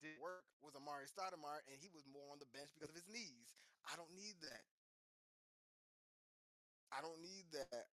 did 0.00 0.16
work 0.20 0.44
was 0.64 0.76
Amar'e 0.76 1.08
Stoudemire, 1.08 1.64
and 1.68 1.76
he 1.76 1.92
was 1.92 2.04
more 2.08 2.28
on 2.32 2.40
the 2.40 2.48
bench 2.52 2.72
because 2.72 2.92
of 2.92 2.96
his 2.96 3.08
knees. 3.08 3.56
I 3.84 3.96
don't 3.96 4.12
need 4.16 4.40
that. 4.44 4.64
I 6.92 7.04
don't 7.04 7.20
need 7.20 7.48
that. 7.52 7.88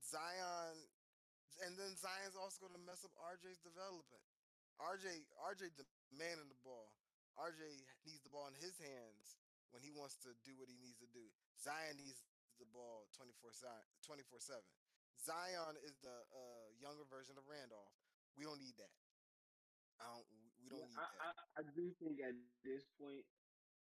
Zion, 0.00 0.76
and 1.64 1.76
then 1.76 1.92
Zion's 1.96 2.38
also 2.38 2.64
going 2.64 2.76
to 2.76 2.84
mess 2.84 3.04
up 3.04 3.12
RJ's 3.16 3.60
development. 3.60 4.24
RJ, 4.80 5.24
RJ 5.40 5.72
demanding 6.12 6.48
the 6.48 6.60
ball. 6.64 6.92
RJ 7.36 7.60
needs 8.04 8.24
the 8.24 8.32
ball 8.32 8.48
in 8.48 8.56
his 8.56 8.76
hands 8.80 9.36
when 9.70 9.82
he 9.82 9.90
wants 9.94 10.18
to 10.22 10.34
do 10.46 10.54
what 10.58 10.70
he 10.70 10.78
needs 10.78 10.98
to 11.02 11.08
do. 11.10 11.24
Zion 11.58 11.98
needs 11.98 12.22
the 12.58 12.68
ball 12.72 13.08
24 13.16 13.52
7. 13.52 13.72
Zion 15.16 15.74
is 15.82 15.96
the 16.04 16.16
uh, 16.30 16.66
younger 16.78 17.04
version 17.08 17.34
of 17.40 17.44
Randolph. 17.48 17.94
We 18.36 18.44
don't 18.44 18.60
need 18.60 18.76
that. 18.76 18.92
I 19.98 20.12
don't. 20.12 20.28
We 20.60 20.68
don't 20.68 20.86
need 20.86 21.00
I, 21.00 21.08
that. 21.08 21.34
I, 21.56 21.60
I 21.60 21.62
do 21.72 21.88
think 21.98 22.20
at 22.20 22.36
this 22.62 22.84
point 23.00 23.24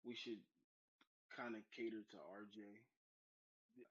we 0.08 0.16
should 0.16 0.40
kind 1.34 1.54
of 1.54 1.62
cater 1.76 2.02
to 2.16 2.18
RJ. 2.32 2.64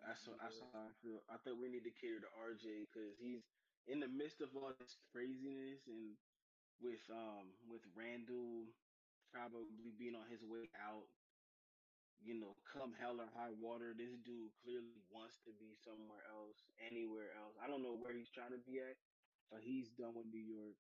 That's 0.03 0.26
what, 0.26 0.43
that's 0.43 0.59
how 0.74 0.91
I 0.91 0.93
feel. 0.99 1.22
I 1.30 1.39
think 1.47 1.62
we 1.62 1.70
need 1.70 1.87
to 1.87 1.95
cater 1.95 2.18
to 2.18 2.30
RJ 2.34 2.91
because 2.91 3.14
he's 3.22 3.47
in 3.87 4.03
the 4.03 4.11
midst 4.11 4.43
of 4.43 4.51
all 4.59 4.74
this 4.82 4.99
craziness 5.14 5.87
and 5.87 6.18
with 6.82 7.05
um 7.09 7.55
with 7.70 7.87
Randle 7.95 8.66
probably 9.30 9.95
being 9.95 10.18
on 10.18 10.26
his 10.26 10.43
way 10.43 10.66
out. 10.80 11.07
You 12.21 12.35
know, 12.41 12.57
come 12.67 12.93
hell 12.99 13.21
or 13.23 13.29
high 13.37 13.55
water, 13.55 13.95
this 13.95 14.17
dude 14.27 14.51
clearly 14.64 14.99
wants 15.12 15.39
to 15.47 15.53
be 15.55 15.77
somewhere 15.79 16.25
else, 16.33 16.59
anywhere 16.83 17.31
else. 17.39 17.55
I 17.62 17.69
don't 17.71 17.85
know 17.85 17.95
where 17.95 18.12
he's 18.12 18.33
trying 18.33 18.51
to 18.57 18.62
be 18.67 18.81
at, 18.83 18.99
but 19.53 19.62
he's 19.62 19.93
done 19.95 20.17
with 20.17 20.27
New 20.27 20.43
York. 20.43 20.77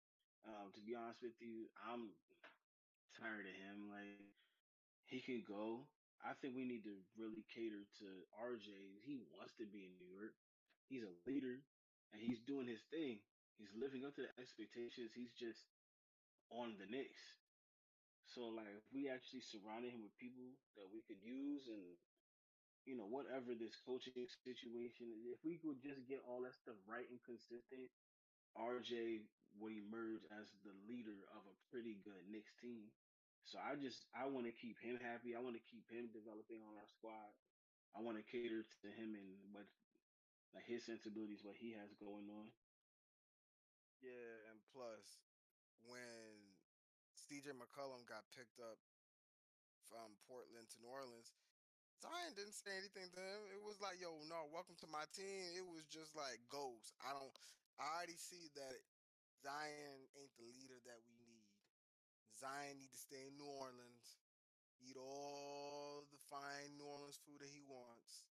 Um, 0.46 0.70
to 0.74 0.80
be 0.82 0.94
honest 0.94 1.22
with 1.22 1.38
you, 1.40 1.70
I'm 1.78 2.14
tired 3.18 3.46
of 3.46 3.56
him. 3.56 3.88
Like 3.90 4.20
he 5.06 5.20
can 5.20 5.42
go. 5.46 5.86
I 6.24 6.34
think 6.40 6.56
we 6.56 6.64
need 6.64 6.84
to 6.84 6.96
really 7.16 7.44
cater 7.52 7.86
to 8.00 8.08
RJ. 8.40 8.70
He 9.04 9.20
wants 9.36 9.54
to 9.60 9.66
be 9.66 9.86
in 9.86 9.94
New 10.00 10.10
York. 10.10 10.34
He's 10.88 11.04
a 11.04 11.14
leader 11.28 11.60
and 12.12 12.20
he's 12.22 12.40
doing 12.40 12.66
his 12.66 12.82
thing. 12.90 13.20
He's 13.58 13.72
living 13.76 14.04
up 14.04 14.14
to 14.16 14.22
the 14.24 14.32
expectations. 14.40 15.12
He's 15.14 15.32
just 15.32 15.66
on 16.50 16.76
the 16.78 16.86
Knicks. 16.90 17.22
So 18.36 18.52
like 18.52 18.68
if 18.68 18.84
we 18.92 19.08
actually 19.08 19.40
surrounded 19.40 19.96
him 19.96 20.04
with 20.04 20.12
people 20.20 20.52
that 20.76 20.92
we 20.92 21.00
could 21.08 21.24
use 21.24 21.72
and 21.72 21.96
you 22.84 22.94
know, 22.94 23.08
whatever 23.08 23.56
this 23.56 23.80
coaching 23.80 24.12
situation 24.44 25.08
if 25.32 25.40
we 25.40 25.56
could 25.56 25.80
just 25.80 26.04
get 26.04 26.20
all 26.28 26.44
that 26.44 26.52
stuff 26.52 26.76
right 26.84 27.08
and 27.08 27.16
consistent, 27.24 27.88
RJ 28.60 29.24
would 29.56 29.72
emerge 29.72 30.20
as 30.36 30.52
the 30.68 30.76
leader 30.84 31.16
of 31.32 31.48
a 31.48 31.56
pretty 31.72 31.96
good 32.04 32.28
Knicks 32.28 32.52
team. 32.60 32.92
So 33.48 33.56
I 33.56 33.72
just 33.80 34.04
I 34.12 34.28
want 34.28 34.44
to 34.44 34.52
keep 34.52 34.76
him 34.84 35.00
happy. 35.00 35.32
I 35.32 35.40
want 35.40 35.56
to 35.56 35.70
keep 35.72 35.88
him 35.88 36.12
developing 36.12 36.60
on 36.60 36.76
our 36.76 36.90
squad. 36.92 37.32
I 37.96 38.04
want 38.04 38.20
to 38.20 38.26
cater 38.28 38.68
to 38.84 38.88
him 38.92 39.16
and 39.16 39.32
what 39.56 39.64
like 40.52 40.68
his 40.68 40.84
sensibilities, 40.84 41.40
what 41.40 41.56
he 41.56 41.72
has 41.72 41.88
going 41.96 42.28
on. 42.28 42.52
Yeah, 44.04 44.52
and 44.52 44.60
plus, 44.76 45.24
when 45.88 46.45
CJ 47.26 47.58
McCollum 47.58 48.06
got 48.06 48.22
picked 48.30 48.62
up 48.62 48.78
from 49.90 50.14
Portland 50.30 50.70
to 50.70 50.76
New 50.78 50.90
Orleans, 50.94 51.34
Zion 51.98 52.38
didn't 52.38 52.54
say 52.54 52.70
anything 52.78 53.10
to 53.18 53.18
him. 53.18 53.42
It 53.50 53.62
was 53.66 53.82
like, 53.82 53.98
yo, 53.98 54.14
no, 54.30 54.46
welcome 54.54 54.78
to 54.78 54.88
my 54.90 55.02
team. 55.10 55.42
It 55.58 55.66
was 55.66 55.82
just 55.90 56.14
like 56.14 56.38
ghost. 56.46 56.94
I 57.02 57.10
don't 57.10 57.34
I 57.82 57.98
already 57.98 58.14
see 58.14 58.46
that 58.54 58.78
Zion 59.42 60.06
ain't 60.14 60.34
the 60.38 60.46
leader 60.54 60.78
that 60.86 61.02
we 61.10 61.18
need. 61.26 61.50
Zion 62.38 62.78
need 62.78 62.94
to 62.94 63.00
stay 63.00 63.26
in 63.26 63.34
New 63.34 63.48
Orleans, 63.48 64.22
eat 64.78 64.94
all 64.94 66.06
the 66.12 66.20
fine 66.30 66.78
New 66.78 66.86
Orleans 66.86 67.18
food 67.26 67.42
that 67.42 67.50
he 67.50 67.64
wants, 67.64 68.28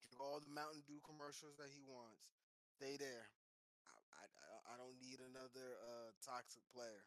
drink 0.00 0.16
all 0.16 0.40
the 0.40 0.48
Mountain 0.48 0.86
Dew 0.86 1.02
commercials 1.04 1.58
that 1.60 1.68
he 1.68 1.82
wants. 1.84 2.32
Stay 2.80 2.96
there. 2.96 3.28
I, 4.14 4.24
I, 4.24 4.24
I 4.72 4.74
don't 4.78 4.96
need 5.02 5.20
another 5.20 5.68
uh, 5.84 6.14
toxic 6.22 6.62
player. 6.70 7.02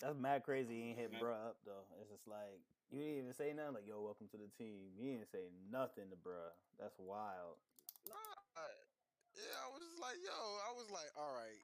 That's 0.00 0.16
mad 0.18 0.44
crazy. 0.44 0.74
He 0.74 0.82
ain't 0.90 0.98
hit 0.98 1.12
bruh 1.20 1.50
up 1.50 1.56
though. 1.64 1.88
It's 2.00 2.10
just 2.10 2.28
like 2.28 2.60
you 2.92 3.00
didn't 3.00 3.18
even 3.18 3.34
say 3.34 3.52
nothing. 3.56 3.80
Like 3.80 3.88
yo, 3.88 4.02
welcome 4.04 4.28
to 4.32 4.38
the 4.38 4.50
team. 4.60 4.92
You 4.96 5.16
didn't 5.16 5.32
say 5.32 5.48
nothing 5.72 6.12
to 6.12 6.16
bruh. 6.16 6.52
That's 6.78 6.94
wild. 7.00 7.56
Nah, 8.08 8.36
yeah, 9.36 9.56
I 9.64 9.68
was 9.72 9.84
just 9.84 10.00
like, 10.00 10.16
yo, 10.24 10.32
I 10.32 10.72
was 10.72 10.88
like, 10.88 11.10
all 11.16 11.32
right, 11.36 11.60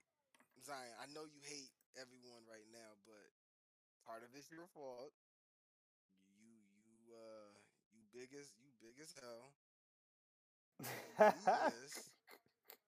Zion. 0.64 0.92
I 1.00 1.06
know 1.12 1.24
you 1.24 1.40
hate 1.44 1.72
everyone 1.96 2.44
right 2.48 2.66
now, 2.72 2.96
but 3.08 3.28
part 4.06 4.24
of 4.24 4.32
it's 4.36 4.50
your 4.50 4.68
fault. 4.72 5.12
You 6.34 6.52
you 6.88 7.14
uh 7.14 7.52
you 7.92 8.02
big 8.12 8.32
as 8.34 8.52
you 8.58 8.72
big 8.80 8.98
as 9.00 9.14
hell. 9.20 9.52
this, 11.68 12.10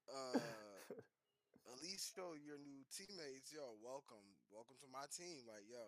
uh, 0.09 0.54
show 2.13 2.37
your 2.37 2.61
new 2.61 2.85
teammates, 2.93 3.49
yo, 3.49 3.65
welcome, 3.81 4.21
welcome 4.53 4.77
to 4.85 4.89
my 4.93 5.09
team. 5.09 5.49
Like, 5.49 5.65
yo, 5.65 5.81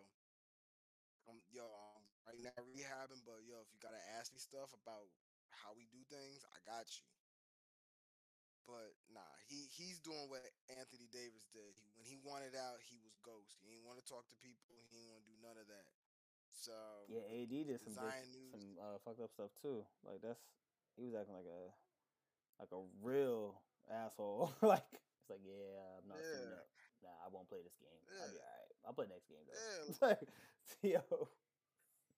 um, 1.28 1.36
yo, 1.52 1.68
um, 1.68 2.02
right 2.24 2.40
now 2.40 2.56
rehabbing, 2.64 3.20
but 3.28 3.44
yo, 3.44 3.60
if 3.60 3.68
you 3.68 3.78
gotta 3.84 4.00
ask 4.16 4.32
me 4.32 4.40
stuff 4.40 4.72
about 4.72 5.12
how 5.52 5.76
we 5.76 5.84
do 5.92 6.00
things, 6.08 6.40
I 6.48 6.58
got 6.64 6.88
you. 6.96 7.04
But 8.64 8.96
nah, 9.12 9.28
he 9.46 9.68
he's 9.68 10.00
doing 10.00 10.26
what 10.32 10.42
Anthony 10.72 11.06
Davis 11.12 11.46
did. 11.52 11.76
He, 11.78 11.86
when 11.94 12.08
he 12.08 12.18
wanted 12.24 12.56
out, 12.56 12.82
he 12.82 12.98
was 13.04 13.14
ghost. 13.22 13.60
He 13.62 13.70
didn't 13.70 13.86
want 13.86 14.00
to 14.00 14.06
talk 14.08 14.26
to 14.32 14.36
people. 14.42 14.82
He 14.90 14.98
didn't 14.98 15.12
want 15.12 15.22
to 15.22 15.28
do 15.30 15.36
none 15.38 15.54
of 15.60 15.68
that. 15.70 15.86
So 16.50 16.74
yeah, 17.06 17.22
AD 17.28 17.52
did 17.52 17.78
some 17.78 17.94
big, 17.94 18.26
some 18.50 18.66
uh, 18.80 18.98
fucked 19.04 19.20
up 19.22 19.30
stuff 19.30 19.52
too. 19.60 19.84
Like 20.02 20.18
that's 20.24 20.40
he 20.96 21.06
was 21.06 21.14
acting 21.14 21.36
like 21.36 21.46
a 21.46 21.70
like 22.58 22.72
a 22.72 22.80
real 23.04 23.60
asshole. 23.86 24.50
like 24.62 24.98
it's 25.26 25.30
like 25.34 25.42
yeah, 25.42 25.98
I'm 25.98 26.06
not 26.06 26.22
Yeah. 26.22 26.62
up. 26.62 26.70
Nah, 27.02 27.18
I 27.22 27.28
won't 27.28 27.50
play 27.50 27.60
this 27.66 27.74
game. 27.82 28.02
I'll 28.14 28.30
be 28.30 28.38
alright. 28.38 28.70
I'll 28.86 28.94
play 28.94 29.10
next 29.10 29.26
game 29.26 29.42
though. 29.42 29.58
Yeah. 29.58 29.98
like, 30.06 30.22
yo, 30.94 31.02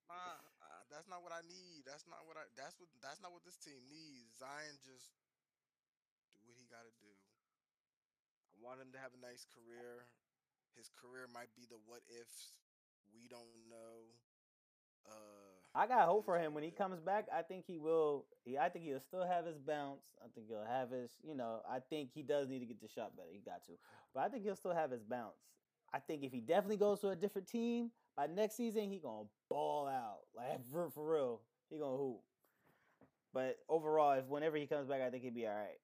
Nah, 0.08 0.40
uh, 0.64 0.82
that's 0.92 1.08
not 1.08 1.20
what 1.24 1.32
I 1.32 1.44
need. 1.44 1.84
That's 1.88 2.04
not 2.08 2.24
what 2.28 2.36
I. 2.36 2.44
That's 2.56 2.76
what. 2.80 2.88
That's 3.00 3.20
not 3.20 3.32
what 3.32 3.44
this 3.44 3.56
team 3.60 3.80
needs. 3.88 4.40
Zion 4.40 4.76
just 4.80 5.12
do 6.32 6.40
what 6.44 6.56
he 6.56 6.64
got 6.68 6.84
to 6.84 6.94
do. 7.00 7.12
I 8.52 8.56
want 8.60 8.80
him 8.80 8.92
to 8.96 9.00
have 9.00 9.12
a 9.12 9.20
nice 9.20 9.44
career. 9.48 10.08
His 10.76 10.88
career 10.92 11.28
might 11.28 11.52
be 11.56 11.68
the 11.68 11.80
what 11.88 12.04
ifs. 12.08 12.56
We 13.12 13.28
don't 13.28 13.68
know. 13.68 14.12
Uh, 15.08 15.47
I 15.74 15.86
got 15.86 16.08
hope 16.08 16.24
for 16.24 16.38
him 16.38 16.54
when 16.54 16.64
he 16.64 16.70
comes 16.70 17.00
back. 17.00 17.26
I 17.34 17.42
think 17.42 17.64
he 17.66 17.78
will. 17.78 18.24
He, 18.44 18.58
I 18.58 18.68
think 18.68 18.84
he'll 18.84 19.00
still 19.00 19.26
have 19.26 19.46
his 19.46 19.58
bounce. 19.58 20.02
I 20.22 20.26
think 20.34 20.48
he'll 20.48 20.64
have 20.64 20.90
his. 20.90 21.10
You 21.22 21.34
know, 21.34 21.60
I 21.68 21.78
think 21.78 22.10
he 22.12 22.22
does 22.22 22.48
need 22.48 22.60
to 22.60 22.66
get 22.66 22.80
the 22.80 22.88
shot 22.88 23.16
better. 23.16 23.28
He 23.32 23.40
got 23.40 23.64
to, 23.66 23.72
but 24.14 24.20
I 24.24 24.28
think 24.28 24.44
he'll 24.44 24.56
still 24.56 24.74
have 24.74 24.90
his 24.90 25.02
bounce. 25.04 25.36
I 25.92 26.00
think 26.00 26.22
if 26.22 26.32
he 26.32 26.40
definitely 26.40 26.76
goes 26.76 27.00
to 27.00 27.08
a 27.08 27.16
different 27.16 27.48
team 27.48 27.90
by 28.16 28.26
next 28.26 28.56
season, 28.56 28.90
he 28.90 28.98
gonna 28.98 29.28
ball 29.48 29.86
out 29.86 30.20
like 30.36 30.66
for 30.72 30.90
for 30.90 31.12
real. 31.12 31.40
He 31.70 31.78
gonna 31.78 31.96
hoop. 31.96 32.20
But 33.32 33.58
overall, 33.68 34.12
if 34.18 34.24
whenever 34.26 34.56
he 34.56 34.66
comes 34.66 34.88
back, 34.88 35.02
I 35.02 35.10
think 35.10 35.22
he'd 35.22 35.34
be 35.34 35.46
all 35.46 35.54
right. 35.54 35.78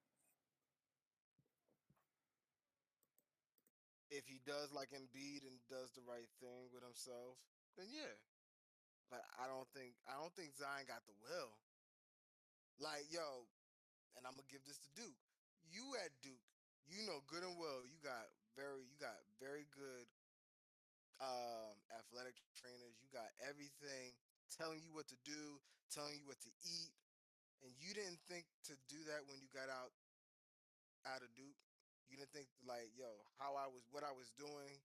If 4.11 4.27
he 4.27 4.41
does 4.47 4.73
like 4.73 4.91
Embiid 4.91 5.43
and 5.43 5.59
does 5.69 5.91
the 5.93 6.03
right 6.09 6.29
thing 6.41 6.71
with 6.73 6.83
himself, 6.83 7.37
then 7.77 7.87
yeah. 7.91 8.15
But 9.15 9.23
I 9.39 9.47
don't 9.47 9.71
think 9.71 9.95
I 10.11 10.19
don't 10.19 10.35
think 10.35 10.59
Zion 10.59 10.91
got 10.91 11.07
the 11.07 11.15
will. 11.23 11.55
Like 12.83 13.07
yo, 13.15 13.47
and 14.19 14.27
I'm 14.27 14.35
gonna 14.35 14.51
give 14.51 14.67
this 14.67 14.83
to 14.83 14.91
Duke. 14.99 15.15
You 15.71 15.95
at 16.03 16.11
Duke, 16.19 16.43
you 16.91 17.07
know 17.07 17.23
good 17.31 17.47
and 17.47 17.55
well 17.55 17.87
you 17.87 17.95
got 18.03 18.27
very 18.59 18.83
you 18.83 18.99
got 18.99 19.15
very 19.39 19.71
good 19.71 20.11
um 21.23 21.79
athletic 21.95 22.35
trainers. 22.59 22.99
You 22.99 23.07
got 23.15 23.31
everything 23.39 24.19
telling 24.51 24.83
you 24.83 24.91
what 24.91 25.07
to 25.15 25.19
do, 25.23 25.63
telling 25.95 26.19
you 26.19 26.27
what 26.27 26.43
to 26.43 26.51
eat, 26.67 26.91
and 27.63 27.71
you 27.79 27.95
didn't 27.95 28.19
think 28.27 28.51
to 28.67 28.75
do 28.91 28.99
that 29.15 29.23
when 29.31 29.39
you 29.39 29.47
got 29.55 29.71
out 29.71 29.95
out 31.07 31.23
of 31.23 31.31
Duke. 31.39 31.63
You 32.11 32.19
didn't 32.19 32.35
think 32.35 32.51
like, 32.67 32.91
yo, 32.99 33.15
how 33.39 33.55
I 33.55 33.71
was 33.71 33.87
what 33.95 34.03
I 34.03 34.11
was 34.11 34.35
doing, 34.35 34.83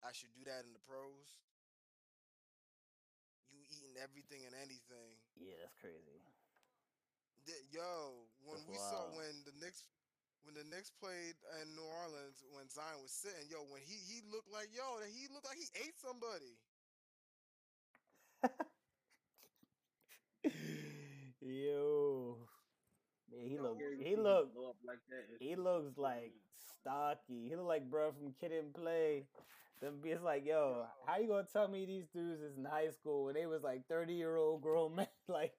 I 0.00 0.16
should 0.16 0.32
do 0.32 0.48
that 0.48 0.64
in 0.64 0.72
the 0.72 0.80
pros. 0.88 1.44
You 3.94 4.00
eating 4.12 4.44
everything 4.44 4.44
and 4.46 4.54
anything. 4.54 5.20
Yeah, 5.36 5.54
that's 5.60 5.74
crazy. 5.80 6.20
Th- 7.46 7.64
Yo, 7.70 8.28
when 8.44 8.66
That's 8.66 8.68
we 8.68 8.78
saw 8.78 9.06
when 9.14 9.44
the 9.44 9.52
Knicks 9.52 9.84
when 10.42 10.54
the 10.54 10.64
Knicks 10.64 10.90
played 10.90 11.36
in 11.60 11.74
New 11.74 11.84
Orleans 11.84 12.44
when 12.52 12.68
Zion 12.68 13.02
was 13.02 13.12
sitting, 13.12 13.48
yo, 13.48 13.64
when 13.64 13.82
he 13.82 13.96
he 13.96 14.20
looked 14.30 14.50
like 14.50 14.68
yo, 14.74 15.00
that 15.00 15.10
he 15.10 15.28
looked 15.28 15.46
like 15.46 15.58
he 15.58 15.68
ate 15.84 15.96
somebody. 15.98 16.58
Yo, 21.40 22.38
man, 23.30 23.46
he 23.48 23.58
Yo, 23.58 23.58
look. 23.58 23.78
He 23.98 24.16
He 24.16 24.16
look. 24.16 24.50
like 24.84 24.98
that. 25.08 25.24
He 25.38 25.56
looks 25.56 25.98
like 25.98 26.32
stocky. 26.56 27.48
He 27.48 27.56
look 27.56 27.66
like 27.66 27.90
bro 27.90 28.12
from 28.12 28.32
Kid 28.40 28.52
and 28.52 28.74
Play. 28.74 29.26
Them 29.80 30.00
it's 30.04 30.22
like, 30.22 30.44
yo, 30.46 30.86
how 31.06 31.18
you 31.18 31.28
gonna 31.28 31.46
tell 31.52 31.68
me 31.68 31.84
these 31.84 32.06
dudes 32.08 32.40
is 32.40 32.56
in 32.56 32.64
high 32.64 32.90
school 32.90 33.24
when 33.26 33.34
they 33.34 33.46
was 33.46 33.62
like 33.62 33.86
thirty 33.88 34.14
year 34.14 34.36
old 34.36 34.62
grown 34.62 34.94
men? 34.94 35.08
like, 35.28 35.54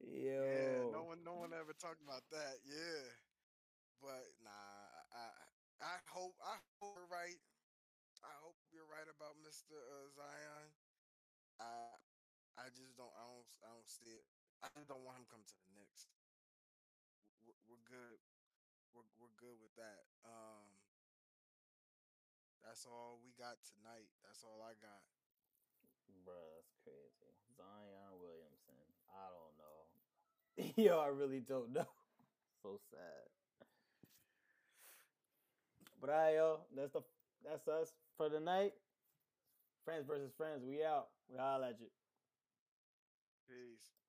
yo, 0.00 0.42
Yeah, 0.42 0.84
no 0.92 1.04
one 1.04 1.24
no 1.24 1.34
one 1.34 1.52
ever 1.52 1.72
talked 1.72 2.02
about 2.02 2.22
that. 2.30 2.60
Yeah. 2.64 3.04
But 4.00 4.26
nah, 4.44 5.04
I 5.12 5.26
I 5.80 5.96
hope 6.08 6.36
I 6.42 6.58
hope 6.80 6.94
you're 6.96 7.08
right. 7.10 7.40
I 8.24 8.32
hope 8.42 8.56
you're 8.72 8.88
right 8.88 9.08
about 9.08 9.36
Mr. 9.42 9.76
Uh, 9.76 10.08
Zion. 10.12 10.68
I 11.60 11.88
I 12.58 12.70
just 12.74 12.96
don't 12.96 13.12
I 13.16 13.24
don't 13.26 13.48
I 13.64 13.70
don't 13.72 13.88
see 13.90 14.10
it. 14.12 14.24
I 14.62 14.68
just 14.74 14.88
don't 14.88 15.04
want 15.04 15.18
him 15.18 15.26
coming 15.30 15.46
to 15.46 15.58
the 15.64 15.70
Knicks. 15.74 16.08
We're, 17.46 17.58
we're 17.68 17.84
good. 17.86 18.18
We're 18.94 19.06
we're 19.18 19.34
good 19.38 19.58
with 19.62 19.74
that. 19.76 20.06
Um 20.24 20.73
That's 22.74 22.90
all 22.90 23.22
we 23.22 23.30
got 23.38 23.54
tonight. 23.70 24.10
That's 24.26 24.42
all 24.42 24.58
I 24.58 24.74
got. 24.82 24.98
Bruh, 26.26 26.58
that's 26.58 26.74
crazy. 26.82 27.30
Zion 27.54 28.18
Williamson. 28.18 28.74
I 29.14 29.30
don't 29.30 29.54
know. 29.62 29.78
Yo, 30.82 30.98
I 30.98 31.06
really 31.14 31.38
don't 31.38 31.72
know. 31.72 31.86
So 32.64 32.80
sad. 32.90 33.30
But 36.00 36.10
all 36.10 36.16
right, 36.16 36.34
yo, 36.34 36.60
that's 36.74 36.92
the 36.94 37.02
that's 37.44 37.68
us 37.68 37.92
for 38.16 38.30
the 38.30 38.40
night. 38.40 38.72
Friends 39.84 40.06
versus 40.08 40.32
friends, 40.34 40.64
we 40.66 40.82
out. 40.82 41.08
We 41.30 41.36
holla 41.36 41.68
at 41.68 41.80
you. 41.80 41.88
Peace. 43.46 44.03